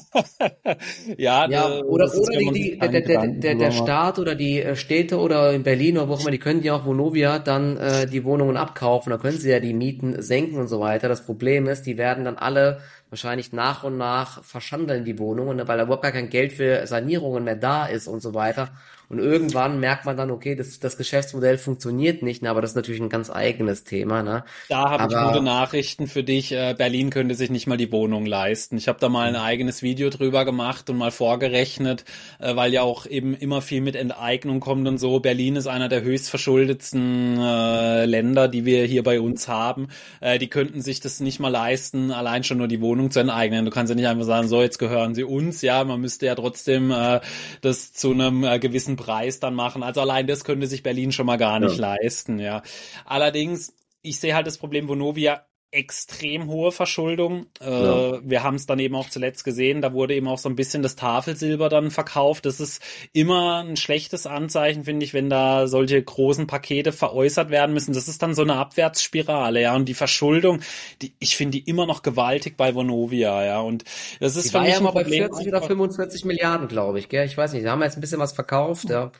ja, 1.17 1.47
ja 1.47 1.79
oder, 1.83 2.11
oder 2.11 2.39
die, 2.39 2.51
die, 2.51 2.79
der, 2.79 3.01
der, 3.01 3.27
der, 3.27 3.55
der 3.55 3.71
Staat 3.71 4.17
oder 4.17 4.33
die 4.33 4.63
äh, 4.63 4.75
Städte 4.75 5.19
oder 5.19 5.53
in 5.53 5.61
Berlin 5.61 5.99
oder 5.99 6.09
wo 6.09 6.13
auch 6.13 6.21
immer, 6.21 6.31
die 6.31 6.39
können 6.39 6.63
ja 6.63 6.75
auch 6.75 6.87
Vonovia 6.87 7.37
dann 7.37 7.77
äh, 7.77 8.07
die 8.07 8.23
Wohnungen 8.23 8.57
abkaufen, 8.57 9.11
da 9.11 9.17
können 9.19 9.37
sie 9.37 9.51
ja 9.51 9.59
die 9.59 9.75
Mieten 9.75 10.23
senken 10.23 10.57
und 10.57 10.69
so 10.69 10.79
weiter. 10.79 11.07
Das 11.07 11.23
Problem 11.23 11.67
ist, 11.67 11.83
die 11.83 11.99
werden 11.99 12.25
dann 12.25 12.37
alle 12.37 12.79
wahrscheinlich 13.09 13.53
nach 13.53 13.83
und 13.83 13.97
nach 13.97 14.43
verschandeln 14.43 15.05
die 15.05 15.19
Wohnungen, 15.19 15.67
weil 15.67 15.77
da 15.77 15.83
überhaupt 15.83 16.03
gar 16.03 16.11
kein 16.11 16.29
Geld 16.29 16.53
für 16.53 16.85
Sanierungen 16.87 17.43
mehr 17.43 17.55
da 17.55 17.85
ist 17.85 18.07
und 18.07 18.21
so 18.21 18.33
weiter. 18.33 18.73
Und 19.09 19.19
irgendwann 19.19 19.79
merkt 19.79 20.05
man 20.05 20.17
dann, 20.17 20.31
okay, 20.31 20.55
das, 20.55 20.79
das 20.79 20.97
Geschäftsmodell 20.97 21.57
funktioniert 21.57 22.23
nicht, 22.23 22.41
ne? 22.41 22.49
aber 22.49 22.61
das 22.61 22.71
ist 22.71 22.75
natürlich 22.75 23.01
ein 23.01 23.09
ganz 23.09 23.29
eigenes 23.29 23.83
Thema. 23.83 24.23
Ne? 24.23 24.43
Da 24.69 24.89
habe 24.89 25.13
ich 25.13 25.19
gute 25.19 25.43
Nachrichten 25.43 26.07
für 26.07 26.23
dich. 26.23 26.51
Äh, 26.51 26.75
Berlin 26.77 27.09
könnte 27.09 27.35
sich 27.35 27.49
nicht 27.49 27.67
mal 27.67 27.77
die 27.77 27.91
Wohnung 27.91 28.25
leisten. 28.25 28.77
Ich 28.77 28.87
habe 28.87 28.99
da 28.99 29.09
mal 29.09 29.27
ein 29.27 29.35
eigenes 29.35 29.83
Video 29.83 30.09
drüber 30.09 30.45
gemacht 30.45 30.89
und 30.89 30.97
mal 30.97 31.11
vorgerechnet, 31.11 32.05
äh, 32.39 32.55
weil 32.55 32.73
ja 32.73 32.81
auch 32.81 33.05
eben 33.05 33.35
immer 33.35 33.61
viel 33.61 33.81
mit 33.81 33.95
Enteignung 33.95 34.59
kommt 34.59 34.87
und 34.87 34.97
so. 34.97 35.19
Berlin 35.19 35.55
ist 35.55 35.67
einer 35.67 35.89
der 35.89 36.01
höchst 36.01 36.29
verschuldetsten 36.29 37.37
äh, 37.39 38.05
Länder, 38.05 38.47
die 38.47 38.65
wir 38.65 38.85
hier 38.85 39.03
bei 39.03 39.19
uns 39.19 39.47
haben. 39.47 39.87
Äh, 40.19 40.39
die 40.39 40.47
könnten 40.47 40.81
sich 40.81 40.99
das 40.99 41.19
nicht 41.19 41.39
mal 41.39 41.49
leisten, 41.49 42.11
allein 42.11 42.43
schon 42.43 42.57
nur 42.57 42.67
die 42.67 42.81
Wohnung 42.81 43.11
zu 43.11 43.19
enteignen. 43.19 43.65
Du 43.65 43.71
kannst 43.71 43.89
ja 43.89 43.95
nicht 43.95 44.07
einfach 44.07 44.25
sagen, 44.25 44.47
so 44.47 44.61
jetzt 44.61 44.79
gehören 44.79 45.13
sie 45.15 45.23
uns. 45.23 45.61
Ja, 45.61 45.83
man 45.83 46.01
müsste 46.01 46.25
ja 46.25 46.35
trotzdem 46.35 46.91
äh, 46.91 47.21
das 47.61 47.93
zu 47.93 48.11
einem 48.11 48.43
äh, 48.43 48.59
gewissen 48.59 48.94
gewissen 48.95 49.05
Preis 49.05 49.39
dann 49.39 49.55
machen. 49.55 49.83
Also 49.83 50.01
allein 50.01 50.27
das 50.27 50.43
könnte 50.43 50.67
sich 50.67 50.83
Berlin 50.83 51.11
schon 51.11 51.25
mal 51.25 51.37
gar 51.37 51.59
nicht 51.59 51.77
ja. 51.77 51.95
leisten, 51.95 52.39
ja. 52.39 52.61
Allerdings, 53.05 53.75
ich 54.01 54.19
sehe 54.19 54.35
halt 54.35 54.47
das 54.47 54.57
Problem, 54.57 54.87
Vonovia 54.87 55.45
extrem 55.75 56.47
hohe 56.47 56.71
Verschuldung. 56.71 57.47
Äh, 57.59 57.69
ja. 57.69 58.19
Wir 58.23 58.43
haben 58.43 58.55
es 58.55 58.65
dann 58.65 58.79
eben 58.79 58.95
auch 58.95 59.09
zuletzt 59.09 59.43
gesehen, 59.43 59.81
da 59.81 59.93
wurde 59.93 60.15
eben 60.15 60.27
auch 60.27 60.37
so 60.37 60.47
ein 60.47 60.55
bisschen 60.55 60.81
das 60.81 60.95
Tafelsilber 60.95 61.67
dann 61.69 61.91
verkauft. 61.91 62.45
Das 62.45 62.59
ist 62.59 62.81
immer 63.11 63.63
ein 63.63 63.75
schlechtes 63.75 64.25
Anzeichen, 64.25 64.85
finde 64.85 65.05
ich, 65.05 65.13
wenn 65.13 65.29
da 65.29 65.67
solche 65.67 66.01
großen 66.01 66.47
Pakete 66.47 66.91
veräußert 66.93 67.49
werden 67.49 67.73
müssen. 67.73 67.93
Das 67.93 68.07
ist 68.07 68.21
dann 68.23 68.33
so 68.33 68.41
eine 68.41 68.55
Abwärtsspirale, 68.55 69.61
ja. 69.61 69.75
Und 69.75 69.85
die 69.85 69.93
Verschuldung, 69.93 70.61
die, 71.01 71.13
ich 71.19 71.35
finde 71.35 71.59
die 71.59 71.69
immer 71.69 71.85
noch 71.85 72.01
gewaltig 72.01 72.55
bei 72.55 72.73
Vonovia, 72.73 73.45
ja. 73.45 73.59
Und 73.59 73.83
das 74.19 74.37
ist 74.37 74.45
die 74.45 74.49
für 74.51 74.61
mich 74.61 74.71
ja 74.71 74.79
mal 74.79 74.91
bei 74.91 75.05
40 75.05 75.47
oder 75.47 75.61
45 75.61 76.25
Milliarden, 76.25 76.67
glaube 76.69 76.99
ich, 76.99 77.09
gell? 77.09 77.25
Ich 77.25 77.37
weiß 77.37 77.53
nicht. 77.53 77.65
Da 77.65 77.71
haben 77.71 77.79
wir 77.79 77.85
jetzt 77.85 77.97
ein 77.97 78.01
bisschen 78.01 78.19
was 78.19 78.33
verkauft, 78.33 78.89
ja. 78.89 79.11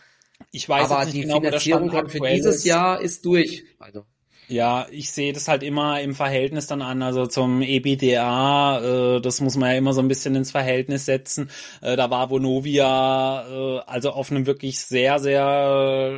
Ich 0.51 0.67
weiß 0.67 0.91
Aber 0.91 1.05
die 1.05 1.21
genau, 1.21 1.41
Finanzierung 1.41 2.09
für 2.09 2.19
dieses 2.19 2.57
ist. 2.57 2.65
Jahr 2.65 3.01
ist 3.01 3.25
durch. 3.25 3.63
Also. 3.79 4.05
Ja, 4.47 4.85
ich 4.91 5.11
sehe 5.11 5.33
das 5.33 5.47
halt 5.47 5.63
immer 5.63 6.01
im 6.01 6.13
Verhältnis 6.13 6.67
dann 6.67 6.81
an, 6.81 7.01
also 7.01 7.25
zum 7.25 7.61
EBDA, 7.61 9.15
äh, 9.17 9.21
das 9.21 9.41
muss 9.41 9.57
man 9.57 9.71
ja 9.71 9.77
immer 9.77 9.93
so 9.93 10.01
ein 10.01 10.07
bisschen 10.07 10.35
ins 10.35 10.51
Verhältnis 10.51 11.05
setzen. 11.05 11.49
Äh, 11.81 11.95
da 11.95 12.09
war 12.11 12.29
Vonovia 12.29 13.45
äh, 13.47 13.79
also 13.87 14.11
auf 14.11 14.29
einem 14.31 14.45
wirklich 14.45 14.79
sehr, 14.79 15.19
sehr 15.19 16.11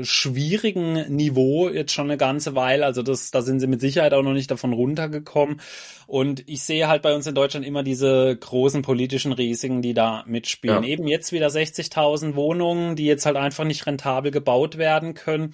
äh, 0.00 0.04
schwierigen 0.04 1.14
Niveau 1.14 1.68
jetzt 1.68 1.92
schon 1.92 2.06
eine 2.06 2.16
ganze 2.16 2.54
Weile. 2.54 2.84
Also 2.84 3.02
das, 3.02 3.30
da 3.30 3.42
sind 3.42 3.60
sie 3.60 3.66
mit 3.66 3.80
Sicherheit 3.80 4.14
auch 4.14 4.22
noch 4.22 4.32
nicht 4.32 4.50
davon 4.50 4.72
runtergekommen. 4.72 5.60
Und 6.06 6.48
ich 6.48 6.62
sehe 6.62 6.86
halt 6.86 7.02
bei 7.02 7.14
uns 7.14 7.26
in 7.26 7.34
Deutschland 7.34 7.66
immer 7.66 7.82
diese 7.82 8.36
großen 8.36 8.82
politischen 8.82 9.32
Risiken, 9.32 9.82
die 9.82 9.92
da 9.92 10.22
mitspielen. 10.26 10.84
Ja. 10.84 10.88
Eben 10.88 11.08
jetzt 11.08 11.32
wieder 11.32 11.48
60.000 11.48 12.36
Wohnungen, 12.36 12.94
die 12.94 13.06
jetzt 13.06 13.26
halt 13.26 13.36
einfach 13.36 13.64
nicht 13.64 13.86
rentabel 13.86 14.30
gebaut 14.30 14.78
werden 14.78 15.14
können. 15.14 15.52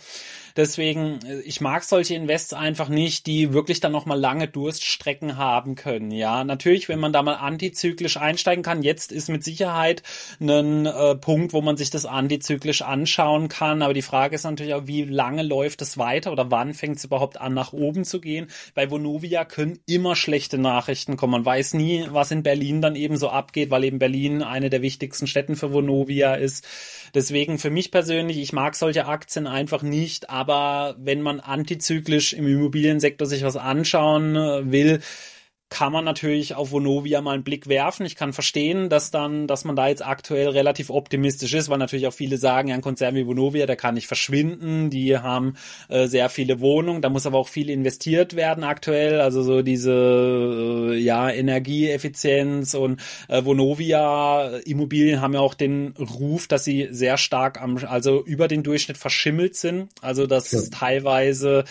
Deswegen, 0.57 1.21
äh, 1.27 1.41
ich 1.41 1.61
mag 1.61 1.85
solche 1.85 2.15
Invests 2.15 2.53
einfach 2.53 2.88
nicht, 2.88 3.27
die 3.27 3.53
wirklich 3.53 3.81
dann 3.81 3.93
nochmal 3.93 4.19
lange 4.19 4.49
Durststrecken 4.49 5.37
haben 5.37 5.75
können. 5.75 6.11
Ja, 6.11 6.45
natürlich, 6.45 6.88
wenn 6.88 7.01
man 7.01 7.12
da 7.12 7.23
mal 7.23 7.35
antizyklisch 7.35 8.17
einsteigen 8.17 8.62
kann, 8.62 8.83
jetzt 8.83 9.12
ist 9.12 9.29
mit 9.29 9.45
Sicherheit 9.45 10.03
ein 10.41 10.87
äh, 10.87 11.15
Punkt, 11.15 11.53
wo 11.53 11.61
man 11.62 11.77
sich 11.77 11.91
das 11.91 12.07
antizyklisch 12.07 12.83
anschauen 12.83 13.49
kann. 13.49 13.83
Aber 13.83 13.95
die 13.95 14.03
Frage 14.03 14.35
ist 14.35 14.45
natürlich 14.45 14.75
auch, 14.75 14.87
wie 14.87 15.05
lange 15.05 15.43
läuft 15.43 15.83
es 15.83 15.99
weiter 15.99 16.33
oder 16.33 16.51
wann 16.51 16.75
fängt 16.75 16.97
es 16.97 17.05
überhaupt 17.05 17.41
an, 17.41 17.55
nach 17.55 17.73
oben 17.73 18.05
zu 18.05 18.21
gehen? 18.21 18.49
Bei 18.75 18.91
Vonovia 18.91 19.45
können 19.45 19.79
immer 19.87 20.17
schlechte 20.17 20.59
Nachrichten 20.59 21.17
kommen. 21.17 21.33
Man 21.33 21.45
weiß 21.45 21.75
nie, 21.75 22.07
was 22.11 22.31
in 22.31 22.43
Berlin 22.43 22.83
dann 22.83 22.97
eben 22.97 23.17
so 23.17 23.29
abgeht, 23.29 23.71
weil 23.71 23.85
eben 23.85 23.99
Berlin 23.99 24.43
eine 24.43 24.71
der 24.71 24.83
wichtigsten 24.83 25.27
Städten 25.27 25.57
für 25.57 25.73
Vonovia 25.73 26.35
ist. 26.35 26.67
Deswegen 27.15 27.59
für 27.59 27.71
mich 27.71 27.91
persönlich, 27.91 28.38
ich 28.38 28.53
mag 28.53 28.75
solche 28.75 29.07
Aktien 29.07 29.47
einfach 29.47 29.83
nicht, 29.83 30.31
aber 30.31 30.41
wenn 30.98 31.22
man 31.22 31.40
antizyklisch 31.40 32.33
im 32.33 32.46
Immobiliensektor 32.46 33.26
sich 33.26 33.44
was 33.44 33.57
anschauen 33.57 34.37
äh, 34.37 34.70
will, 34.70 35.00
kann 35.72 35.90
man 35.90 36.04
natürlich 36.04 36.54
auf 36.54 36.70
Vonovia 36.70 37.22
mal 37.22 37.32
einen 37.32 37.44
Blick 37.44 37.66
werfen. 37.66 38.04
Ich 38.04 38.14
kann 38.14 38.35
verstehen, 38.35 38.90
dass 38.90 39.11
dann, 39.11 39.46
dass 39.46 39.64
man 39.64 39.74
da 39.74 39.88
jetzt 39.88 40.04
aktuell 40.04 40.50
relativ 40.50 40.90
optimistisch 40.90 41.54
ist, 41.54 41.70
weil 41.70 41.78
natürlich 41.78 42.06
auch 42.06 42.12
viele 42.12 42.37
sagen, 42.37 42.68
ja, 42.68 42.74
ein 42.74 42.82
Konzern 42.82 43.14
wie 43.14 43.26
Vonovia, 43.26 43.64
der 43.64 43.76
kann 43.76 43.94
nicht 43.94 44.06
verschwinden. 44.06 44.90
Die 44.90 45.16
haben 45.16 45.54
äh, 45.88 46.08
sehr 46.08 46.28
viele 46.28 46.61
Wohnungen, 46.61 47.00
da 47.00 47.08
muss 47.08 47.24
aber 47.24 47.38
auch 47.38 47.48
viel 47.48 47.70
investiert 47.70 48.37
werden 48.37 48.64
aktuell. 48.64 49.22
Also 49.22 49.42
so 49.42 49.62
diese 49.62 50.90
äh, 50.92 50.98
ja 50.98 51.30
Energieeffizienz 51.30 52.74
und 52.74 53.00
äh, 53.28 53.42
Vonovia 53.42 54.58
Immobilien 54.66 55.22
haben 55.22 55.32
ja 55.32 55.40
auch 55.40 55.54
den 55.54 55.94
Ruf, 55.98 56.48
dass 56.48 56.64
sie 56.64 56.88
sehr 56.90 57.16
stark 57.16 57.62
am, 57.62 57.78
also 57.78 58.22
über 58.22 58.46
den 58.46 58.62
Durchschnitt 58.62 58.98
verschimmelt 58.98 59.56
sind. 59.56 59.88
Also 60.02 60.26
dass 60.26 60.52
ja. 60.52 60.61
teilweise 60.70 61.64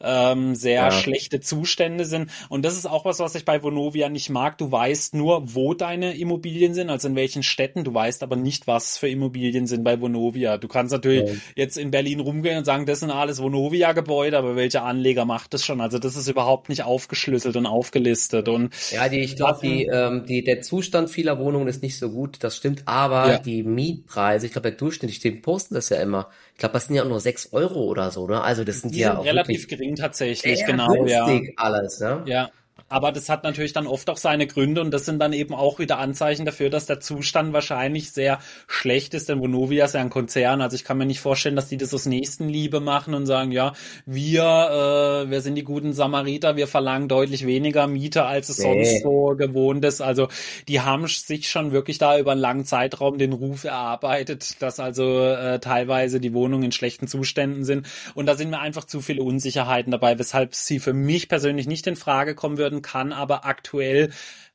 ähm, 0.00 0.54
sehr 0.54 0.82
ja. 0.82 0.90
schlechte 0.92 1.40
Zustände 1.40 2.04
sind. 2.04 2.30
Und 2.48 2.64
das 2.64 2.76
ist 2.76 2.86
auch 2.86 3.04
was, 3.04 3.18
was 3.18 3.34
ich 3.34 3.39
ich 3.40 3.44
bei 3.44 3.62
Vonovia 3.62 4.08
nicht 4.08 4.30
mag. 4.30 4.58
Du 4.58 4.70
weißt 4.70 5.14
nur, 5.14 5.54
wo 5.54 5.74
deine 5.74 6.16
Immobilien 6.16 6.74
sind, 6.74 6.90
also 6.90 7.08
in 7.08 7.16
welchen 7.16 7.42
Städten. 7.42 7.84
Du 7.84 7.92
weißt 7.92 8.22
aber 8.22 8.36
nicht, 8.36 8.66
was 8.66 8.98
für 8.98 9.08
Immobilien 9.08 9.66
sind 9.66 9.84
bei 9.84 10.00
Vonovia. 10.00 10.58
Du 10.58 10.68
kannst 10.68 10.92
natürlich 10.92 11.28
ja. 11.28 11.36
jetzt 11.56 11.76
in 11.76 11.90
Berlin 11.90 12.20
rumgehen 12.20 12.58
und 12.58 12.64
sagen, 12.64 12.86
das 12.86 13.00
sind 13.00 13.10
alles 13.10 13.42
Vonovia-Gebäude, 13.42 14.38
aber 14.38 14.56
welcher 14.56 14.84
Anleger 14.84 15.24
macht 15.24 15.54
das 15.54 15.64
schon? 15.64 15.80
Also 15.80 15.98
das 15.98 16.16
ist 16.16 16.28
überhaupt 16.28 16.68
nicht 16.68 16.84
aufgeschlüsselt 16.84 17.56
und 17.56 17.66
aufgelistet. 17.66 18.48
Und 18.48 18.74
ja, 18.92 19.08
die, 19.08 19.20
ich 19.20 19.36
glaube, 19.36 19.58
die, 19.62 19.86
ähm, 19.86 20.24
die, 20.26 20.44
der 20.44 20.62
Zustand 20.62 21.10
vieler 21.10 21.38
Wohnungen 21.38 21.68
ist 21.68 21.82
nicht 21.82 21.98
so 21.98 22.10
gut. 22.10 22.38
Das 22.40 22.56
stimmt. 22.56 22.82
Aber 22.86 23.28
ja. 23.28 23.38
die 23.38 23.62
Mietpreise, 23.62 24.46
ich 24.46 24.52
glaube, 24.52 24.70
der 24.70 24.78
Durchschnitt, 24.78 25.22
die 25.24 25.30
posten 25.32 25.74
das 25.74 25.88
ja 25.88 26.00
immer. 26.00 26.28
Ich 26.52 26.58
glaube, 26.58 26.74
das 26.74 26.86
sind 26.86 26.96
ja 26.96 27.02
auch 27.04 27.08
nur 27.08 27.20
sechs 27.20 27.52
Euro 27.52 27.84
oder 27.84 28.10
so, 28.10 28.26
ne? 28.26 28.42
Also 28.42 28.64
das 28.64 28.82
sind 28.82 28.94
die 28.94 29.00
ja 29.00 29.16
sind 29.16 29.24
relativ 29.24 29.66
gering 29.66 29.96
tatsächlich, 29.96 30.64
genau, 30.66 31.06
ja. 31.06 31.26
alles, 31.56 32.00
ne? 32.00 32.22
Ja. 32.26 32.50
Aber 32.90 33.12
das 33.12 33.28
hat 33.28 33.44
natürlich 33.44 33.72
dann 33.72 33.86
oft 33.86 34.10
auch 34.10 34.16
seine 34.16 34.48
Gründe 34.48 34.80
und 34.80 34.90
das 34.90 35.04
sind 35.04 35.20
dann 35.20 35.32
eben 35.32 35.54
auch 35.54 35.78
wieder 35.78 35.98
Anzeichen 35.98 36.44
dafür, 36.44 36.70
dass 36.70 36.86
der 36.86 36.98
Zustand 36.98 37.52
wahrscheinlich 37.52 38.10
sehr 38.10 38.40
schlecht 38.66 39.14
ist, 39.14 39.28
denn 39.28 39.38
Vonovia 39.38 39.84
ist 39.84 39.94
ja 39.94 40.00
ein 40.00 40.10
Konzern, 40.10 40.60
also 40.60 40.74
ich 40.74 40.82
kann 40.82 40.98
mir 40.98 41.06
nicht 41.06 41.20
vorstellen, 41.20 41.54
dass 41.54 41.68
die 41.68 41.76
das 41.76 41.94
aus 41.94 42.06
Nächstenliebe 42.06 42.80
machen 42.80 43.14
und 43.14 43.26
sagen, 43.26 43.52
ja, 43.52 43.74
wir, 44.06 44.42
äh, 44.42 45.30
wir 45.30 45.40
sind 45.40 45.54
die 45.54 45.62
guten 45.62 45.92
Samariter, 45.92 46.56
wir 46.56 46.66
verlangen 46.66 47.06
deutlich 47.06 47.46
weniger 47.46 47.86
Miete, 47.86 48.24
als 48.24 48.48
es 48.48 48.58
nee. 48.58 48.64
sonst 48.64 49.02
so 49.04 49.36
gewohnt 49.36 49.84
ist. 49.84 50.00
Also 50.00 50.26
die 50.66 50.80
haben 50.80 51.06
sich 51.06 51.48
schon 51.48 51.70
wirklich 51.70 51.98
da 51.98 52.18
über 52.18 52.32
einen 52.32 52.40
langen 52.40 52.64
Zeitraum 52.64 53.18
den 53.18 53.32
Ruf 53.32 53.62
erarbeitet, 53.62 54.60
dass 54.60 54.80
also 54.80 55.26
äh, 55.26 55.60
teilweise 55.60 56.18
die 56.18 56.34
Wohnungen 56.34 56.64
in 56.64 56.72
schlechten 56.72 57.06
Zuständen 57.06 57.64
sind 57.64 57.86
und 58.16 58.26
da 58.26 58.34
sind 58.34 58.50
mir 58.50 58.58
einfach 58.58 58.84
zu 58.84 59.00
viele 59.00 59.22
Unsicherheiten 59.22 59.92
dabei, 59.92 60.18
weshalb 60.18 60.56
sie 60.56 60.80
für 60.80 60.92
mich 60.92 61.28
persönlich 61.28 61.68
nicht 61.68 61.86
in 61.86 61.94
Frage 61.94 62.34
kommen 62.34 62.58
würden 62.58 62.79
kann 62.82 63.12
aber 63.12 63.44
aktuell 63.44 64.10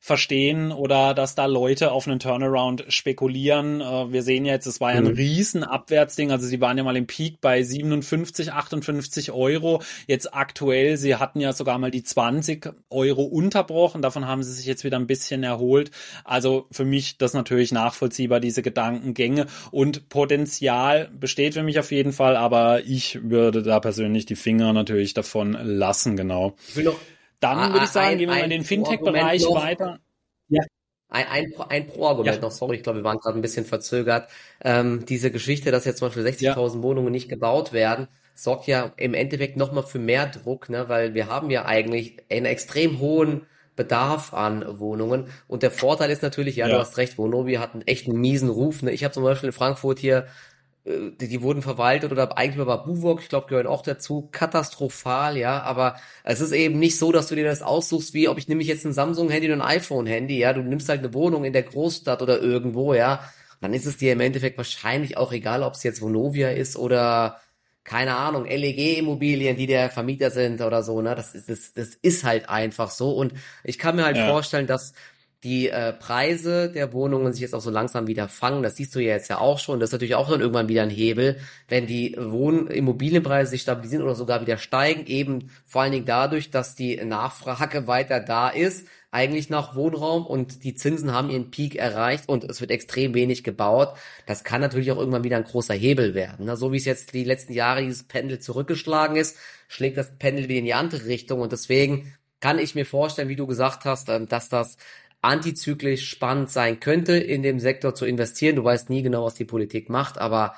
verstehen 0.06 0.70
oder 0.70 1.14
dass 1.14 1.34
da 1.34 1.46
Leute 1.46 1.90
auf 1.90 2.06
einen 2.06 2.20
Turnaround 2.20 2.84
spekulieren. 2.90 3.80
Äh, 3.80 4.12
wir 4.12 4.22
sehen 4.22 4.44
jetzt, 4.44 4.66
es 4.66 4.80
war 4.80 4.92
ja 4.92 4.98
ein 4.98 5.04
mhm. 5.04 5.14
riesen 5.14 5.64
Abwärtsding. 5.64 6.30
Also 6.30 6.46
sie 6.46 6.60
waren 6.60 6.78
ja 6.78 6.84
mal 6.84 6.96
im 6.96 7.08
Peak 7.08 7.40
bei 7.40 7.60
57, 7.60 8.52
58 8.52 9.32
Euro. 9.32 9.82
Jetzt 10.06 10.32
aktuell, 10.32 10.96
sie 10.96 11.16
hatten 11.16 11.40
ja 11.40 11.52
sogar 11.52 11.78
mal 11.78 11.90
die 11.90 12.04
20 12.04 12.72
Euro 12.88 13.24
unterbrochen. 13.24 14.00
Davon 14.00 14.28
haben 14.28 14.44
sie 14.44 14.52
sich 14.52 14.66
jetzt 14.66 14.84
wieder 14.84 14.96
ein 14.96 15.08
bisschen 15.08 15.42
erholt. 15.42 15.90
Also 16.24 16.68
für 16.70 16.84
mich 16.84 17.18
das 17.18 17.34
natürlich 17.34 17.72
nachvollziehbar, 17.72 18.38
diese 18.38 18.62
Gedankengänge. 18.62 19.46
Und 19.72 20.08
Potenzial 20.08 21.10
besteht 21.18 21.54
für 21.54 21.64
mich 21.64 21.80
auf 21.80 21.90
jeden 21.90 22.12
Fall, 22.12 22.36
aber 22.36 22.84
ich 22.84 23.28
würde 23.28 23.64
da 23.64 23.80
persönlich 23.80 24.24
die 24.24 24.36
Finger 24.36 24.72
natürlich 24.72 25.14
davon 25.14 25.58
lassen, 25.60 26.16
genau. 26.16 26.54
Ich 26.68 26.76
will 26.76 26.84
noch 26.84 27.00
dann 27.40 27.58
ah, 27.58 27.72
würde 27.72 27.84
ich 27.84 27.90
sagen, 27.90 28.12
ein, 28.12 28.18
gehen 28.18 28.28
wir 28.28 28.36
mal 28.36 28.44
in 28.44 28.50
den 28.50 28.64
Fintech-Bereich 28.64 29.42
weiter. 29.44 30.00
Ja. 30.48 30.62
Ein, 31.08 31.26
ein, 31.26 31.52
ein 31.68 31.86
Pro-Argument 31.86 32.36
ja. 32.36 32.42
noch, 32.42 32.50
sorry, 32.50 32.76
ich 32.76 32.82
glaube, 32.82 32.98
wir 32.98 33.04
waren 33.04 33.18
gerade 33.18 33.38
ein 33.38 33.42
bisschen 33.42 33.64
verzögert. 33.64 34.28
Ähm, 34.62 35.04
diese 35.06 35.30
Geschichte, 35.30 35.70
dass 35.70 35.84
jetzt 35.84 35.98
zum 35.98 36.08
Beispiel 36.08 36.26
60.000 36.26 36.76
ja. 36.76 36.82
Wohnungen 36.82 37.12
nicht 37.12 37.28
gebaut 37.28 37.72
werden, 37.72 38.08
sorgt 38.34 38.66
ja 38.66 38.92
im 38.96 39.14
Endeffekt 39.14 39.56
nochmal 39.56 39.84
für 39.84 39.98
mehr 39.98 40.26
Druck, 40.26 40.68
ne? 40.68 40.88
weil 40.88 41.14
wir 41.14 41.28
haben 41.28 41.50
ja 41.50 41.64
eigentlich 41.64 42.18
einen 42.30 42.46
extrem 42.46 42.98
hohen 42.98 43.46
Bedarf 43.76 44.34
an 44.34 44.80
Wohnungen. 44.80 45.28
Und 45.46 45.62
der 45.62 45.70
Vorteil 45.70 46.10
ist 46.10 46.22
natürlich, 46.22 46.56
ja, 46.56 46.66
ja. 46.66 46.74
du 46.74 46.80
hast 46.80 46.96
recht, 46.96 47.18
Vonovia 47.18 47.60
hat 47.60 47.74
einen 47.74 47.86
echt 47.86 48.08
miesen 48.08 48.48
Ruf. 48.48 48.82
Ne? 48.82 48.90
Ich 48.90 49.04
habe 49.04 49.14
zum 49.14 49.22
Beispiel 49.22 49.48
in 49.48 49.52
Frankfurt 49.52 49.98
hier 49.98 50.26
die, 50.86 51.28
die 51.28 51.42
wurden 51.42 51.62
verwaltet 51.62 52.12
oder 52.12 52.38
eigentlich 52.38 52.64
war 52.64 52.84
Buwok, 52.84 53.20
ich 53.20 53.28
glaube, 53.28 53.48
gehören 53.48 53.66
auch 53.66 53.82
dazu, 53.82 54.28
katastrophal, 54.30 55.36
ja, 55.36 55.62
aber 55.62 55.96
es 56.22 56.40
ist 56.40 56.52
eben 56.52 56.78
nicht 56.78 56.96
so, 56.96 57.10
dass 57.10 57.26
du 57.26 57.34
dir 57.34 57.44
das 57.44 57.62
aussuchst, 57.62 58.14
wie 58.14 58.28
ob 58.28 58.38
ich 58.38 58.46
nehme 58.46 58.62
ich 58.62 58.68
jetzt 58.68 58.84
ein 58.84 58.92
Samsung-Handy 58.92 59.48
oder 59.48 59.56
ein 59.56 59.76
iPhone-Handy, 59.78 60.38
ja, 60.38 60.52
du 60.52 60.62
nimmst 60.62 60.88
halt 60.88 61.00
eine 61.00 61.12
Wohnung 61.12 61.44
in 61.44 61.52
der 61.52 61.64
Großstadt 61.64 62.22
oder 62.22 62.40
irgendwo, 62.40 62.94
ja, 62.94 63.28
dann 63.60 63.74
ist 63.74 63.86
es 63.86 63.96
dir 63.96 64.12
im 64.12 64.20
Endeffekt 64.20 64.58
wahrscheinlich 64.58 65.16
auch 65.16 65.32
egal, 65.32 65.64
ob 65.64 65.74
es 65.74 65.82
jetzt 65.82 66.00
Vonovia 66.00 66.50
ist 66.50 66.76
oder 66.76 67.40
keine 67.82 68.16
Ahnung, 68.16 68.44
LEG-Immobilien, 68.46 69.56
die 69.56 69.66
der 69.66 69.90
Vermieter 69.90 70.30
sind 70.30 70.60
oder 70.60 70.82
so, 70.82 71.02
ne, 71.02 71.14
das 71.14 71.34
ist, 71.34 71.48
das, 71.48 71.72
das 71.72 71.94
ist 71.94 72.24
halt 72.24 72.48
einfach 72.48 72.90
so. 72.90 73.12
Und 73.12 73.32
ich 73.64 73.78
kann 73.78 73.96
mir 73.96 74.04
halt 74.04 74.16
ja. 74.16 74.28
vorstellen, 74.28 74.66
dass 74.66 74.92
die 75.46 75.68
äh, 75.68 75.92
Preise 75.92 76.72
der 76.72 76.92
Wohnungen 76.92 77.32
sich 77.32 77.40
jetzt 77.40 77.54
auch 77.54 77.60
so 77.60 77.70
langsam 77.70 78.08
wieder 78.08 78.26
fangen. 78.26 78.64
Das 78.64 78.74
siehst 78.74 78.92
du 78.96 78.98
ja 78.98 79.12
jetzt 79.14 79.30
ja 79.30 79.38
auch 79.38 79.60
schon. 79.60 79.78
Das 79.78 79.90
ist 79.90 79.92
natürlich 79.92 80.16
auch 80.16 80.28
dann 80.28 80.40
irgendwann 80.40 80.68
wieder 80.68 80.82
ein 80.82 80.90
Hebel, 80.90 81.38
wenn 81.68 81.86
die 81.86 82.16
Wohnimmobilienpreise 82.18 83.52
sich 83.52 83.62
stabilisieren 83.62 84.02
oder 84.02 84.16
sogar 84.16 84.40
wieder 84.40 84.58
steigen, 84.58 85.06
eben 85.06 85.52
vor 85.64 85.82
allen 85.82 85.92
Dingen 85.92 86.04
dadurch, 86.04 86.50
dass 86.50 86.74
die 86.74 86.96
Nachfrage 86.96 87.86
weiter 87.86 88.18
da 88.18 88.48
ist, 88.48 88.88
eigentlich 89.12 89.48
nach 89.48 89.76
Wohnraum 89.76 90.26
und 90.26 90.64
die 90.64 90.74
Zinsen 90.74 91.12
haben 91.12 91.30
ihren 91.30 91.52
Peak 91.52 91.76
erreicht 91.76 92.28
und 92.28 92.42
es 92.42 92.60
wird 92.60 92.72
extrem 92.72 93.14
wenig 93.14 93.44
gebaut. 93.44 93.94
Das 94.26 94.42
kann 94.42 94.60
natürlich 94.60 94.90
auch 94.90 94.98
irgendwann 94.98 95.22
wieder 95.22 95.36
ein 95.36 95.44
großer 95.44 95.74
Hebel 95.74 96.14
werden. 96.14 96.54
So 96.56 96.72
wie 96.72 96.76
es 96.76 96.86
jetzt 96.86 97.14
die 97.14 97.22
letzten 97.22 97.52
Jahre 97.52 97.82
dieses 97.82 98.02
Pendel 98.02 98.40
zurückgeschlagen 98.40 99.14
ist, 99.14 99.36
schlägt 99.68 99.96
das 99.96 100.18
Pendel 100.18 100.48
wieder 100.48 100.58
in 100.58 100.64
die 100.64 100.74
andere 100.74 101.06
Richtung 101.06 101.40
und 101.40 101.52
deswegen 101.52 102.12
kann 102.40 102.58
ich 102.58 102.74
mir 102.74 102.86
vorstellen, 102.86 103.28
wie 103.28 103.36
du 103.36 103.46
gesagt 103.46 103.84
hast, 103.84 104.08
ähm, 104.08 104.28
dass 104.28 104.48
das 104.48 104.76
antizyklisch 105.22 106.08
spannend 106.08 106.50
sein 106.50 106.80
könnte, 106.80 107.16
in 107.16 107.42
dem 107.42 107.58
Sektor 107.58 107.94
zu 107.94 108.06
investieren. 108.06 108.56
Du 108.56 108.64
weißt 108.64 108.90
nie 108.90 109.02
genau, 109.02 109.24
was 109.24 109.34
die 109.34 109.44
Politik 109.44 109.88
macht, 109.88 110.18
aber 110.18 110.54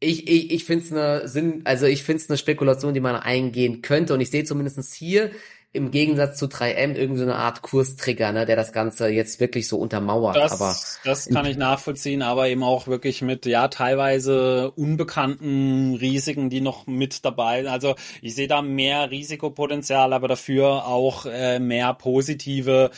ich, 0.00 0.28
ich, 0.28 0.50
ich 0.50 0.64
finde 0.64 0.84
es 0.84 0.92
eine 0.92 1.28
Sinn, 1.28 1.62
also 1.64 1.86
ich 1.86 2.02
finde 2.02 2.22
es 2.22 2.30
eine 2.30 2.36
Spekulation, 2.36 2.94
die 2.94 3.00
man 3.00 3.16
eingehen 3.16 3.82
könnte. 3.82 4.14
Und 4.14 4.20
ich 4.20 4.30
sehe 4.30 4.44
zumindest 4.44 4.94
hier 4.94 5.30
im 5.72 5.90
Gegensatz 5.90 6.38
zu 6.38 6.46
3M 6.46 6.94
irgendwie 6.94 7.18
so 7.18 7.24
eine 7.24 7.36
Art 7.36 7.60
Kurstrigger, 7.60 8.32
ne, 8.32 8.46
der 8.46 8.56
das 8.56 8.72
Ganze 8.72 9.08
jetzt 9.08 9.40
wirklich 9.40 9.68
so 9.68 9.78
untermauert. 9.78 10.36
Das, 10.36 10.52
aber 10.52 10.74
das 11.04 11.28
kann 11.28 11.44
ich 11.44 11.58
nachvollziehen, 11.58 12.22
aber 12.22 12.48
eben 12.48 12.62
auch 12.62 12.86
wirklich 12.86 13.20
mit 13.20 13.44
ja 13.44 13.68
teilweise 13.68 14.70
unbekannten 14.70 15.94
Risiken, 15.94 16.48
die 16.48 16.62
noch 16.62 16.86
mit 16.86 17.24
dabei. 17.24 17.62
sind. 17.62 17.70
Also 17.70 17.94
ich 18.22 18.34
sehe 18.34 18.48
da 18.48 18.62
mehr 18.62 19.10
Risikopotenzial, 19.10 20.12
aber 20.14 20.28
dafür 20.28 20.86
auch 20.86 21.26
äh, 21.26 21.58
mehr 21.58 21.92
positive 21.92 22.90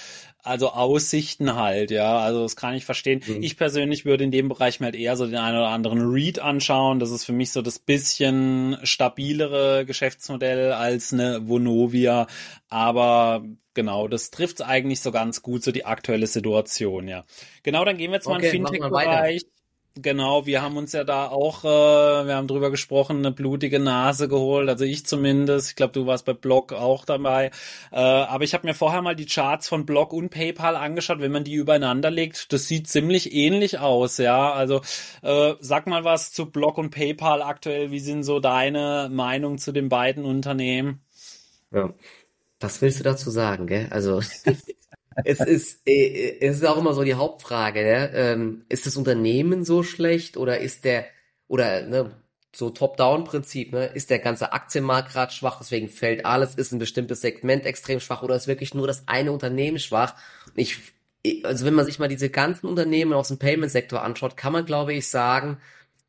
also 0.42 0.70
Aussichten 0.70 1.54
halt, 1.56 1.90
ja. 1.90 2.18
Also 2.18 2.42
das 2.42 2.56
kann 2.56 2.74
ich 2.74 2.84
verstehen. 2.84 3.22
Mhm. 3.26 3.42
Ich 3.42 3.56
persönlich 3.56 4.04
würde 4.04 4.24
in 4.24 4.30
dem 4.30 4.48
Bereich 4.48 4.80
mir 4.80 4.86
halt 4.86 4.94
eher 4.94 5.16
so 5.16 5.26
den 5.26 5.36
einen 5.36 5.56
oder 5.56 5.68
anderen 5.68 6.00
Read 6.00 6.38
anschauen. 6.38 7.00
Das 7.00 7.10
ist 7.10 7.24
für 7.24 7.32
mich 7.32 7.52
so 7.52 7.62
das 7.62 7.78
bisschen 7.78 8.78
stabilere 8.82 9.84
Geschäftsmodell 9.84 10.72
als 10.72 11.12
eine 11.12 11.48
Vonovia. 11.48 12.26
Aber 12.68 13.44
genau, 13.74 14.08
das 14.08 14.30
trifft 14.30 14.62
eigentlich 14.62 15.00
so 15.00 15.12
ganz 15.12 15.42
gut, 15.42 15.62
so 15.62 15.72
die 15.72 15.84
aktuelle 15.84 16.26
Situation, 16.26 17.08
ja. 17.08 17.24
Genau, 17.62 17.84
dann 17.84 17.96
gehen 17.96 18.10
wir 18.10 18.16
jetzt 18.16 18.26
mal 18.26 18.36
okay, 18.36 18.56
in 18.56 18.64
den 18.64 18.66
Fintech-Bereich. 18.66 19.42
Genau, 20.00 20.46
wir 20.46 20.62
haben 20.62 20.76
uns 20.76 20.92
ja 20.92 21.02
da 21.02 21.26
auch, 21.26 21.64
äh, 21.64 22.26
wir 22.26 22.36
haben 22.36 22.46
drüber 22.46 22.70
gesprochen, 22.70 23.18
eine 23.18 23.32
blutige 23.32 23.80
Nase 23.80 24.28
geholt, 24.28 24.68
also 24.68 24.84
ich 24.84 25.04
zumindest. 25.06 25.70
Ich 25.70 25.76
glaube, 25.76 25.92
du 25.92 26.06
warst 26.06 26.24
bei 26.24 26.34
Block 26.34 26.72
auch 26.72 27.04
dabei. 27.04 27.50
Äh, 27.90 27.96
aber 27.96 28.44
ich 28.44 28.54
habe 28.54 28.66
mir 28.66 28.74
vorher 28.74 29.02
mal 29.02 29.16
die 29.16 29.26
Charts 29.26 29.68
von 29.68 29.86
Block 29.86 30.12
und 30.12 30.28
PayPal 30.28 30.76
angeschaut, 30.76 31.18
wenn 31.20 31.32
man 31.32 31.42
die 31.42 31.54
übereinander 31.54 32.12
legt. 32.12 32.52
Das 32.52 32.68
sieht 32.68 32.86
ziemlich 32.86 33.34
ähnlich 33.34 33.80
aus, 33.80 34.18
ja. 34.18 34.52
Also 34.52 34.82
äh, 35.22 35.54
sag 35.58 35.88
mal 35.88 36.04
was 36.04 36.32
zu 36.32 36.46
Block 36.46 36.78
und 36.78 36.90
PayPal 36.90 37.42
aktuell. 37.42 37.90
Wie 37.90 38.00
sind 38.00 38.22
so 38.22 38.38
deine 38.38 39.08
Meinung 39.10 39.58
zu 39.58 39.72
den 39.72 39.88
beiden 39.88 40.24
Unternehmen? 40.24 41.02
Ja, 41.72 41.92
was 42.60 42.80
willst 42.82 43.00
du 43.00 43.04
dazu 43.04 43.30
sagen, 43.30 43.66
gell? 43.66 43.88
Also 43.90 44.20
es 45.24 45.40
ist, 45.40 45.82
äh, 45.86 46.38
es 46.40 46.56
ist 46.56 46.64
auch 46.66 46.78
immer 46.78 46.94
so 46.94 47.04
die 47.04 47.14
Hauptfrage, 47.14 47.82
ne? 47.82 48.10
Ähm, 48.14 48.64
ist 48.68 48.86
das 48.86 48.96
Unternehmen 48.96 49.64
so 49.64 49.82
schlecht 49.82 50.36
oder 50.36 50.58
ist 50.60 50.84
der, 50.84 51.06
oder 51.48 51.82
ne, 51.82 52.22
so 52.54 52.70
Top-Down-Prinzip, 52.70 53.72
ne? 53.72 53.86
Ist 53.86 54.10
der 54.10 54.18
ganze 54.20 54.52
Aktienmarkt 54.52 55.12
gerade 55.12 55.32
schwach, 55.32 55.58
deswegen 55.58 55.88
fällt 55.88 56.24
alles, 56.24 56.54
ist 56.54 56.72
ein 56.72 56.78
bestimmtes 56.78 57.20
Segment 57.20 57.66
extrem 57.66 58.00
schwach 58.00 58.22
oder 58.22 58.36
ist 58.36 58.46
wirklich 58.48 58.74
nur 58.74 58.86
das 58.86 59.08
eine 59.08 59.32
Unternehmen 59.32 59.78
schwach? 59.78 60.14
Ich, 60.54 60.78
also 61.44 61.64
wenn 61.66 61.74
man 61.74 61.86
sich 61.86 61.98
mal 61.98 62.08
diese 62.08 62.30
ganzen 62.30 62.66
Unternehmen 62.66 63.12
aus 63.12 63.28
dem 63.28 63.38
Payment-Sektor 63.38 64.02
anschaut, 64.02 64.36
kann 64.36 64.52
man 64.52 64.64
glaube 64.66 64.94
ich 64.94 65.08
sagen, 65.08 65.58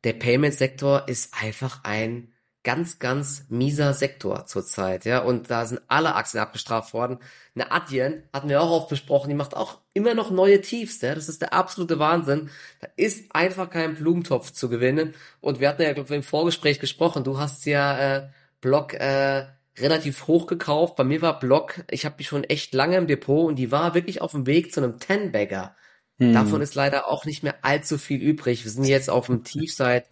der 0.04 0.14
Payment-Sektor 0.14 1.08
ist 1.08 1.34
einfach 1.40 1.84
ein 1.84 2.32
ganz, 2.62 2.98
ganz 2.98 3.46
mieser 3.48 3.94
Sektor 3.94 4.44
zurzeit, 4.44 5.06
ja, 5.06 5.20
und 5.20 5.50
da 5.50 5.64
sind 5.64 5.80
alle 5.88 6.14
Aktien 6.14 6.42
abgestraft 6.42 6.92
worden. 6.92 7.18
Eine 7.54 7.72
Adyen 7.72 8.22
hatten 8.32 8.50
wir 8.50 8.60
auch 8.60 8.70
oft 8.70 8.88
besprochen, 8.88 9.30
die 9.30 9.34
macht 9.34 9.56
auch 9.56 9.78
immer 9.94 10.14
noch 10.14 10.30
neue 10.30 10.60
Tiefs, 10.60 11.00
ja, 11.00 11.14
das 11.14 11.28
ist 11.28 11.40
der 11.40 11.54
absolute 11.54 11.98
Wahnsinn. 11.98 12.50
Da 12.80 12.88
ist 12.96 13.34
einfach 13.34 13.70
kein 13.70 13.94
Blumentopf 13.94 14.52
zu 14.52 14.68
gewinnen 14.68 15.14
und 15.40 15.60
wir 15.60 15.68
hatten 15.68 15.82
ja, 15.82 15.92
glaube 15.92 16.10
ich, 16.10 16.16
im 16.16 16.22
Vorgespräch 16.22 16.80
gesprochen, 16.80 17.24
du 17.24 17.38
hast 17.38 17.64
ja 17.64 18.16
äh, 18.16 18.28
Block 18.60 18.92
äh, 18.92 19.46
relativ 19.78 20.26
hoch 20.26 20.46
gekauft, 20.46 20.96
bei 20.96 21.04
mir 21.04 21.22
war 21.22 21.38
Block, 21.38 21.82
ich 21.90 22.04
habe 22.04 22.16
die 22.18 22.24
schon 22.24 22.44
echt 22.44 22.74
lange 22.74 22.96
im 22.96 23.06
Depot 23.06 23.48
und 23.48 23.56
die 23.56 23.72
war 23.72 23.94
wirklich 23.94 24.20
auf 24.20 24.32
dem 24.32 24.46
Weg 24.46 24.72
zu 24.74 24.82
einem 24.82 24.98
Ten-Bagger. 24.98 25.74
Hm. 26.18 26.34
Davon 26.34 26.60
ist 26.60 26.74
leider 26.74 27.08
auch 27.08 27.24
nicht 27.24 27.42
mehr 27.42 27.56
allzu 27.62 27.96
viel 27.96 28.20
übrig. 28.20 28.64
Wir 28.64 28.70
sind 28.70 28.84
jetzt 28.84 29.08
auf 29.08 29.26
dem 29.26 29.42
Tief 29.42 29.74
seit 29.74 30.06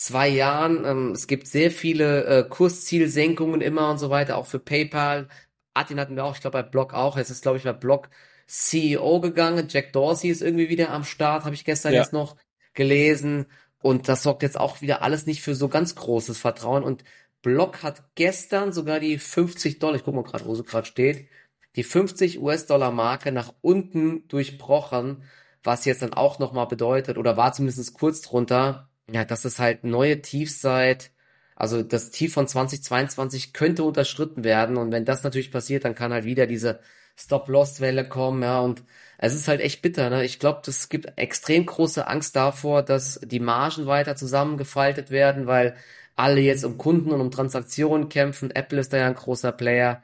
zwei 0.00 0.28
Jahren. 0.28 0.84
Ähm, 0.84 1.12
es 1.12 1.26
gibt 1.26 1.46
sehr 1.46 1.70
viele 1.70 2.24
äh, 2.24 2.48
Kurszielsenkungen 2.48 3.60
immer 3.60 3.90
und 3.90 3.98
so 3.98 4.10
weiter, 4.10 4.38
auch 4.38 4.46
für 4.46 4.58
PayPal. 4.58 5.28
Atin 5.74 6.00
hatten 6.00 6.16
wir 6.16 6.24
auch, 6.24 6.34
ich 6.34 6.40
glaube 6.40 6.62
bei 6.62 6.68
Block 6.68 6.94
auch. 6.94 7.16
Es 7.16 7.30
ist, 7.30 7.42
glaube 7.42 7.58
ich, 7.58 7.64
bei 7.64 7.72
Block 7.72 8.08
CEO 8.46 9.20
gegangen. 9.20 9.68
Jack 9.68 9.92
Dorsey 9.92 10.30
ist 10.30 10.42
irgendwie 10.42 10.68
wieder 10.70 10.90
am 10.90 11.04
Start, 11.04 11.44
habe 11.44 11.54
ich 11.54 11.64
gestern 11.64 11.92
ja. 11.92 12.00
jetzt 12.00 12.12
noch 12.12 12.36
gelesen. 12.74 13.46
Und 13.82 14.08
das 14.08 14.22
sorgt 14.22 14.42
jetzt 14.42 14.58
auch 14.58 14.80
wieder 14.80 15.02
alles 15.02 15.26
nicht 15.26 15.42
für 15.42 15.54
so 15.54 15.68
ganz 15.68 15.94
großes 15.94 16.38
Vertrauen. 16.38 16.82
Und 16.82 17.04
Block 17.42 17.82
hat 17.82 18.02
gestern 18.14 18.72
sogar 18.72 19.00
die 19.00 19.18
50 19.18 19.78
Dollar, 19.78 19.96
ich 19.96 20.04
gucke 20.04 20.16
mal 20.16 20.24
gerade, 20.24 20.46
wo 20.46 20.54
sie 20.54 20.64
gerade 20.64 20.86
steht, 20.86 21.28
die 21.76 21.84
50 21.84 22.40
US-Dollar-Marke 22.40 23.32
nach 23.32 23.54
unten 23.60 24.26
durchbrochen, 24.28 25.24
was 25.62 25.84
jetzt 25.84 26.02
dann 26.02 26.14
auch 26.14 26.38
nochmal 26.38 26.66
bedeutet, 26.66 27.18
oder 27.18 27.36
war 27.36 27.52
zumindest 27.52 27.94
kurz 27.94 28.22
drunter, 28.22 28.89
ja, 29.12 29.24
dass 29.24 29.44
es 29.44 29.58
halt 29.58 29.84
neue 29.84 30.22
Tiefs 30.22 30.60
seit, 30.60 31.10
also 31.56 31.82
das 31.82 32.10
Tief 32.10 32.32
von 32.34 32.48
2022 32.48 33.52
könnte 33.52 33.84
unterschritten 33.84 34.44
werden 34.44 34.76
und 34.76 34.92
wenn 34.92 35.04
das 35.04 35.22
natürlich 35.24 35.52
passiert, 35.52 35.84
dann 35.84 35.94
kann 35.94 36.12
halt 36.12 36.24
wieder 36.24 36.46
diese 36.46 36.80
Stop-Loss-Welle 37.16 38.08
kommen, 38.08 38.42
ja, 38.42 38.60
und 38.60 38.82
es 39.18 39.34
ist 39.34 39.48
halt 39.48 39.60
echt 39.60 39.82
bitter, 39.82 40.08
ne? 40.10 40.24
Ich 40.24 40.38
glaube, 40.38 40.62
es 40.66 40.88
gibt 40.88 41.12
extrem 41.18 41.66
große 41.66 42.06
Angst 42.06 42.34
davor, 42.36 42.82
dass 42.82 43.20
die 43.22 43.40
Margen 43.40 43.86
weiter 43.86 44.16
zusammengefaltet 44.16 45.10
werden, 45.10 45.46
weil 45.46 45.76
alle 46.16 46.40
jetzt 46.40 46.64
um 46.64 46.78
Kunden 46.78 47.10
und 47.12 47.20
um 47.20 47.30
Transaktionen 47.30 48.08
kämpfen. 48.08 48.50
Apple 48.50 48.80
ist 48.80 48.92
da 48.92 48.98
ja 48.98 49.06
ein 49.06 49.14
großer 49.14 49.52
Player. 49.52 50.02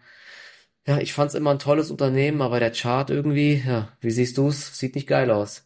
Ja, 0.86 0.98
ich 0.98 1.12
fand's 1.12 1.34
immer 1.34 1.50
ein 1.52 1.58
tolles 1.58 1.90
Unternehmen, 1.90 2.42
aber 2.42 2.60
der 2.60 2.72
Chart 2.72 3.10
irgendwie, 3.10 3.62
ja, 3.66 3.96
wie 4.00 4.10
siehst 4.10 4.38
du's? 4.38 4.78
Sieht 4.78 4.94
nicht 4.94 5.08
geil 5.08 5.30
aus. 5.30 5.65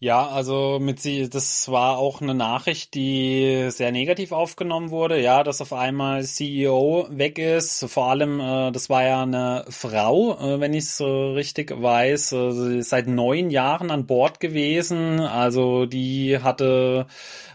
Ja, 0.00 0.28
also 0.28 0.78
mit 0.80 1.00
sie, 1.00 1.28
das 1.28 1.68
war 1.68 1.98
auch 1.98 2.20
eine 2.20 2.32
Nachricht, 2.32 2.94
die 2.94 3.66
sehr 3.70 3.90
negativ 3.90 4.30
aufgenommen 4.30 4.90
wurde. 4.90 5.20
Ja, 5.20 5.42
dass 5.42 5.60
auf 5.60 5.72
einmal 5.72 6.22
CEO 6.22 7.08
weg 7.10 7.38
ist. 7.38 7.84
Vor 7.90 8.06
allem, 8.10 8.38
äh, 8.38 8.70
das 8.70 8.88
war 8.90 9.02
ja 9.02 9.22
eine 9.24 9.64
Frau, 9.70 10.38
äh, 10.38 10.60
wenn 10.60 10.72
ich 10.72 10.84
es 10.84 10.96
so 10.98 11.32
richtig 11.32 11.72
weiß, 11.82 12.30
äh, 12.32 12.80
seit 12.82 13.08
neun 13.08 13.50
Jahren 13.50 13.90
an 13.90 14.06
Bord 14.06 14.38
gewesen. 14.38 15.18
Also 15.18 15.84
die 15.86 16.38
hatte 16.40 17.06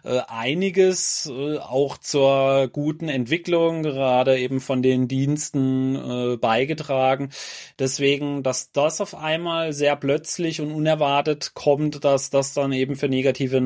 äh, 0.03 0.19
einiges 0.27 1.31
äh, 1.33 1.59
auch 1.59 1.97
zur 1.97 2.67
guten 2.67 3.07
Entwicklung 3.07 3.83
gerade 3.83 4.37
eben 4.37 4.59
von 4.59 4.81
den 4.81 5.07
Diensten 5.07 5.95
äh, 5.95 6.37
beigetragen. 6.37 7.29
Deswegen, 7.79 8.43
dass 8.43 8.73
das 8.73 8.99
auf 8.99 9.15
einmal 9.15 9.71
sehr 9.71 9.95
plötzlich 9.95 10.59
und 10.59 10.73
unerwartet 10.73 11.53
kommt, 11.53 12.03
dass 12.03 12.29
das 12.29 12.53
dann 12.53 12.73
eben 12.73 12.97
für 12.97 13.07
negative, 13.07 13.63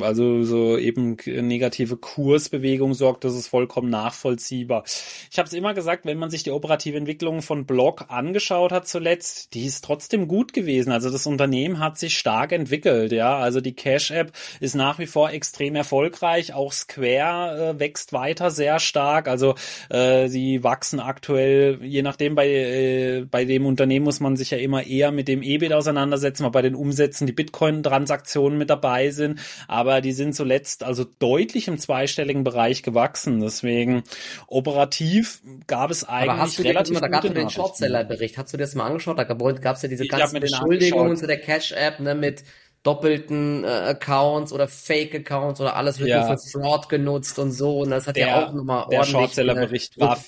also 0.00 0.42
so 0.42 0.76
eben 0.76 1.16
negative 1.24 1.96
Kursbewegung 1.96 2.94
sorgt, 2.94 3.22
das 3.22 3.36
ist 3.36 3.46
vollkommen 3.46 3.90
nachvollziehbar. 3.90 4.82
Ich 5.30 5.38
habe 5.38 5.46
es 5.46 5.52
immer 5.52 5.72
gesagt, 5.72 6.04
wenn 6.04 6.18
man 6.18 6.30
sich 6.30 6.42
die 6.42 6.50
operative 6.50 6.96
Entwicklung 6.96 7.42
von 7.42 7.64
Block 7.64 8.06
angeschaut 8.08 8.72
hat 8.72 8.88
zuletzt, 8.88 9.54
die 9.54 9.66
ist 9.66 9.84
trotzdem 9.84 10.26
gut 10.26 10.52
gewesen. 10.52 10.90
Also 10.90 11.10
das 11.10 11.26
Unternehmen 11.26 11.78
hat 11.78 11.96
sich 11.96 12.18
stark 12.18 12.50
entwickelt, 12.50 13.12
ja. 13.12 13.38
Also 13.38 13.60
die 13.60 13.74
Cash 13.74 14.10
App 14.10 14.32
ist 14.58 14.74
nach 14.74 14.98
wie 14.98 15.06
vor 15.06 15.30
extrem 15.30 15.59
extrem 15.60 15.76
erfolgreich. 15.76 16.54
Auch 16.54 16.72
Square 16.72 17.74
äh, 17.76 17.80
wächst 17.80 18.12
weiter 18.12 18.50
sehr 18.50 18.80
stark. 18.80 19.28
Also 19.28 19.56
äh, 19.90 20.28
sie 20.28 20.64
wachsen 20.64 21.00
aktuell, 21.00 21.78
je 21.82 22.02
nachdem 22.02 22.34
bei, 22.34 22.48
äh, 22.48 23.26
bei 23.30 23.44
dem 23.44 23.66
Unternehmen 23.66 24.06
muss 24.06 24.20
man 24.20 24.36
sich 24.36 24.50
ja 24.50 24.58
immer 24.58 24.86
eher 24.86 25.12
mit 25.12 25.28
dem 25.28 25.42
EBIT 25.42 25.74
auseinandersetzen, 25.74 26.44
weil 26.44 26.50
bei 26.50 26.62
den 26.62 26.74
Umsätzen 26.74 27.26
die 27.26 27.32
Bitcoin-Transaktionen 27.32 28.56
mit 28.56 28.70
dabei 28.70 29.10
sind. 29.10 29.40
Aber 29.68 30.00
die 30.00 30.12
sind 30.12 30.34
zuletzt 30.34 30.82
also 30.82 31.04
deutlich 31.18 31.68
im 31.68 31.78
zweistelligen 31.78 32.42
Bereich 32.42 32.82
gewachsen. 32.82 33.40
Deswegen 33.40 34.02
operativ 34.46 35.42
gab 35.66 35.90
es 35.90 36.04
eigentlich 36.04 36.30
Aber 36.30 36.40
hast 36.40 36.58
du 36.58 36.62
relativ 36.62 36.94
dir, 36.94 37.00
da 37.00 37.08
gab 37.08 37.24
es 37.24 37.34
den 37.34 37.50
Shortseller-Bericht. 37.50 38.38
Hast 38.38 38.54
du 38.54 38.56
das 38.56 38.74
mal 38.74 38.86
angeschaut? 38.86 39.18
Da 39.18 39.24
gab 39.24 39.76
es 39.76 39.82
ja 39.82 39.88
diese 39.88 40.06
ganzen 40.06 40.40
Beschuldigungen 40.40 41.18
zu 41.18 41.26
der 41.26 41.38
Cash-App 41.38 42.00
ne, 42.00 42.14
mit 42.14 42.44
doppelten 42.82 43.64
äh, 43.64 43.66
Accounts 43.66 44.52
oder 44.52 44.68
Fake-Accounts 44.68 45.60
oder 45.60 45.76
alles 45.76 45.98
wird 45.98 46.10
ja. 46.10 46.26
nur 46.26 46.38
für 46.38 46.58
Fraud 46.58 46.88
genutzt 46.88 47.38
und 47.38 47.52
so. 47.52 47.80
Und 47.80 47.90
das 47.90 48.06
hat 48.06 48.16
der, 48.16 48.26
ja 48.26 48.46
auch 48.46 48.52
nochmal 48.52 48.84
ordentlich... 48.84 49.00
Der 49.00 49.04
Shortseller-Bericht 49.04 50.00
war 50.00 50.18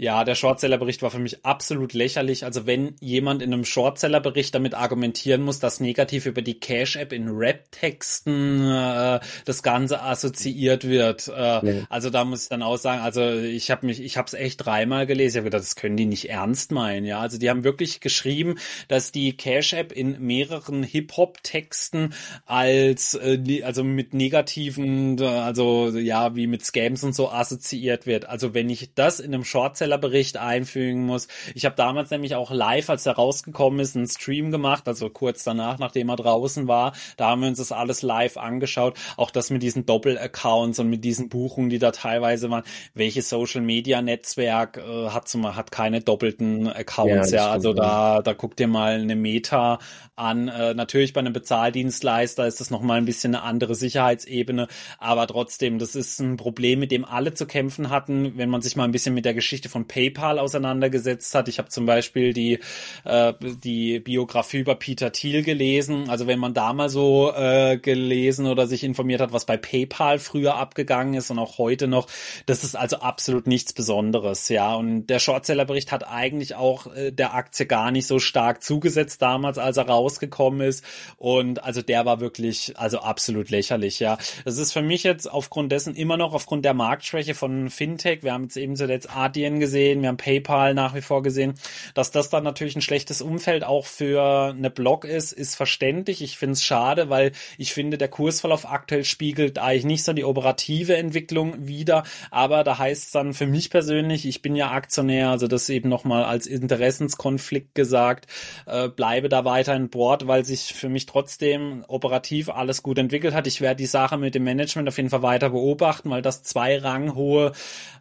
ja, 0.00 0.24
der 0.24 0.34
Shortseller-Bericht 0.34 1.02
war 1.02 1.10
für 1.10 1.18
mich 1.18 1.44
absolut 1.44 1.92
lächerlich. 1.92 2.46
Also 2.46 2.66
wenn 2.66 2.94
jemand 3.00 3.42
in 3.42 3.52
einem 3.52 3.66
Shortseller-Bericht 3.66 4.54
damit 4.54 4.72
argumentieren 4.72 5.42
muss, 5.42 5.58
dass 5.58 5.78
negativ 5.78 6.24
über 6.24 6.40
die 6.40 6.58
Cash-App 6.58 7.12
in 7.12 7.28
Rap-Texten 7.28 8.64
äh, 8.64 9.20
das 9.44 9.62
Ganze 9.62 10.02
assoziiert 10.02 10.88
wird. 10.88 11.28
Äh, 11.28 11.32
ja. 11.32 11.86
Also 11.90 12.08
da 12.08 12.24
muss 12.24 12.44
ich 12.44 12.48
dann 12.48 12.62
auch 12.62 12.78
sagen, 12.78 13.02
also 13.02 13.20
ich 13.30 13.70
habe 13.70 13.84
mich, 13.84 14.00
ich 14.00 14.16
habe 14.16 14.24
es 14.26 14.32
echt 14.32 14.64
dreimal 14.64 15.06
gelesen. 15.06 15.36
Ich 15.36 15.36
habe 15.40 15.50
gedacht, 15.50 15.64
das 15.64 15.76
können 15.76 15.98
die 15.98 16.06
nicht 16.06 16.30
ernst 16.30 16.72
meinen. 16.72 17.04
Ja, 17.04 17.20
also 17.20 17.36
die 17.36 17.50
haben 17.50 17.62
wirklich 17.62 18.00
geschrieben, 18.00 18.54
dass 18.88 19.12
die 19.12 19.36
Cash-App 19.36 19.92
in 19.92 20.18
mehreren 20.18 20.82
Hip-Hop-Texten 20.82 22.14
als 22.46 23.12
äh, 23.16 23.62
also 23.64 23.84
mit 23.84 24.14
negativen, 24.14 25.20
also 25.20 25.90
ja 25.90 26.34
wie 26.36 26.46
mit 26.46 26.64
Scams 26.64 27.04
und 27.04 27.14
so 27.14 27.30
assoziiert 27.30 28.06
wird. 28.06 28.26
Also 28.26 28.54
wenn 28.54 28.70
ich 28.70 28.94
das 28.94 29.20
in 29.20 29.34
einem 29.34 29.44
Shortseller 29.44 29.89
Shortseller-Bericht 29.90 30.36
einfügen 30.36 31.04
muss. 31.06 31.28
Ich 31.54 31.64
habe 31.64 31.74
damals 31.76 32.10
nämlich 32.10 32.34
auch 32.34 32.50
live, 32.50 32.90
als 32.90 33.06
er 33.06 33.14
rausgekommen 33.14 33.80
ist, 33.80 33.96
einen 33.96 34.06
Stream 34.06 34.50
gemacht, 34.50 34.86
also 34.86 35.10
kurz 35.10 35.44
danach, 35.44 35.78
nachdem 35.78 36.08
er 36.08 36.16
draußen 36.16 36.68
war. 36.68 36.92
Da 37.16 37.28
haben 37.28 37.42
wir 37.42 37.48
uns 37.48 37.58
das 37.58 37.72
alles 37.72 38.02
live 38.02 38.36
angeschaut. 38.36 38.96
Auch 39.16 39.30
das 39.30 39.50
mit 39.50 39.62
diesen 39.62 39.86
Doppel-Accounts 39.86 40.78
und 40.78 40.90
mit 40.90 41.04
diesen 41.04 41.28
Buchungen, 41.28 41.70
die 41.70 41.78
da 41.78 41.90
teilweise 41.90 42.50
waren. 42.50 42.64
Welches 42.94 43.28
Social-Media-Netzwerk 43.28 44.78
äh, 44.78 45.08
hat, 45.08 45.28
zum, 45.28 45.56
hat 45.56 45.72
keine 45.72 46.00
doppelten 46.00 46.68
Accounts? 46.68 47.30
Ja, 47.30 47.46
ja 47.46 47.50
also 47.50 47.72
da, 47.72 48.22
da 48.22 48.34
guck 48.34 48.56
dir 48.56 48.68
mal 48.68 48.94
eine 48.94 49.16
Meta 49.16 49.78
an. 50.20 50.48
Äh, 50.48 50.74
natürlich 50.74 51.12
bei 51.12 51.20
einem 51.20 51.32
Bezahldienstleister 51.32 52.46
ist 52.46 52.60
das 52.60 52.70
nochmal 52.70 52.98
ein 52.98 53.04
bisschen 53.04 53.34
eine 53.34 53.44
andere 53.44 53.74
Sicherheitsebene, 53.74 54.68
aber 54.98 55.26
trotzdem, 55.26 55.78
das 55.78 55.96
ist 55.96 56.20
ein 56.20 56.36
Problem, 56.36 56.78
mit 56.78 56.92
dem 56.92 57.04
alle 57.04 57.34
zu 57.34 57.46
kämpfen 57.46 57.90
hatten, 57.90 58.36
wenn 58.36 58.50
man 58.50 58.62
sich 58.62 58.76
mal 58.76 58.84
ein 58.84 58.92
bisschen 58.92 59.14
mit 59.14 59.24
der 59.24 59.34
Geschichte 59.34 59.68
von 59.68 59.79
PayPal 59.86 60.38
auseinandergesetzt 60.38 61.34
hat. 61.34 61.48
Ich 61.48 61.58
habe 61.58 61.68
zum 61.68 61.86
Beispiel 61.86 62.32
die, 62.32 62.58
äh, 63.04 63.32
die 63.40 64.00
Biografie 64.00 64.58
über 64.58 64.74
Peter 64.74 65.12
Thiel 65.12 65.42
gelesen. 65.42 66.08
Also 66.10 66.26
wenn 66.26 66.38
man 66.38 66.54
da 66.54 66.72
mal 66.72 66.88
so 66.88 67.32
äh, 67.34 67.78
gelesen 67.78 68.46
oder 68.46 68.66
sich 68.66 68.84
informiert 68.84 69.20
hat, 69.20 69.32
was 69.32 69.44
bei 69.44 69.56
PayPal 69.56 70.18
früher 70.18 70.56
abgegangen 70.56 71.14
ist 71.14 71.30
und 71.30 71.38
auch 71.38 71.58
heute 71.58 71.88
noch, 71.88 72.06
das 72.46 72.64
ist 72.64 72.76
also 72.76 72.96
absolut 72.96 73.46
nichts 73.46 73.72
Besonderes, 73.72 74.48
ja. 74.48 74.74
Und 74.74 75.06
der 75.06 75.18
Shortseller-Bericht 75.18 75.92
hat 75.92 76.06
eigentlich 76.06 76.54
auch 76.54 76.94
äh, 76.94 77.10
der 77.10 77.34
Aktie 77.34 77.66
gar 77.66 77.90
nicht 77.90 78.06
so 78.06 78.18
stark 78.18 78.62
zugesetzt 78.62 79.22
damals, 79.22 79.58
als 79.58 79.76
er 79.76 79.88
rausgekommen 79.88 80.60
ist. 80.60 80.84
Und 81.16 81.64
also 81.64 81.82
der 81.82 82.04
war 82.04 82.20
wirklich, 82.20 82.74
also 82.76 82.98
absolut 83.00 83.50
lächerlich, 83.50 84.00
ja. 84.00 84.18
Das 84.44 84.58
ist 84.58 84.72
für 84.72 84.82
mich 84.82 85.02
jetzt 85.02 85.30
aufgrund 85.30 85.72
dessen 85.72 85.94
immer 85.94 86.16
noch 86.16 86.34
aufgrund 86.34 86.64
der 86.64 86.74
Marktschwäche 86.74 87.34
von 87.34 87.70
Fintech. 87.70 88.22
Wir 88.22 88.32
haben 88.32 88.44
jetzt 88.44 88.56
eben 88.56 88.76
zuletzt 88.76 89.14
Adyen 89.14 89.60
gesehen, 89.60 89.69
wir 89.72 90.08
haben 90.08 90.16
PayPal 90.16 90.74
nach 90.74 90.94
wie 90.94 91.00
vor 91.00 91.22
gesehen, 91.22 91.54
dass 91.94 92.10
das 92.10 92.30
dann 92.30 92.44
natürlich 92.44 92.76
ein 92.76 92.82
schlechtes 92.82 93.22
Umfeld 93.22 93.64
auch 93.64 93.86
für 93.86 94.50
eine 94.50 94.70
Blog 94.70 95.04
ist, 95.04 95.32
ist 95.32 95.54
verständlich. 95.54 96.22
Ich 96.22 96.38
finde 96.38 96.54
es 96.54 96.64
schade, 96.64 97.10
weil 97.10 97.32
ich 97.58 97.72
finde, 97.72 97.98
der 97.98 98.08
Kursverlauf 98.08 98.70
aktuell 98.70 99.04
spiegelt 99.04 99.58
eigentlich 99.58 99.84
nicht 99.84 100.04
so 100.04 100.12
die 100.12 100.24
operative 100.24 100.96
Entwicklung 100.96 101.66
wieder. 101.66 102.04
Aber 102.30 102.64
da 102.64 102.78
heißt 102.78 103.06
es 103.06 103.10
dann 103.10 103.34
für 103.34 103.46
mich 103.46 103.70
persönlich, 103.70 104.26
ich 104.26 104.42
bin 104.42 104.56
ja 104.56 104.70
Aktionär, 104.70 105.30
also 105.30 105.46
das 105.46 105.68
eben 105.68 105.88
nochmal 105.88 106.24
als 106.24 106.46
Interessenskonflikt 106.46 107.74
gesagt, 107.74 108.26
äh, 108.66 108.88
bleibe 108.88 109.28
da 109.28 109.44
weiter 109.44 109.74
in 109.74 109.90
Bord, 109.90 110.26
weil 110.26 110.44
sich 110.44 110.74
für 110.74 110.88
mich 110.88 111.06
trotzdem 111.06 111.84
operativ 111.88 112.48
alles 112.48 112.82
gut 112.82 112.98
entwickelt 112.98 113.34
hat. 113.34 113.46
Ich 113.46 113.60
werde 113.60 113.76
die 113.76 113.86
Sache 113.86 114.16
mit 114.16 114.34
dem 114.34 114.44
Management 114.44 114.88
auf 114.88 114.96
jeden 114.96 115.10
Fall 115.10 115.22
weiter 115.22 115.50
beobachten, 115.50 116.10
weil 116.10 116.22
das 116.22 116.42
zwei 116.42 116.78
ranghohe 116.78 117.52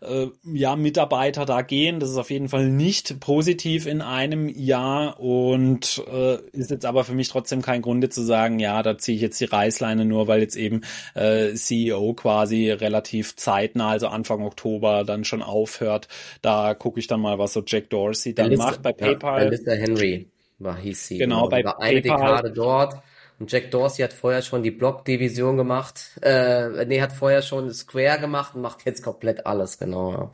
äh, 0.02 0.28
ja, 0.44 0.76
Mitarbeiter 0.76 1.46
da 1.46 1.59
gehen. 1.64 2.00
Das 2.00 2.10
ist 2.10 2.18
auf 2.18 2.30
jeden 2.30 2.50
Fall 2.50 2.70
nicht 2.70 3.20
positiv 3.20 3.86
in 3.86 4.02
einem 4.02 4.50
Jahr 4.50 5.20
und 5.20 6.04
äh, 6.12 6.38
ist 6.52 6.72
jetzt 6.72 6.86
aber 6.86 7.04
für 7.04 7.14
mich 7.14 7.30
trotzdem 7.30 7.62
kein 7.62 7.82
Grunde 7.82 8.10
zu 8.10 8.22
sagen, 8.22 8.60
ja, 8.60 8.84
da 8.84 8.98
ziehe 8.98 9.16
ich 9.16 9.22
jetzt 9.22 9.40
die 9.40 9.46
Reißleine 9.46 10.06
nur, 10.06 10.28
weil 10.28 10.42
jetzt 10.42 10.56
eben 10.56 10.82
äh, 11.16 11.54
CEO 11.54 12.14
quasi 12.14 12.72
relativ 12.72 13.36
zeitnah, 13.36 13.90
also 13.90 14.08
Anfang 14.08 14.42
Oktober, 14.44 15.04
dann 15.04 15.24
schon 15.24 15.42
aufhört. 15.42 16.08
Da 16.42 16.74
gucke 16.74 17.00
ich 17.00 17.08
dann 17.08 17.22
mal, 17.22 17.40
was 17.40 17.54
so 17.54 17.64
Jack 17.66 17.90
Dorsey 17.90 18.34
dann 18.34 18.48
Melissa, 18.48 18.66
macht 18.66 18.82
bei 18.82 18.94
PayPal. 18.94 19.44
Ja, 19.44 19.50
Melissa 19.50 19.72
Henry 19.72 20.28
war 20.60 20.78
hieß 20.78 21.08
sie. 21.08 21.18
Genau, 21.18 21.48
bei 21.48 21.64
war 21.64 21.82
eine 21.82 22.02
PayPal. 22.02 22.20
Dekade 22.20 22.52
dort. 22.52 22.96
Und 23.40 23.50
Jack 23.52 23.72
Dorsey 23.72 24.04
hat 24.04 24.12
vorher 24.12 24.42
schon 24.42 24.64
die 24.64 24.72
Block-Division 24.72 25.56
gemacht. 25.56 26.20
Äh, 26.22 26.86
nee, 26.86 27.02
hat 27.02 27.14
vorher 27.14 27.42
schon 27.42 27.72
Square 27.72 28.20
gemacht 28.20 28.54
und 28.56 28.62
macht 28.62 28.86
jetzt 28.86 29.02
komplett 29.02 29.46
alles, 29.46 29.80
genau. 29.80 30.12
Ja, 30.12 30.32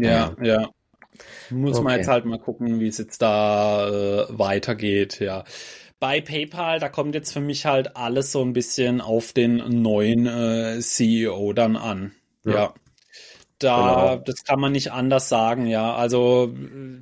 ja. 0.00 0.34
ja. 0.42 0.70
Muss 1.50 1.76
okay. 1.76 1.84
man 1.84 1.96
jetzt 1.96 2.08
halt 2.08 2.24
mal 2.24 2.38
gucken, 2.38 2.80
wie 2.80 2.88
es 2.88 2.98
jetzt 2.98 3.22
da 3.22 3.88
äh, 3.88 4.26
weitergeht, 4.30 5.20
ja. 5.20 5.44
Bei 6.00 6.20
PayPal, 6.20 6.78
da 6.78 6.88
kommt 6.88 7.14
jetzt 7.14 7.32
für 7.32 7.40
mich 7.40 7.66
halt 7.66 7.96
alles 7.96 8.30
so 8.30 8.42
ein 8.42 8.52
bisschen 8.52 9.00
auf 9.00 9.32
den 9.32 9.82
neuen 9.82 10.26
äh, 10.26 10.78
CEO 10.80 11.52
dann 11.52 11.76
an. 11.76 12.12
ja. 12.44 12.52
ja. 12.52 12.74
Da, 13.58 14.12
genau. 14.12 14.22
das 14.24 14.44
kann 14.44 14.60
man 14.60 14.70
nicht 14.70 14.92
anders 14.92 15.28
sagen, 15.28 15.66
ja. 15.66 15.92
Also 15.92 16.52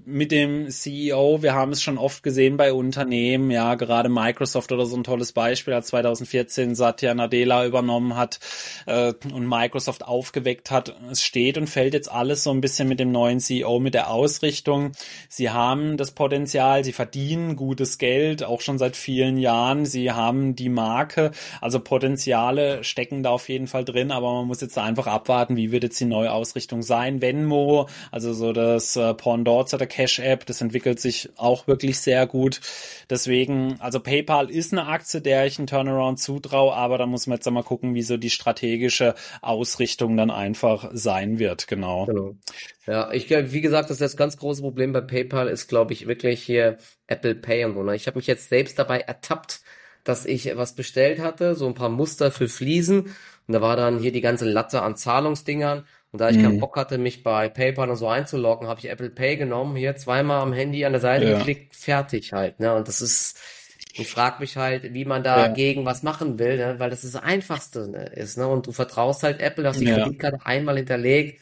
mit 0.06 0.32
dem 0.32 0.70
CEO, 0.70 1.42
wir 1.42 1.52
haben 1.52 1.72
es 1.72 1.82
schon 1.82 1.98
oft 1.98 2.22
gesehen 2.22 2.56
bei 2.56 2.72
Unternehmen, 2.72 3.50
ja, 3.50 3.74
gerade 3.74 4.08
Microsoft 4.08 4.72
oder 4.72 4.86
so 4.86 4.96
ein 4.96 5.04
tolles 5.04 5.32
Beispiel, 5.32 5.74
als 5.74 5.88
2014 5.88 6.74
Satya 6.74 7.12
Nadella 7.12 7.66
übernommen 7.66 8.16
hat 8.16 8.40
äh, 8.86 9.12
und 9.34 9.46
Microsoft 9.46 10.06
aufgeweckt 10.06 10.70
hat. 10.70 10.96
Es 11.10 11.22
steht 11.22 11.58
und 11.58 11.66
fällt 11.68 11.92
jetzt 11.92 12.10
alles 12.10 12.42
so 12.42 12.52
ein 12.52 12.62
bisschen 12.62 12.88
mit 12.88 13.00
dem 13.00 13.12
neuen 13.12 13.38
CEO, 13.38 13.78
mit 13.78 13.92
der 13.92 14.10
Ausrichtung. 14.10 14.92
Sie 15.28 15.50
haben 15.50 15.98
das 15.98 16.12
Potenzial, 16.12 16.84
sie 16.84 16.94
verdienen 16.94 17.56
gutes 17.56 17.98
Geld, 17.98 18.42
auch 18.42 18.62
schon 18.62 18.78
seit 18.78 18.96
vielen 18.96 19.36
Jahren. 19.36 19.84
Sie 19.84 20.10
haben 20.10 20.56
die 20.56 20.70
Marke, 20.70 21.32
also 21.60 21.80
Potenziale 21.80 22.82
stecken 22.82 23.22
da 23.22 23.28
auf 23.28 23.50
jeden 23.50 23.66
Fall 23.66 23.84
drin, 23.84 24.10
aber 24.10 24.32
man 24.32 24.46
muss 24.46 24.62
jetzt 24.62 24.78
einfach 24.78 25.06
abwarten, 25.06 25.56
wie 25.56 25.70
wird 25.70 25.82
jetzt 25.82 26.00
die 26.00 26.06
neue 26.06 26.32
Ausrichtung 26.32 26.45
sein. 26.54 27.20
Venmo, 27.22 27.88
also 28.10 28.32
so 28.32 28.52
das 28.52 28.96
äh, 28.96 29.14
Pendant 29.14 29.68
zu 29.68 29.76
der 29.76 29.86
Cash-App, 29.86 30.46
das 30.46 30.60
entwickelt 30.60 31.00
sich 31.00 31.30
auch 31.36 31.66
wirklich 31.66 31.98
sehr 31.98 32.26
gut. 32.26 32.60
Deswegen, 33.10 33.76
also 33.80 34.00
PayPal 34.00 34.50
ist 34.50 34.72
eine 34.72 34.86
Aktie, 34.86 35.20
der 35.20 35.46
ich 35.46 35.58
einen 35.58 35.66
Turnaround 35.66 36.18
zutraue, 36.18 36.74
aber 36.74 36.98
da 36.98 37.06
muss 37.06 37.26
man 37.26 37.36
jetzt 37.36 37.50
mal 37.50 37.62
gucken, 37.62 37.94
wie 37.94 38.02
so 38.02 38.16
die 38.16 38.30
strategische 38.30 39.14
Ausrichtung 39.42 40.16
dann 40.16 40.30
einfach 40.30 40.90
sein 40.92 41.38
wird, 41.38 41.68
genau. 41.68 42.06
genau. 42.06 42.36
Ja, 42.86 43.12
ich 43.12 43.26
glaube, 43.26 43.52
wie 43.52 43.60
gesagt, 43.60 43.90
das, 43.90 43.98
das 43.98 44.16
ganz 44.16 44.36
große 44.36 44.62
Problem 44.62 44.92
bei 44.92 45.00
PayPal 45.00 45.48
ist, 45.48 45.68
glaube 45.68 45.92
ich, 45.92 46.06
wirklich 46.06 46.42
hier 46.42 46.78
Apple 47.06 47.34
Pay 47.34 47.64
und 47.64 47.74
so. 47.74 47.82
Ne? 47.82 47.96
Ich 47.96 48.06
habe 48.06 48.18
mich 48.18 48.26
jetzt 48.26 48.48
selbst 48.48 48.78
dabei 48.78 49.00
ertappt, 49.00 49.60
dass 50.04 50.24
ich 50.24 50.56
was 50.56 50.74
bestellt 50.74 51.18
hatte, 51.18 51.54
so 51.54 51.66
ein 51.66 51.74
paar 51.74 51.88
Muster 51.88 52.30
für 52.30 52.48
Fliesen. 52.48 53.14
Und 53.48 53.54
da 53.54 53.60
war 53.60 53.76
dann 53.76 53.98
hier 53.98 54.12
die 54.12 54.20
ganze 54.20 54.48
Latte 54.48 54.82
an 54.82 54.96
Zahlungsdingern. 54.96 55.84
Und 56.16 56.20
da 56.20 56.30
ich 56.30 56.38
mhm. 56.38 56.42
keinen 56.44 56.60
Bock 56.60 56.76
hatte, 56.76 56.96
mich 56.96 57.22
bei 57.22 57.50
PayPal 57.50 57.90
und 57.90 57.96
so 57.96 58.08
einzuloggen, 58.08 58.68
habe 58.68 58.80
ich 58.80 58.88
Apple 58.88 59.10
Pay 59.10 59.36
genommen, 59.36 59.76
hier 59.76 59.96
zweimal 59.96 60.40
am 60.40 60.54
Handy 60.54 60.86
an 60.86 60.92
der 60.92 61.02
Seite 61.02 61.26
ja. 61.26 61.36
geklickt, 61.36 61.76
fertig 61.76 62.32
halt. 62.32 62.58
Ne? 62.58 62.74
Und 62.74 62.88
das 62.88 63.02
ist, 63.02 63.38
ich 63.92 64.08
frage 64.08 64.36
mich 64.40 64.56
halt, 64.56 64.94
wie 64.94 65.04
man 65.04 65.22
dagegen 65.22 65.82
ja. 65.82 65.86
was 65.86 66.02
machen 66.02 66.38
will, 66.38 66.56
ne? 66.56 66.76
weil 66.78 66.88
das 66.88 67.02
das 67.02 67.16
Einfachste 67.16 67.86
ne? 67.86 68.06
ist. 68.14 68.38
Ne? 68.38 68.48
Und 68.48 68.66
du 68.66 68.72
vertraust 68.72 69.24
halt 69.24 69.42
Apple, 69.42 69.68
hast 69.68 69.78
die 69.78 69.84
ja. 69.84 70.04
Kreditkarte 70.04 70.38
einmal 70.46 70.78
hinterlegt 70.78 71.38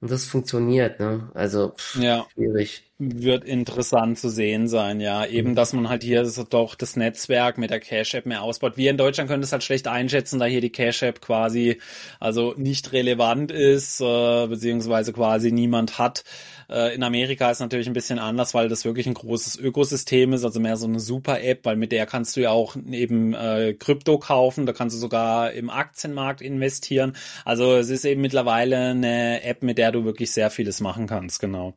und 0.00 0.10
das 0.10 0.26
funktioniert. 0.26 1.00
Ne? 1.00 1.30
Also 1.34 1.70
pff, 1.70 1.96
ja. 2.00 2.26
schwierig 2.34 2.86
wird 2.98 3.44
interessant 3.44 4.18
zu 4.18 4.30
sehen 4.30 4.68
sein, 4.68 5.00
ja. 5.00 5.26
Eben, 5.26 5.54
dass 5.54 5.74
man 5.74 5.90
halt 5.90 6.02
hier 6.02 6.24
so 6.24 6.44
doch 6.44 6.74
das 6.74 6.96
Netzwerk 6.96 7.58
mit 7.58 7.70
der 7.70 7.80
Cash-App 7.80 8.24
mehr 8.24 8.42
ausbaut. 8.42 8.78
Wir 8.78 8.90
in 8.90 8.96
Deutschland 8.96 9.28
können 9.28 9.42
das 9.42 9.52
halt 9.52 9.62
schlecht 9.62 9.86
einschätzen, 9.86 10.38
da 10.38 10.46
hier 10.46 10.62
die 10.62 10.72
Cash-App 10.72 11.20
quasi 11.20 11.78
also 12.20 12.54
nicht 12.56 12.92
relevant 12.92 13.52
ist, 13.52 14.00
äh, 14.00 14.46
beziehungsweise 14.46 15.12
quasi 15.12 15.52
niemand 15.52 15.98
hat. 15.98 16.24
Äh, 16.68 16.94
in 16.94 17.02
Amerika 17.02 17.50
ist 17.50 17.60
natürlich 17.60 17.86
ein 17.86 17.92
bisschen 17.92 18.18
anders, 18.18 18.54
weil 18.54 18.68
das 18.68 18.84
wirklich 18.84 19.06
ein 19.06 19.14
großes 19.14 19.56
Ökosystem 19.58 20.32
ist, 20.32 20.44
also 20.44 20.60
mehr 20.60 20.76
so 20.76 20.86
eine 20.86 21.00
Super-App, 21.00 21.64
weil 21.64 21.76
mit 21.76 21.92
der 21.92 22.06
kannst 22.06 22.36
du 22.36 22.40
ja 22.42 22.50
auch 22.50 22.76
eben 22.90 23.34
äh, 23.34 23.74
Krypto 23.78 24.18
kaufen, 24.18 24.66
da 24.66 24.72
kannst 24.72 24.96
du 24.96 25.00
sogar 25.00 25.52
im 25.52 25.70
Aktienmarkt 25.70 26.40
investieren. 26.40 27.16
Also 27.44 27.76
es 27.76 27.90
ist 27.90 28.04
eben 28.04 28.20
mittlerweile 28.20 28.76
eine 28.90 29.42
App, 29.42 29.62
mit 29.62 29.78
der 29.78 29.92
du 29.92 30.04
wirklich 30.04 30.32
sehr 30.32 30.50
vieles 30.50 30.80
machen 30.80 31.06
kannst, 31.06 31.40
genau. 31.40 31.74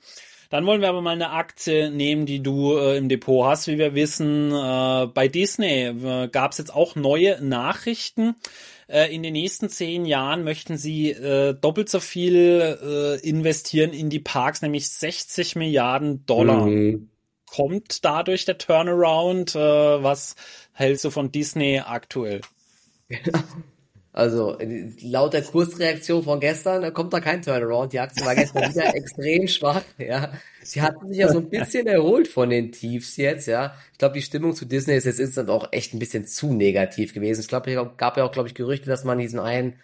Dann 0.50 0.66
wollen 0.66 0.82
wir 0.82 0.90
aber 0.90 1.02
mal 1.02 1.12
eine 1.12 1.30
Aktie 1.30 1.92
nehmen, 1.92 2.26
die 2.26 2.42
du 2.42 2.76
äh, 2.76 2.98
im 2.98 3.08
Depot 3.08 3.46
hast. 3.46 3.68
Wie 3.68 3.78
wir 3.78 3.94
wissen, 3.94 4.52
äh, 4.52 5.06
bei 5.06 5.28
Disney 5.28 5.84
äh, 5.84 6.28
gab 6.28 6.54
es 6.54 6.58
jetzt 6.58 6.74
auch 6.74 6.96
neue 6.96 7.40
Nachrichten. 7.40 8.36
Äh, 8.90 9.14
in 9.14 9.22
den 9.22 9.34
nächsten 9.34 9.70
zehn 9.70 10.06
Jahren 10.06 10.44
möchten 10.44 10.76
sie 10.76 11.12
äh, 11.12 11.54
doppelt 11.54 11.90
so 11.90 12.00
viel 12.00 12.78
äh, 12.82 13.28
investieren 13.28 13.94
in 13.94 14.10
die 14.10 14.20
Parks, 14.20 14.64
nämlich 14.64 14.90
60 14.90 15.56
Milliarden 15.56 16.26
Dollar. 16.26 16.66
Mhm. 16.66 17.10
Kommt 17.46 18.04
dadurch 18.04 18.46
der 18.46 18.58
Turnaround? 18.58 19.56
was 19.56 20.36
hältst 20.72 21.04
du 21.04 21.10
von 21.10 21.32
Disney 21.32 21.80
aktuell? 21.80 22.42
Also 24.12 24.58
laut 25.02 25.34
der 25.34 25.44
Kursreaktion 25.44 26.24
von 26.24 26.40
gestern 26.40 26.92
kommt 26.94 27.14
da 27.14 27.20
kein 27.20 27.44
Turnaround. 27.44 27.94
Die 27.94 28.00
Aktie 28.00 28.26
war 28.26 28.34
gestern 28.34 28.74
wieder 28.74 28.96
extrem 28.96 29.48
schwach. 29.48 29.84
Ja, 30.00 30.34
sie 30.64 30.82
hatten 30.82 31.08
sich 31.08 31.18
ja 31.18 31.32
so 31.32 31.38
ein 31.38 31.50
bisschen 31.50 31.86
erholt 31.86 32.28
von 32.28 32.50
den 32.50 32.72
Tiefs 32.72 33.18
jetzt. 33.18 33.48
Ja, 33.48 33.76
ich 33.92 34.00
glaube, 34.00 34.16
die 34.16 34.24
Stimmung 34.24 34.56
zu 34.56 34.66
Disney 34.66 34.96
ist 34.96 35.06
jetzt 35.06 35.20
instant 35.20 35.50
auch 35.50 35.68
echt 35.72 35.94
ein 35.94 36.00
bisschen 36.00 36.26
zu 36.26 36.54
negativ 36.54 37.14
gewesen. 37.14 37.42
Ich 37.42 37.48
glaube, 37.48 37.72
es 37.72 37.98
gab 37.98 38.18
ja 38.18 38.24
auch, 38.24 38.32
glaube 38.32 38.48
ich, 38.48 38.56
Gerüchte, 38.56 38.88
dass 38.88 39.04
man 39.04 39.20
diesen 39.20 39.40
einen 39.40 39.76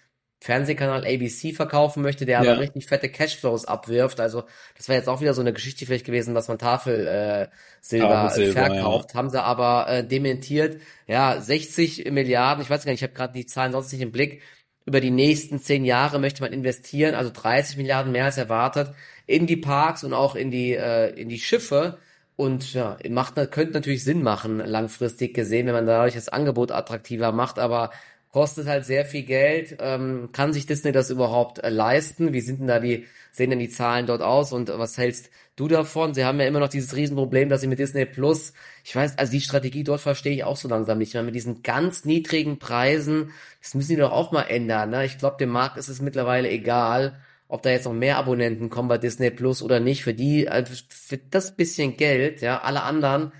Fernsehkanal 0.41 1.05
ABC 1.05 1.53
verkaufen 1.53 2.03
möchte, 2.03 2.25
der 2.25 2.43
ja. 2.43 2.51
aber 2.51 2.61
richtig 2.61 2.85
fette 2.85 3.09
Cashflows 3.09 3.65
abwirft. 3.65 4.19
Also 4.19 4.43
das 4.77 4.87
wäre 4.87 4.99
jetzt 4.99 5.07
auch 5.07 5.21
wieder 5.21 5.33
so 5.33 5.41
eine 5.41 5.53
Geschichte 5.53 5.85
vielleicht 5.85 6.05
gewesen, 6.05 6.35
dass 6.35 6.47
man 6.47 6.59
Tafel 6.59 7.07
äh, 7.07 7.47
Silber, 7.81 8.29
verkauft. 8.29 9.13
Ja. 9.13 9.17
Haben 9.17 9.29
sie 9.29 9.41
aber 9.41 9.87
äh, 9.89 10.07
dementiert. 10.07 10.81
Ja, 11.07 11.39
60 11.39 12.11
Milliarden, 12.11 12.61
ich 12.61 12.69
weiß 12.69 12.85
gar 12.85 12.91
nicht, 12.91 13.01
ich 13.01 13.07
habe 13.07 13.15
gerade 13.15 13.33
die 13.33 13.45
Zahlen 13.45 13.71
sonst 13.71 13.91
nicht 13.91 14.01
im 14.01 14.11
Blick. 14.11 14.41
Über 14.85 15.01
die 15.01 15.11
nächsten 15.11 15.59
zehn 15.59 15.83
Jahre 15.83 16.19
möchte 16.19 16.43
man 16.43 16.53
investieren, 16.53 17.15
also 17.15 17.31
30 17.33 17.77
Milliarden 17.77 18.11
mehr 18.11 18.25
als 18.25 18.37
erwartet. 18.37 18.93
in 19.27 19.47
die 19.47 19.57
Parks 19.57 20.03
und 20.03 20.13
auch 20.13 20.35
in 20.35 20.51
die, 20.51 20.75
äh, 20.75 21.09
in 21.19 21.29
die 21.29 21.39
Schiffe. 21.39 21.97
Und 22.35 22.73
ja, 22.73 22.97
macht, 23.09 23.35
könnte 23.51 23.73
natürlich 23.73 24.03
Sinn 24.03 24.21
machen, 24.21 24.59
langfristig 24.59 25.33
gesehen, 25.33 25.67
wenn 25.67 25.73
man 25.73 25.87
dadurch 25.87 26.15
das 26.15 26.29
Angebot 26.29 26.71
attraktiver 26.71 27.31
macht, 27.31 27.59
aber 27.59 27.91
kostet 28.35 28.67
halt 28.67 28.83
sehr 28.83 29.05
viel 29.05 29.23
Geld. 29.23 29.77
Ähm, 29.79 30.27
kann 30.33 30.51
sich 30.51 30.65
Disney 30.65 30.91
das 30.91 31.09
überhaupt 31.09 31.59
äh, 31.59 31.69
leisten? 31.69 32.33
Wie 32.33 32.41
sind 32.41 32.59
denn 32.59 32.67
da 32.67 32.81
die, 32.81 33.05
sehen 33.31 33.49
denn 33.49 33.59
die 33.59 33.69
Zahlen 33.69 34.07
dort 34.07 34.21
aus 34.21 34.51
und 34.51 34.67
was 34.67 34.97
hältst 34.97 35.29
du 35.55 35.69
davon? 35.69 36.13
Sie 36.13 36.25
haben 36.25 36.37
ja 36.41 36.45
immer 36.45 36.59
noch 36.59 36.67
dieses 36.67 36.97
Riesenproblem, 36.97 37.47
dass 37.47 37.61
sie 37.61 37.67
mit 37.67 37.79
Disney 37.79 38.03
Plus, 38.03 38.51
ich 38.83 38.93
weiß, 38.93 39.17
also 39.17 39.31
die 39.31 39.39
Strategie 39.39 39.85
dort 39.85 40.01
verstehe 40.01 40.33
ich 40.33 40.43
auch 40.43 40.57
so 40.57 40.67
langsam 40.67 40.97
nicht 40.97 41.13
mehr. 41.13 41.23
Mit 41.23 41.33
diesen 41.33 41.63
ganz 41.63 42.03
niedrigen 42.03 42.59
Preisen, 42.59 43.31
das 43.61 43.73
müssen 43.73 43.91
die 43.91 44.01
doch 44.01 44.11
auch 44.11 44.33
mal 44.33 44.41
ändern. 44.41 44.89
Ne? 44.89 45.05
Ich 45.05 45.17
glaube, 45.17 45.37
dem 45.39 45.51
Markt 45.51 45.77
ist 45.77 45.87
es 45.87 46.01
mittlerweile 46.01 46.49
egal, 46.49 47.17
ob 47.47 47.63
da 47.63 47.69
jetzt 47.69 47.85
noch 47.85 47.93
mehr 47.93 48.17
Abonnenten 48.17 48.69
kommen 48.69 48.89
bei 48.89 48.97
Disney 48.97 49.31
Plus 49.31 49.61
oder 49.61 49.79
nicht. 49.79 50.03
Für 50.03 50.13
die, 50.13 50.49
also 50.49 50.73
für 50.89 51.19
das 51.19 51.55
bisschen 51.55 51.95
Geld, 51.95 52.41
ja, 52.41 52.59
alle 52.59 52.83
anderen 52.83 53.31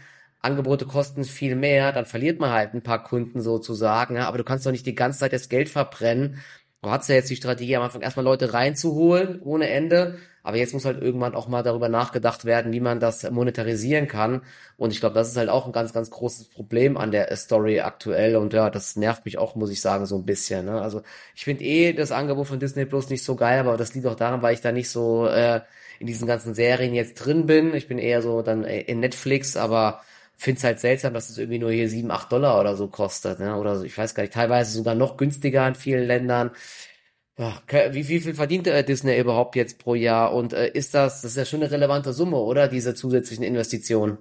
Angebote 0.45 0.85
kosten 0.85 1.23
viel 1.25 1.55
mehr, 1.55 1.91
dann 1.91 2.05
verliert 2.05 2.39
man 2.39 2.51
halt 2.51 2.73
ein 2.73 2.83
paar 2.83 3.03
Kunden 3.03 3.41
sozusagen, 3.41 4.17
aber 4.17 4.37
du 4.37 4.43
kannst 4.43 4.65
doch 4.65 4.71
nicht 4.71 4.85
die 4.85 4.95
ganze 4.95 5.19
Zeit 5.19 5.33
das 5.33 5.49
Geld 5.49 5.69
verbrennen. 5.69 6.41
Du 6.81 6.91
hast 6.91 7.09
ja 7.09 7.15
jetzt 7.15 7.29
die 7.31 7.35
Strategie 7.35 7.75
am 7.75 7.83
Anfang 7.83 8.01
erstmal 8.01 8.25
Leute 8.25 8.53
reinzuholen 8.53 9.41
ohne 9.41 9.67
Ende, 9.69 10.19
aber 10.43 10.57
jetzt 10.57 10.73
muss 10.73 10.85
halt 10.85 11.01
irgendwann 11.01 11.33
auch 11.33 11.47
mal 11.47 11.63
darüber 11.63 11.89
nachgedacht 11.89 12.45
werden, 12.45 12.71
wie 12.71 12.79
man 12.79 12.99
das 12.99 13.27
monetarisieren 13.31 14.07
kann. 14.07 14.43
Und 14.77 14.91
ich 14.91 14.99
glaube, 14.99 15.15
das 15.15 15.29
ist 15.29 15.37
halt 15.37 15.49
auch 15.49 15.65
ein 15.65 15.71
ganz, 15.71 15.91
ganz 15.93 16.11
großes 16.11 16.49
Problem 16.49 16.97
an 16.97 17.09
der 17.09 17.35
Story 17.35 17.79
aktuell. 17.79 18.35
Und 18.35 18.53
ja, 18.53 18.69
das 18.69 18.95
nervt 18.95 19.25
mich 19.25 19.39
auch, 19.39 19.55
muss 19.55 19.71
ich 19.71 19.81
sagen, 19.81 20.05
so 20.05 20.15
ein 20.15 20.25
bisschen. 20.25 20.67
Ne? 20.67 20.79
Also 20.79 21.01
ich 21.33 21.43
finde 21.43 21.63
eh 21.63 21.93
das 21.93 22.11
Angebot 22.11 22.45
von 22.45 22.59
Disney 22.59 22.85
Plus 22.85 23.09
nicht 23.09 23.23
so 23.23 23.35
geil, 23.35 23.59
aber 23.59 23.75
das 23.75 23.95
liegt 23.95 24.05
auch 24.05 24.13
daran, 24.13 24.43
weil 24.43 24.53
ich 24.53 24.61
da 24.61 24.71
nicht 24.71 24.91
so 24.91 25.25
äh, 25.25 25.61
in 25.99 26.05
diesen 26.05 26.27
ganzen 26.27 26.53
Serien 26.53 26.93
jetzt 26.93 27.15
drin 27.15 27.47
bin. 27.47 27.73
Ich 27.73 27.87
bin 27.87 27.97
eher 27.97 28.21
so 28.21 28.43
dann 28.43 28.63
in 28.65 28.99
Netflix, 28.99 29.57
aber 29.57 30.01
finde 30.37 30.57
es 30.59 30.63
halt 30.63 30.79
seltsam, 30.79 31.13
dass 31.13 31.29
es 31.29 31.37
irgendwie 31.37 31.59
nur 31.59 31.71
hier 31.71 31.89
sieben, 31.89 32.11
acht 32.11 32.31
Dollar 32.31 32.59
oder 32.59 32.75
so 32.75 32.87
kostet, 32.87 33.39
ne? 33.39 33.57
Oder 33.57 33.77
so, 33.77 33.83
ich 33.83 33.97
weiß 33.97 34.15
gar 34.15 34.23
nicht, 34.23 34.33
teilweise 34.33 34.71
sogar 34.71 34.95
noch 34.95 35.17
günstiger 35.17 35.67
in 35.67 35.75
vielen 35.75 36.05
Ländern. 36.07 36.51
Ja, 37.37 37.61
wie, 37.93 38.07
wie 38.07 38.19
viel 38.21 38.33
verdient 38.35 38.67
äh, 38.67 38.83
Disney 38.83 39.19
überhaupt 39.19 39.55
jetzt 39.55 39.79
pro 39.79 39.95
Jahr? 39.95 40.33
Und 40.33 40.53
äh, 40.53 40.69
ist 40.71 40.93
das, 40.93 41.21
das 41.21 41.31
ist 41.31 41.37
ja 41.37 41.45
schon 41.45 41.61
eine 41.61 41.71
relevante 41.71 42.13
Summe, 42.13 42.37
oder? 42.37 42.67
Diese 42.69 42.95
zusätzlichen 42.95 43.43
Investitionen. 43.43 44.19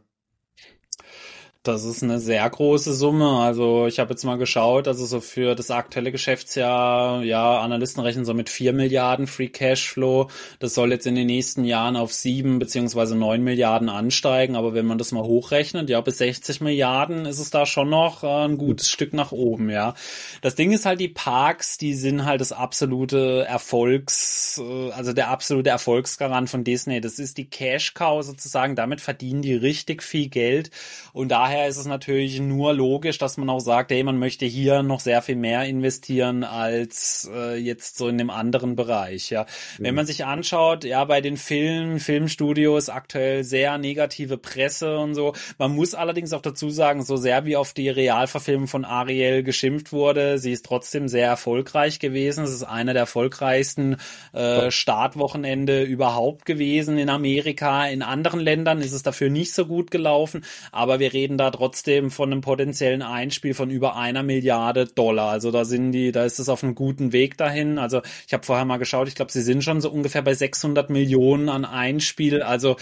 Das 1.64 1.84
ist 1.84 2.02
eine 2.02 2.18
sehr 2.18 2.48
große 2.48 2.92
Summe. 2.92 3.38
Also 3.38 3.86
ich 3.86 3.98
habe 3.98 4.10
jetzt 4.10 4.22
mal 4.24 4.36
geschaut, 4.36 4.86
also 4.86 5.06
so 5.06 5.22
für 5.22 5.54
das 5.54 5.70
aktuelle 5.70 6.12
Geschäftsjahr, 6.12 7.22
ja, 7.22 7.58
Analysten 7.58 8.02
rechnen 8.02 8.26
so 8.26 8.34
mit 8.34 8.50
vier 8.50 8.74
Milliarden 8.74 9.26
Free 9.26 9.48
Cashflow. 9.48 10.28
Das 10.58 10.74
soll 10.74 10.92
jetzt 10.92 11.06
in 11.06 11.14
den 11.14 11.26
nächsten 11.26 11.64
Jahren 11.64 11.96
auf 11.96 12.12
sieben 12.12 12.58
beziehungsweise 12.58 13.16
neun 13.16 13.42
Milliarden 13.42 13.88
ansteigen. 13.88 14.56
Aber 14.56 14.74
wenn 14.74 14.84
man 14.84 14.98
das 14.98 15.10
mal 15.10 15.22
hochrechnet, 15.22 15.88
ja, 15.88 16.02
bis 16.02 16.18
60 16.18 16.60
Milliarden 16.60 17.24
ist 17.24 17.38
es 17.38 17.48
da 17.48 17.64
schon 17.64 17.88
noch 17.88 18.24
äh, 18.24 18.44
ein 18.44 18.58
gutes 18.58 18.90
Stück 18.90 19.14
nach 19.14 19.32
oben, 19.32 19.70
ja. 19.70 19.94
Das 20.42 20.56
Ding 20.56 20.70
ist 20.70 20.84
halt, 20.84 21.00
die 21.00 21.08
Parks, 21.08 21.78
die 21.78 21.94
sind 21.94 22.26
halt 22.26 22.42
das 22.42 22.52
absolute 22.52 23.46
Erfolgs, 23.48 24.60
äh, 24.62 24.90
also 24.90 25.14
der 25.14 25.30
absolute 25.30 25.70
Erfolgsgarant 25.70 26.50
von 26.50 26.62
Disney. 26.62 27.00
Das 27.00 27.18
ist 27.18 27.38
die 27.38 27.48
Cash 27.48 27.94
Cow 27.94 28.22
sozusagen. 28.22 28.76
Damit 28.76 29.00
verdienen 29.00 29.40
die 29.40 29.54
richtig 29.54 30.02
viel 30.02 30.28
Geld 30.28 30.70
und 31.14 31.30
daher 31.30 31.53
daher 31.54 31.68
ist 31.68 31.76
es 31.76 31.86
natürlich 31.86 32.40
nur 32.40 32.74
logisch, 32.74 33.18
dass 33.18 33.36
man 33.36 33.48
auch 33.48 33.60
sagt, 33.60 33.92
hey, 33.92 34.02
man 34.02 34.18
möchte 34.18 34.44
hier 34.44 34.82
noch 34.82 34.98
sehr 34.98 35.22
viel 35.22 35.36
mehr 35.36 35.64
investieren 35.64 36.42
als 36.42 37.30
äh, 37.32 37.56
jetzt 37.56 37.96
so 37.96 38.08
in 38.08 38.18
dem 38.18 38.30
anderen 38.30 38.74
Bereich. 38.74 39.30
Ja, 39.30 39.42
mhm. 39.78 39.84
wenn 39.84 39.94
man 39.94 40.06
sich 40.06 40.24
anschaut, 40.24 40.84
ja, 40.84 41.04
bei 41.04 41.20
den 41.20 41.36
Filmen, 41.36 42.00
Filmstudios 42.00 42.88
aktuell 42.88 43.44
sehr 43.44 43.78
negative 43.78 44.36
Presse 44.36 44.98
und 44.98 45.14
so. 45.14 45.34
Man 45.58 45.74
muss 45.74 45.94
allerdings 45.94 46.32
auch 46.32 46.42
dazu 46.42 46.70
sagen, 46.70 47.04
so 47.04 47.16
sehr 47.16 47.44
wie 47.44 47.56
auf 47.56 47.72
die 47.72 47.88
Realverfilmung 47.88 48.66
von 48.66 48.84
Ariel 48.84 49.44
geschimpft 49.44 49.92
wurde, 49.92 50.38
sie 50.38 50.52
ist 50.52 50.66
trotzdem 50.66 51.06
sehr 51.06 51.28
erfolgreich 51.28 52.00
gewesen. 52.00 52.44
Es 52.44 52.50
ist 52.50 52.64
einer 52.64 52.94
der 52.94 53.02
erfolgreichsten 53.02 53.96
äh, 54.32 54.72
Startwochenende 54.72 55.84
überhaupt 55.84 56.46
gewesen 56.46 56.98
in 56.98 57.08
Amerika. 57.08 57.86
In 57.86 58.02
anderen 58.02 58.40
Ländern 58.40 58.80
ist 58.80 58.92
es 58.92 59.04
dafür 59.04 59.30
nicht 59.30 59.54
so 59.54 59.66
gut 59.66 59.92
gelaufen, 59.92 60.44
aber 60.72 60.98
wir 60.98 61.12
reden 61.12 61.38
da 61.38 61.43
da 61.44 61.50
trotzdem 61.50 62.10
von 62.10 62.32
einem 62.32 62.40
potenziellen 62.40 63.02
Einspiel 63.02 63.54
von 63.54 63.70
über 63.70 63.96
einer 63.96 64.22
Milliarde 64.22 64.86
Dollar. 64.86 65.30
Also 65.30 65.50
da 65.50 65.64
sind 65.64 65.92
die, 65.92 66.10
da 66.10 66.24
ist 66.24 66.38
es 66.38 66.48
auf 66.48 66.64
einem 66.64 66.74
guten 66.74 67.12
Weg 67.12 67.36
dahin. 67.36 67.78
Also 67.78 68.00
ich 68.26 68.32
habe 68.32 68.44
vorher 68.44 68.64
mal 68.64 68.78
geschaut, 68.78 69.08
ich 69.08 69.14
glaube, 69.14 69.32
sie 69.32 69.42
sind 69.42 69.62
schon 69.62 69.80
so 69.80 69.90
ungefähr 69.90 70.22
bei 70.22 70.34
600 70.34 70.90
Millionen 70.90 71.48
an 71.48 71.64
Einspiel. 71.64 72.42
Also 72.42 72.76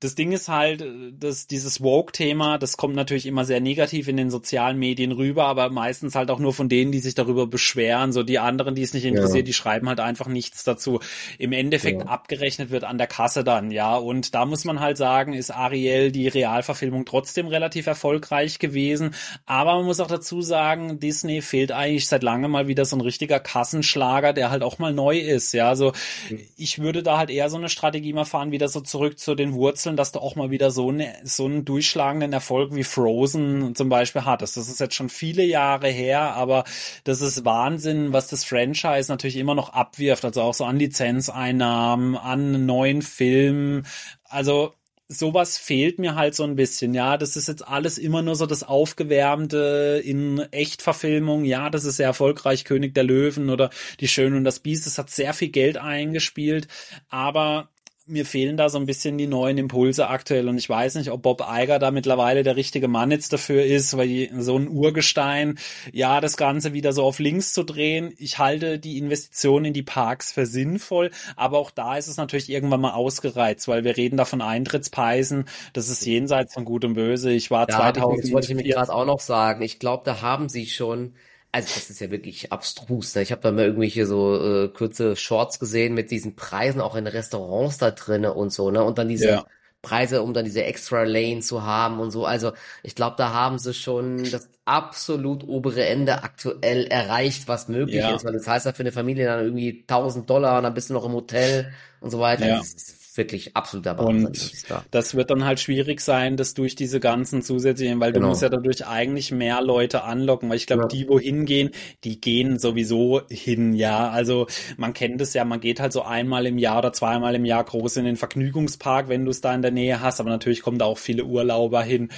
das 0.00 0.14
Ding 0.14 0.30
ist 0.30 0.48
halt, 0.48 0.84
dass 1.18 1.48
dieses 1.48 1.82
Woke-Thema, 1.82 2.58
das 2.58 2.76
kommt 2.76 2.94
natürlich 2.94 3.26
immer 3.26 3.44
sehr 3.44 3.60
negativ 3.60 4.06
in 4.06 4.16
den 4.16 4.30
sozialen 4.30 4.78
Medien 4.78 5.10
rüber, 5.10 5.46
aber 5.46 5.70
meistens 5.70 6.14
halt 6.14 6.30
auch 6.30 6.38
nur 6.38 6.54
von 6.54 6.68
denen, 6.68 6.92
die 6.92 7.00
sich 7.00 7.16
darüber 7.16 7.48
beschweren. 7.48 8.12
So 8.12 8.22
die 8.22 8.38
anderen, 8.38 8.76
die 8.76 8.82
es 8.82 8.94
nicht 8.94 9.04
interessiert, 9.04 9.38
ja. 9.38 9.46
die 9.46 9.52
schreiben 9.52 9.88
halt 9.88 9.98
einfach 9.98 10.28
nichts 10.28 10.62
dazu. 10.62 11.00
Im 11.36 11.50
Endeffekt 11.50 12.02
ja. 12.02 12.06
abgerechnet 12.06 12.70
wird 12.70 12.84
an 12.84 12.96
der 12.96 13.08
Kasse 13.08 13.42
dann, 13.42 13.72
ja. 13.72 13.96
Und 13.96 14.36
da 14.36 14.46
muss 14.46 14.64
man 14.64 14.78
halt 14.78 14.96
sagen, 14.96 15.32
ist 15.32 15.50
Ariel 15.50 16.12
die 16.12 16.28
Realverfilmung 16.28 17.04
trotzdem 17.04 17.48
relativ 17.48 17.88
erfolgreich 17.88 18.60
gewesen. 18.60 19.14
Aber 19.46 19.74
man 19.74 19.86
muss 19.86 19.98
auch 19.98 20.06
dazu 20.06 20.42
sagen, 20.42 21.00
Disney 21.00 21.42
fehlt 21.42 21.72
eigentlich 21.72 22.06
seit 22.06 22.22
langem 22.22 22.52
mal 22.52 22.68
wieder 22.68 22.84
so 22.84 22.94
ein 22.94 23.00
richtiger 23.00 23.40
Kassenschlager, 23.40 24.32
der 24.32 24.50
halt 24.50 24.62
auch 24.62 24.78
mal 24.78 24.92
neu 24.92 25.18
ist, 25.18 25.52
ja. 25.54 25.74
So, 25.74 25.92
mhm. 26.30 26.38
ich 26.56 26.78
würde 26.78 27.02
da 27.02 27.18
halt 27.18 27.30
eher 27.30 27.50
so 27.50 27.56
eine 27.56 27.68
Strategie 27.68 28.12
mal 28.12 28.24
fahren, 28.24 28.52
wieder 28.52 28.68
so 28.68 28.80
zurück 28.80 29.18
zu 29.18 29.34
den 29.34 29.54
Wurzeln 29.54 29.87
schmunzeln, 29.88 29.96
dass 29.96 30.12
du 30.12 30.20
auch 30.20 30.36
mal 30.36 30.50
wieder 30.50 30.70
so, 30.70 30.90
eine, 30.90 31.14
so 31.24 31.46
einen 31.46 31.64
durchschlagenden 31.64 32.32
Erfolg 32.32 32.74
wie 32.74 32.84
Frozen 32.84 33.74
zum 33.74 33.88
Beispiel 33.88 34.24
hattest. 34.24 34.56
Das 34.56 34.68
ist 34.68 34.80
jetzt 34.80 34.94
schon 34.94 35.08
viele 35.08 35.44
Jahre 35.44 35.88
her, 35.88 36.34
aber 36.34 36.64
das 37.04 37.20
ist 37.20 37.44
Wahnsinn, 37.44 38.12
was 38.12 38.28
das 38.28 38.44
Franchise 38.44 39.10
natürlich 39.10 39.36
immer 39.36 39.54
noch 39.54 39.70
abwirft, 39.70 40.24
also 40.24 40.42
auch 40.42 40.54
so 40.54 40.64
an 40.64 40.78
Lizenzeinnahmen, 40.78 42.16
an 42.16 42.66
neuen 42.66 43.02
Filmen. 43.02 43.86
Also 44.24 44.74
sowas 45.10 45.56
fehlt 45.56 45.98
mir 45.98 46.14
halt 46.16 46.34
so 46.34 46.44
ein 46.44 46.54
bisschen, 46.54 46.92
ja. 46.94 47.16
Das 47.16 47.36
ist 47.36 47.48
jetzt 47.48 47.66
alles 47.66 47.96
immer 47.96 48.20
nur 48.22 48.36
so 48.36 48.44
das 48.46 48.62
Aufgewärmte 48.62 50.02
in 50.04 50.40
Echtverfilmung. 50.50 51.44
Ja, 51.44 51.70
das 51.70 51.84
ist 51.84 51.96
sehr 51.96 52.06
erfolgreich, 52.08 52.64
König 52.64 52.94
der 52.94 53.04
Löwen 53.04 53.48
oder 53.48 53.70
Die 54.00 54.08
Schöne 54.08 54.36
und 54.36 54.44
das 54.44 54.60
Biest. 54.60 54.86
Das 54.86 54.98
hat 54.98 55.08
sehr 55.10 55.32
viel 55.32 55.48
Geld 55.48 55.78
eingespielt, 55.78 56.68
aber 57.08 57.70
mir 58.08 58.26
fehlen 58.26 58.56
da 58.56 58.68
so 58.68 58.78
ein 58.78 58.86
bisschen 58.86 59.18
die 59.18 59.26
neuen 59.26 59.58
Impulse 59.58 60.08
aktuell 60.08 60.48
und 60.48 60.58
ich 60.58 60.68
weiß 60.68 60.96
nicht, 60.96 61.10
ob 61.10 61.22
Bob 61.22 61.48
Eiger 61.48 61.78
da 61.78 61.90
mittlerweile 61.90 62.42
der 62.42 62.56
richtige 62.56 62.88
Mann 62.88 63.10
jetzt 63.10 63.32
dafür 63.32 63.64
ist, 63.64 63.96
weil 63.96 64.30
so 64.38 64.56
ein 64.56 64.68
Urgestein, 64.68 65.58
ja, 65.92 66.20
das 66.20 66.36
Ganze 66.36 66.72
wieder 66.72 66.92
so 66.92 67.04
auf 67.04 67.18
links 67.18 67.52
zu 67.52 67.64
drehen. 67.64 68.14
Ich 68.18 68.38
halte 68.38 68.78
die 68.78 68.98
Investition 68.98 69.64
in 69.64 69.72
die 69.72 69.82
Parks 69.82 70.32
für 70.32 70.46
sinnvoll, 70.46 71.10
aber 71.36 71.58
auch 71.58 71.70
da 71.70 71.96
ist 71.96 72.08
es 72.08 72.16
natürlich 72.16 72.50
irgendwann 72.50 72.80
mal 72.80 72.92
ausgereizt, 72.92 73.68
weil 73.68 73.84
wir 73.84 73.96
reden 73.96 74.16
da 74.16 74.24
von 74.24 74.42
Eintrittspreisen, 74.42 75.44
das 75.72 75.88
ist 75.88 76.04
jenseits 76.04 76.54
von 76.54 76.64
Gut 76.64 76.84
und 76.84 76.94
Böse. 76.94 77.30
Ich 77.30 77.50
war 77.50 77.68
ja, 77.68 77.76
2000. 77.76 78.24
Das 78.24 78.32
wollte 78.32 78.52
ich 78.52 78.56
mir 78.56 78.64
gerade 78.64 78.92
auch 78.92 79.06
noch 79.06 79.20
sagen. 79.20 79.62
Ich 79.62 79.78
glaube, 79.78 80.02
da 80.04 80.22
haben 80.22 80.48
sie 80.48 80.66
schon 80.66 81.14
also 81.50 81.68
das 81.74 81.90
ist 81.90 82.00
ja 82.00 82.10
wirklich 82.10 82.52
abstrus. 82.52 83.14
Ne? 83.14 83.22
Ich 83.22 83.32
habe 83.32 83.40
da 83.40 83.50
mal 83.50 83.64
irgendwelche 83.64 84.06
so 84.06 84.64
äh, 84.64 84.68
kurze 84.68 85.16
Shorts 85.16 85.58
gesehen 85.58 85.94
mit 85.94 86.10
diesen 86.10 86.36
Preisen 86.36 86.80
auch 86.80 86.94
in 86.94 87.06
Restaurants 87.06 87.78
da 87.78 87.90
drinnen 87.90 88.30
und 88.32 88.52
so, 88.52 88.70
ne? 88.70 88.84
Und 88.84 88.98
dann 88.98 89.08
diese 89.08 89.28
ja. 89.28 89.46
Preise, 89.80 90.22
um 90.22 90.34
dann 90.34 90.44
diese 90.44 90.64
extra 90.64 91.04
Lane 91.04 91.40
zu 91.40 91.62
haben 91.62 92.00
und 92.00 92.10
so. 92.10 92.26
Also 92.26 92.52
ich 92.82 92.94
glaube, 92.94 93.16
da 93.16 93.32
haben 93.32 93.58
sie 93.58 93.72
schon 93.72 94.30
das 94.30 94.50
absolut 94.64 95.44
obere 95.46 95.86
Ende 95.86 96.22
aktuell 96.24 96.86
erreicht, 96.86 97.48
was 97.48 97.68
möglich 97.68 97.96
ja. 97.96 98.14
ist. 98.14 98.24
Weil 98.24 98.34
das 98.34 98.46
heißt 98.46 98.66
ja 98.66 98.72
für 98.72 98.82
eine 98.82 98.92
Familie 98.92 99.26
dann 99.26 99.44
irgendwie 99.44 99.84
1000 99.88 100.28
Dollar 100.28 100.58
und 100.58 100.64
dann 100.64 100.74
bist 100.74 100.90
du 100.90 100.94
noch 100.94 101.06
im 101.06 101.12
Hotel 101.12 101.72
und 102.00 102.10
so 102.10 102.18
weiter. 102.18 102.46
Ja. 102.46 102.58
Das 102.58 102.74
ist 102.74 102.97
wirklich 103.18 103.54
absoluter 103.54 103.98
Wahnsinn. 103.98 104.26
Und 104.26 104.84
das 104.90 105.14
wird 105.14 105.30
dann 105.30 105.44
halt 105.44 105.60
schwierig 105.60 106.00
sein, 106.00 106.36
das 106.36 106.54
durch 106.54 106.74
diese 106.74 107.00
ganzen 107.00 107.42
zusätzlichen, 107.42 108.00
weil 108.00 108.12
genau. 108.12 108.26
du 108.26 108.28
musst 108.30 108.42
ja 108.42 108.48
dadurch 108.48 108.86
eigentlich 108.86 109.30
mehr 109.30 109.60
Leute 109.60 110.04
anlocken, 110.04 110.48
weil 110.48 110.56
ich 110.56 110.66
glaube, 110.66 110.84
ja. 110.84 110.88
die, 110.88 111.08
wo 111.08 111.20
hingehen, 111.20 111.70
die 112.04 112.20
gehen 112.20 112.58
sowieso 112.58 113.20
hin, 113.28 113.74
ja. 113.74 114.08
Also 114.08 114.46
man 114.76 114.94
kennt 114.94 115.20
es 115.20 115.34
ja, 115.34 115.44
man 115.44 115.60
geht 115.60 115.80
halt 115.80 115.92
so 115.92 116.02
einmal 116.02 116.46
im 116.46 116.56
Jahr 116.56 116.78
oder 116.78 116.92
zweimal 116.92 117.34
im 117.34 117.44
Jahr 117.44 117.64
groß 117.64 117.98
in 117.98 118.04
den 118.06 118.16
Vergnügungspark, 118.16 119.08
wenn 119.08 119.24
du 119.24 119.30
es 119.30 119.40
da 119.40 119.54
in 119.54 119.62
der 119.62 119.72
Nähe 119.72 120.00
hast, 120.00 120.20
aber 120.20 120.30
natürlich 120.30 120.62
kommen 120.62 120.78
da 120.78 120.86
auch 120.86 120.98
viele 120.98 121.24
Urlauber 121.24 121.82
hin. 121.82 122.08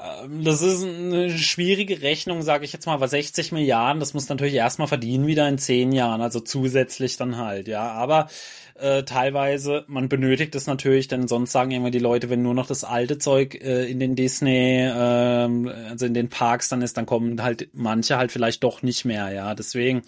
Ähm, 0.00 0.44
das 0.44 0.62
ist 0.62 0.84
eine 0.84 1.30
schwierige 1.30 2.00
Rechnung, 2.00 2.42
sage 2.42 2.64
ich 2.64 2.72
jetzt 2.72 2.86
mal, 2.86 3.00
weil 3.00 3.08
60 3.08 3.52
Milliarden, 3.52 4.00
das 4.00 4.14
muss 4.14 4.28
natürlich 4.28 4.54
erstmal 4.54 4.88
verdienen 4.88 5.26
wieder 5.26 5.48
in 5.48 5.58
zehn 5.58 5.92
Jahren, 5.92 6.22
also 6.22 6.40
zusätzlich 6.40 7.16
dann 7.16 7.36
halt, 7.36 7.68
ja. 7.68 7.90
Aber 7.90 8.28
äh, 8.76 9.04
teilweise. 9.04 9.84
Man 9.86 10.08
benötigt 10.08 10.54
es 10.54 10.66
natürlich, 10.66 11.08
denn 11.08 11.28
sonst 11.28 11.52
sagen 11.52 11.70
immer 11.70 11.90
die 11.90 11.98
Leute, 11.98 12.28
wenn 12.30 12.42
nur 12.42 12.54
noch 12.54 12.66
das 12.66 12.82
alte 12.82 13.18
Zeug 13.18 13.54
äh, 13.54 13.84
in 13.90 14.00
den 14.00 14.16
Disney, 14.16 14.80
äh, 14.80 14.90
also 14.90 16.06
in 16.06 16.14
den 16.14 16.28
Parks 16.28 16.68
dann 16.68 16.82
ist, 16.82 16.96
dann 16.96 17.06
kommen 17.06 17.42
halt 17.42 17.68
manche 17.72 18.16
halt 18.16 18.32
vielleicht 18.32 18.64
doch 18.64 18.82
nicht 18.82 19.04
mehr. 19.04 19.30
Ja, 19.32 19.54
deswegen 19.54 20.02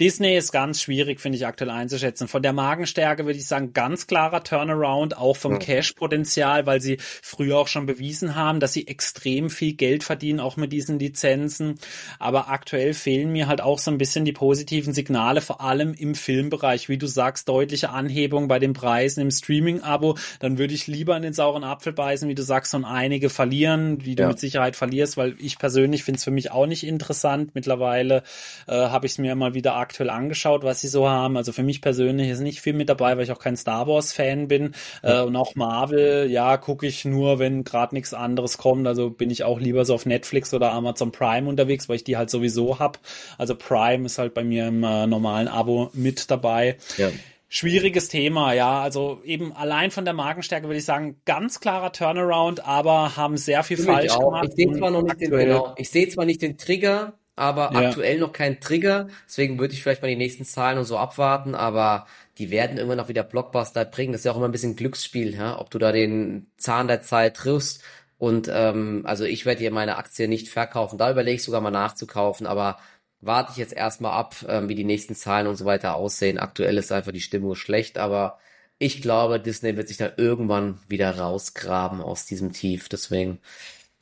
Disney 0.00 0.36
ist 0.36 0.52
ganz 0.52 0.80
schwierig, 0.80 1.20
finde 1.20 1.36
ich 1.36 1.46
aktuell 1.46 1.70
einzuschätzen. 1.70 2.28
Von 2.28 2.42
der 2.42 2.52
Magenstärke 2.52 3.26
würde 3.26 3.38
ich 3.38 3.46
sagen, 3.46 3.72
ganz 3.72 4.06
klarer 4.06 4.44
Turnaround, 4.44 5.16
auch 5.16 5.36
vom 5.36 5.54
ja. 5.54 5.58
Cash-Potenzial, 5.58 6.66
weil 6.66 6.80
sie 6.80 6.98
früher 7.00 7.58
auch 7.58 7.68
schon 7.68 7.86
bewiesen 7.86 8.36
haben, 8.36 8.60
dass 8.60 8.72
sie 8.72 8.86
extrem 8.86 9.50
viel 9.50 9.74
Geld 9.74 10.04
verdienen, 10.04 10.40
auch 10.40 10.56
mit 10.56 10.72
diesen 10.72 10.98
Lizenzen. 10.98 11.78
Aber 12.18 12.48
aktuell 12.48 12.94
fehlen 12.94 13.32
mir 13.32 13.48
halt 13.48 13.60
auch 13.60 13.78
so 13.78 13.90
ein 13.90 13.98
bisschen 13.98 14.24
die 14.24 14.32
positiven 14.32 14.92
Signale, 14.92 15.40
vor 15.40 15.60
allem 15.60 15.92
im 15.94 16.14
Filmbereich. 16.14 16.88
Wie 16.88 16.98
du 16.98 17.06
sagst, 17.06 17.48
deutliche 17.48 17.90
Anhebung 18.12 18.46
bei 18.46 18.58
den 18.58 18.74
Preisen 18.74 19.20
im 19.20 19.30
Streaming-Abo. 19.30 20.16
Dann 20.38 20.58
würde 20.58 20.74
ich 20.74 20.86
lieber 20.86 21.16
in 21.16 21.22
den 21.22 21.32
sauren 21.32 21.64
Apfel 21.64 21.94
beißen, 21.94 22.28
wie 22.28 22.34
du 22.34 22.42
sagst, 22.42 22.74
und 22.74 22.84
einige 22.84 23.30
verlieren, 23.30 23.98
die 23.98 24.14
du 24.14 24.24
ja. 24.24 24.28
mit 24.28 24.38
Sicherheit 24.38 24.76
verlierst, 24.76 25.16
weil 25.16 25.34
ich 25.38 25.58
persönlich 25.58 26.04
finde 26.04 26.18
es 26.18 26.24
für 26.24 26.30
mich 26.30 26.50
auch 26.50 26.66
nicht 26.66 26.84
interessant. 26.84 27.54
Mittlerweile 27.54 28.22
äh, 28.68 28.72
habe 28.72 29.06
ich 29.06 29.12
es 29.12 29.18
mir 29.18 29.34
mal 29.34 29.54
wieder 29.54 29.76
aktuell 29.76 30.10
angeschaut, 30.10 30.62
was 30.62 30.82
sie 30.82 30.88
so 30.88 31.08
haben. 31.08 31.36
Also 31.38 31.52
für 31.52 31.62
mich 31.62 31.80
persönlich 31.80 32.28
ist 32.28 32.40
nicht 32.40 32.60
viel 32.60 32.74
mit 32.74 32.90
dabei, 32.90 33.16
weil 33.16 33.24
ich 33.24 33.32
auch 33.32 33.38
kein 33.38 33.56
Star 33.56 33.86
Wars-Fan 33.86 34.48
bin. 34.48 34.74
Ja. 35.02 35.22
Äh, 35.22 35.24
und 35.24 35.34
auch 35.36 35.54
Marvel, 35.54 36.30
ja, 36.30 36.58
gucke 36.58 36.86
ich 36.86 37.06
nur, 37.06 37.38
wenn 37.38 37.64
gerade 37.64 37.94
nichts 37.94 38.12
anderes 38.12 38.58
kommt. 38.58 38.86
Also 38.86 39.08
bin 39.08 39.30
ich 39.30 39.44
auch 39.44 39.58
lieber 39.58 39.86
so 39.86 39.94
auf 39.94 40.04
Netflix 40.04 40.52
oder 40.52 40.72
Amazon 40.72 41.12
Prime 41.12 41.48
unterwegs, 41.48 41.88
weil 41.88 41.96
ich 41.96 42.04
die 42.04 42.18
halt 42.18 42.28
sowieso 42.28 42.78
hab. 42.78 42.98
Also 43.38 43.54
Prime 43.54 44.04
ist 44.04 44.18
halt 44.18 44.34
bei 44.34 44.44
mir 44.44 44.68
im 44.68 44.84
äh, 44.84 45.06
normalen 45.06 45.48
Abo 45.48 45.90
mit 45.94 46.30
dabei. 46.30 46.76
Ja. 46.98 47.08
Schwieriges 47.54 48.08
Thema, 48.08 48.54
ja. 48.54 48.80
Also 48.80 49.20
eben 49.24 49.52
allein 49.52 49.90
von 49.90 50.06
der 50.06 50.14
Markenstärke 50.14 50.68
würde 50.68 50.78
ich 50.78 50.86
sagen, 50.86 51.20
ganz 51.26 51.60
klarer 51.60 51.92
Turnaround, 51.92 52.66
aber 52.66 53.14
haben 53.18 53.36
sehr 53.36 53.62
viel 53.62 53.76
falsch 53.76 54.16
gemacht. 54.16 54.48
Ich 54.48 54.54
sehe 54.54 54.72
zwar 54.72 54.90
noch 54.90 55.02
nicht 55.02 55.20
den, 55.20 55.30
genau, 55.30 55.74
ich 55.76 55.90
sehe 55.90 56.08
zwar 56.08 56.24
nicht 56.24 56.40
den 56.40 56.56
Trigger, 56.56 57.12
aber 57.36 57.70
ja. 57.74 57.90
aktuell 57.90 58.18
noch 58.20 58.32
keinen 58.32 58.58
Trigger. 58.58 59.08
Deswegen 59.26 59.58
würde 59.58 59.74
ich 59.74 59.82
vielleicht 59.82 60.00
mal 60.00 60.08
die 60.08 60.16
nächsten 60.16 60.46
Zahlen 60.46 60.78
und 60.78 60.86
so 60.86 60.96
abwarten, 60.96 61.54
aber 61.54 62.06
die 62.38 62.50
werden 62.50 62.78
irgendwann 62.78 63.00
auch 63.00 63.08
wieder 63.08 63.22
Blockbuster 63.22 63.84
bringen. 63.84 64.12
Das 64.12 64.22
ist 64.22 64.24
ja 64.24 64.32
auch 64.32 64.38
immer 64.38 64.48
ein 64.48 64.52
bisschen 64.52 64.74
Glücksspiel, 64.74 65.34
ja? 65.34 65.60
ob 65.60 65.68
du 65.68 65.78
da 65.78 65.92
den 65.92 66.46
Zahn 66.56 66.88
der 66.88 67.02
Zeit 67.02 67.36
triffst. 67.36 67.82
Und 68.16 68.50
ähm, 68.50 69.02
also 69.04 69.24
ich 69.24 69.44
werde 69.44 69.60
hier 69.60 69.72
meine 69.72 69.98
Aktie 69.98 70.26
nicht 70.26 70.48
verkaufen. 70.48 70.96
Da 70.96 71.10
überlege 71.10 71.36
ich 71.36 71.42
sogar 71.42 71.60
mal 71.60 71.70
nachzukaufen, 71.70 72.46
aber 72.46 72.78
warte 73.22 73.52
ich 73.52 73.56
jetzt 73.56 73.72
erstmal 73.72 74.12
ab, 74.12 74.36
ähm, 74.48 74.68
wie 74.68 74.74
die 74.74 74.84
nächsten 74.84 75.14
Zahlen 75.14 75.46
und 75.46 75.56
so 75.56 75.64
weiter 75.64 75.94
aussehen. 75.94 76.38
Aktuell 76.38 76.76
ist 76.76 76.92
einfach 76.92 77.12
die 77.12 77.20
Stimmung 77.20 77.54
schlecht, 77.54 77.96
aber 77.96 78.38
ich 78.78 79.00
glaube, 79.00 79.40
Disney 79.40 79.76
wird 79.76 79.88
sich 79.88 79.96
da 79.96 80.10
irgendwann 80.16 80.80
wieder 80.88 81.16
rausgraben 81.16 82.00
aus 82.00 82.26
diesem 82.26 82.52
Tief. 82.52 82.88
Deswegen 82.88 83.38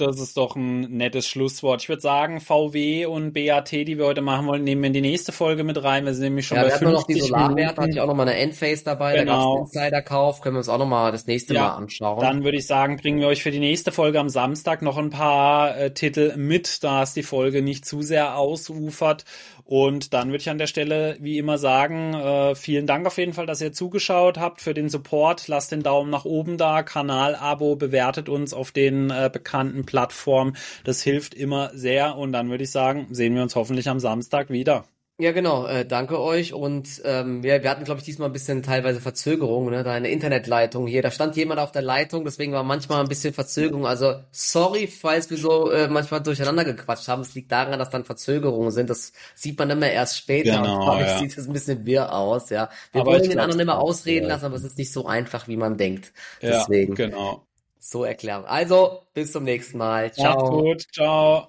das 0.00 0.20
ist 0.20 0.36
doch 0.36 0.56
ein 0.56 0.80
nettes 0.80 1.28
Schlusswort. 1.28 1.82
Ich 1.82 1.88
würde 1.88 2.02
sagen, 2.02 2.40
VW 2.40 3.06
und 3.06 3.32
BAT, 3.32 3.70
die 3.70 3.98
wir 3.98 4.06
heute 4.06 4.22
machen 4.22 4.46
wollen, 4.46 4.64
nehmen 4.64 4.82
wir 4.82 4.88
in 4.88 4.92
die 4.94 5.00
nächste 5.00 5.32
Folge 5.32 5.64
mit 5.64 5.82
rein. 5.82 6.04
Wir 6.04 6.14
sind 6.14 6.24
nämlich 6.24 6.46
schon 6.46 6.56
ja, 6.56 6.64
bei 6.64 6.70
wir 6.70 6.78
50 6.78 6.92
noch 6.92 7.06
die 7.06 7.20
Solarwerte, 7.20 7.82
hatte 7.82 7.90
ich 7.90 8.00
auch 8.00 8.06
noch 8.06 8.14
mal 8.14 8.28
eine 8.28 8.36
Endphase 8.36 8.84
dabei, 8.84 9.16
genau. 9.16 9.32
da 9.32 9.58
gab 9.58 9.66
es 9.66 9.74
Insiderkauf, 9.74 10.40
können 10.40 10.54
wir 10.56 10.58
uns 10.58 10.68
auch 10.68 10.78
noch 10.78 10.86
mal 10.86 11.12
das 11.12 11.26
nächste 11.26 11.54
ja, 11.54 11.62
Mal 11.62 11.74
anschauen. 11.74 12.20
Dann 12.20 12.44
würde 12.44 12.58
ich 12.58 12.66
sagen, 12.66 12.96
bringen 12.96 13.20
wir 13.20 13.28
euch 13.28 13.42
für 13.42 13.50
die 13.50 13.60
nächste 13.60 13.92
Folge 13.92 14.18
am 14.18 14.28
Samstag 14.28 14.82
noch 14.82 14.96
ein 14.96 15.10
paar 15.10 15.76
äh, 15.76 15.92
Titel 15.92 16.36
mit, 16.36 16.82
da 16.82 17.02
es 17.02 17.14
die 17.14 17.22
Folge 17.22 17.62
nicht 17.62 17.84
zu 17.84 18.02
sehr 18.02 18.36
ausufert. 18.36 19.24
Und 19.70 20.14
dann 20.14 20.30
würde 20.30 20.38
ich 20.38 20.50
an 20.50 20.58
der 20.58 20.66
Stelle 20.66 21.16
wie 21.20 21.38
immer 21.38 21.56
sagen, 21.56 22.12
äh, 22.12 22.56
vielen 22.56 22.88
Dank 22.88 23.06
auf 23.06 23.18
jeden 23.18 23.34
Fall, 23.34 23.46
dass 23.46 23.60
ihr 23.60 23.72
zugeschaut 23.72 24.36
habt 24.36 24.60
für 24.60 24.74
den 24.74 24.88
Support. 24.88 25.46
Lasst 25.46 25.70
den 25.70 25.84
Daumen 25.84 26.10
nach 26.10 26.24
oben 26.24 26.58
da, 26.58 26.82
Kanal-Abo, 26.82 27.76
bewertet 27.76 28.28
uns 28.28 28.52
auf 28.52 28.72
den 28.72 29.10
äh, 29.10 29.30
bekannten 29.32 29.86
Plattformen. 29.86 30.56
Das 30.82 31.02
hilft 31.02 31.34
immer 31.34 31.70
sehr. 31.72 32.16
Und 32.16 32.32
dann 32.32 32.50
würde 32.50 32.64
ich 32.64 32.72
sagen, 32.72 33.06
sehen 33.12 33.36
wir 33.36 33.42
uns 33.42 33.54
hoffentlich 33.54 33.88
am 33.88 34.00
Samstag 34.00 34.50
wieder. 34.50 34.86
Ja, 35.20 35.32
genau. 35.32 35.66
Äh, 35.66 35.84
danke 35.84 36.18
euch. 36.18 36.54
Und 36.54 37.02
ähm, 37.04 37.42
wir, 37.42 37.62
wir 37.62 37.68
hatten, 37.68 37.84
glaube 37.84 37.98
ich, 37.98 38.04
diesmal 38.06 38.30
ein 38.30 38.32
bisschen 38.32 38.62
teilweise 38.62 39.02
Verzögerung, 39.02 39.68
ne? 39.68 39.82
Da 39.84 39.92
eine 39.92 40.08
Internetleitung 40.08 40.86
hier. 40.86 41.02
Da 41.02 41.10
stand 41.10 41.36
jemand 41.36 41.60
auf 41.60 41.72
der 41.72 41.82
Leitung, 41.82 42.24
deswegen 42.24 42.52
war 42.52 42.62
manchmal 42.62 43.00
ein 43.00 43.08
bisschen 43.08 43.34
Verzögerung. 43.34 43.86
Also 43.86 44.14
sorry, 44.30 44.86
falls 44.86 45.28
wir 45.28 45.36
so 45.36 45.70
äh, 45.70 45.88
manchmal 45.88 46.22
durcheinander 46.22 46.64
gequatscht 46.64 47.06
haben. 47.08 47.20
Es 47.20 47.34
liegt 47.34 47.52
daran, 47.52 47.78
dass 47.78 47.90
dann 47.90 48.04
Verzögerungen 48.04 48.70
sind. 48.70 48.88
Das 48.88 49.12
sieht 49.34 49.58
man 49.58 49.68
immer 49.68 49.90
erst 49.90 50.16
später. 50.16 50.56
Genau, 50.56 50.92
und 50.94 51.00
ja. 51.00 51.18
sieht 51.18 51.36
das 51.36 51.46
ein 51.46 51.52
bisschen 51.52 51.84
wirr 51.84 52.14
aus, 52.14 52.48
ja. 52.48 52.70
Wir 52.92 53.02
aber 53.02 53.12
wollen 53.12 53.28
den 53.28 53.38
anderen 53.40 53.60
immer 53.60 53.78
ausreden 53.78 54.26
lassen, 54.26 54.46
aber 54.46 54.56
es 54.56 54.64
ist 54.64 54.78
nicht 54.78 54.90
so 54.92 55.04
einfach, 55.04 55.48
wie 55.48 55.56
man 55.58 55.76
denkt. 55.76 56.14
Deswegen. 56.40 56.96
Ja, 56.96 57.06
genau. 57.06 57.46
So 57.78 58.04
erklären. 58.04 58.44
Also, 58.46 59.02
bis 59.12 59.32
zum 59.32 59.44
nächsten 59.44 59.76
Mal. 59.76 60.12
Ciao. 60.12 60.34
Macht's 60.34 60.50
gut. 60.50 60.94
Ciao. 60.94 61.48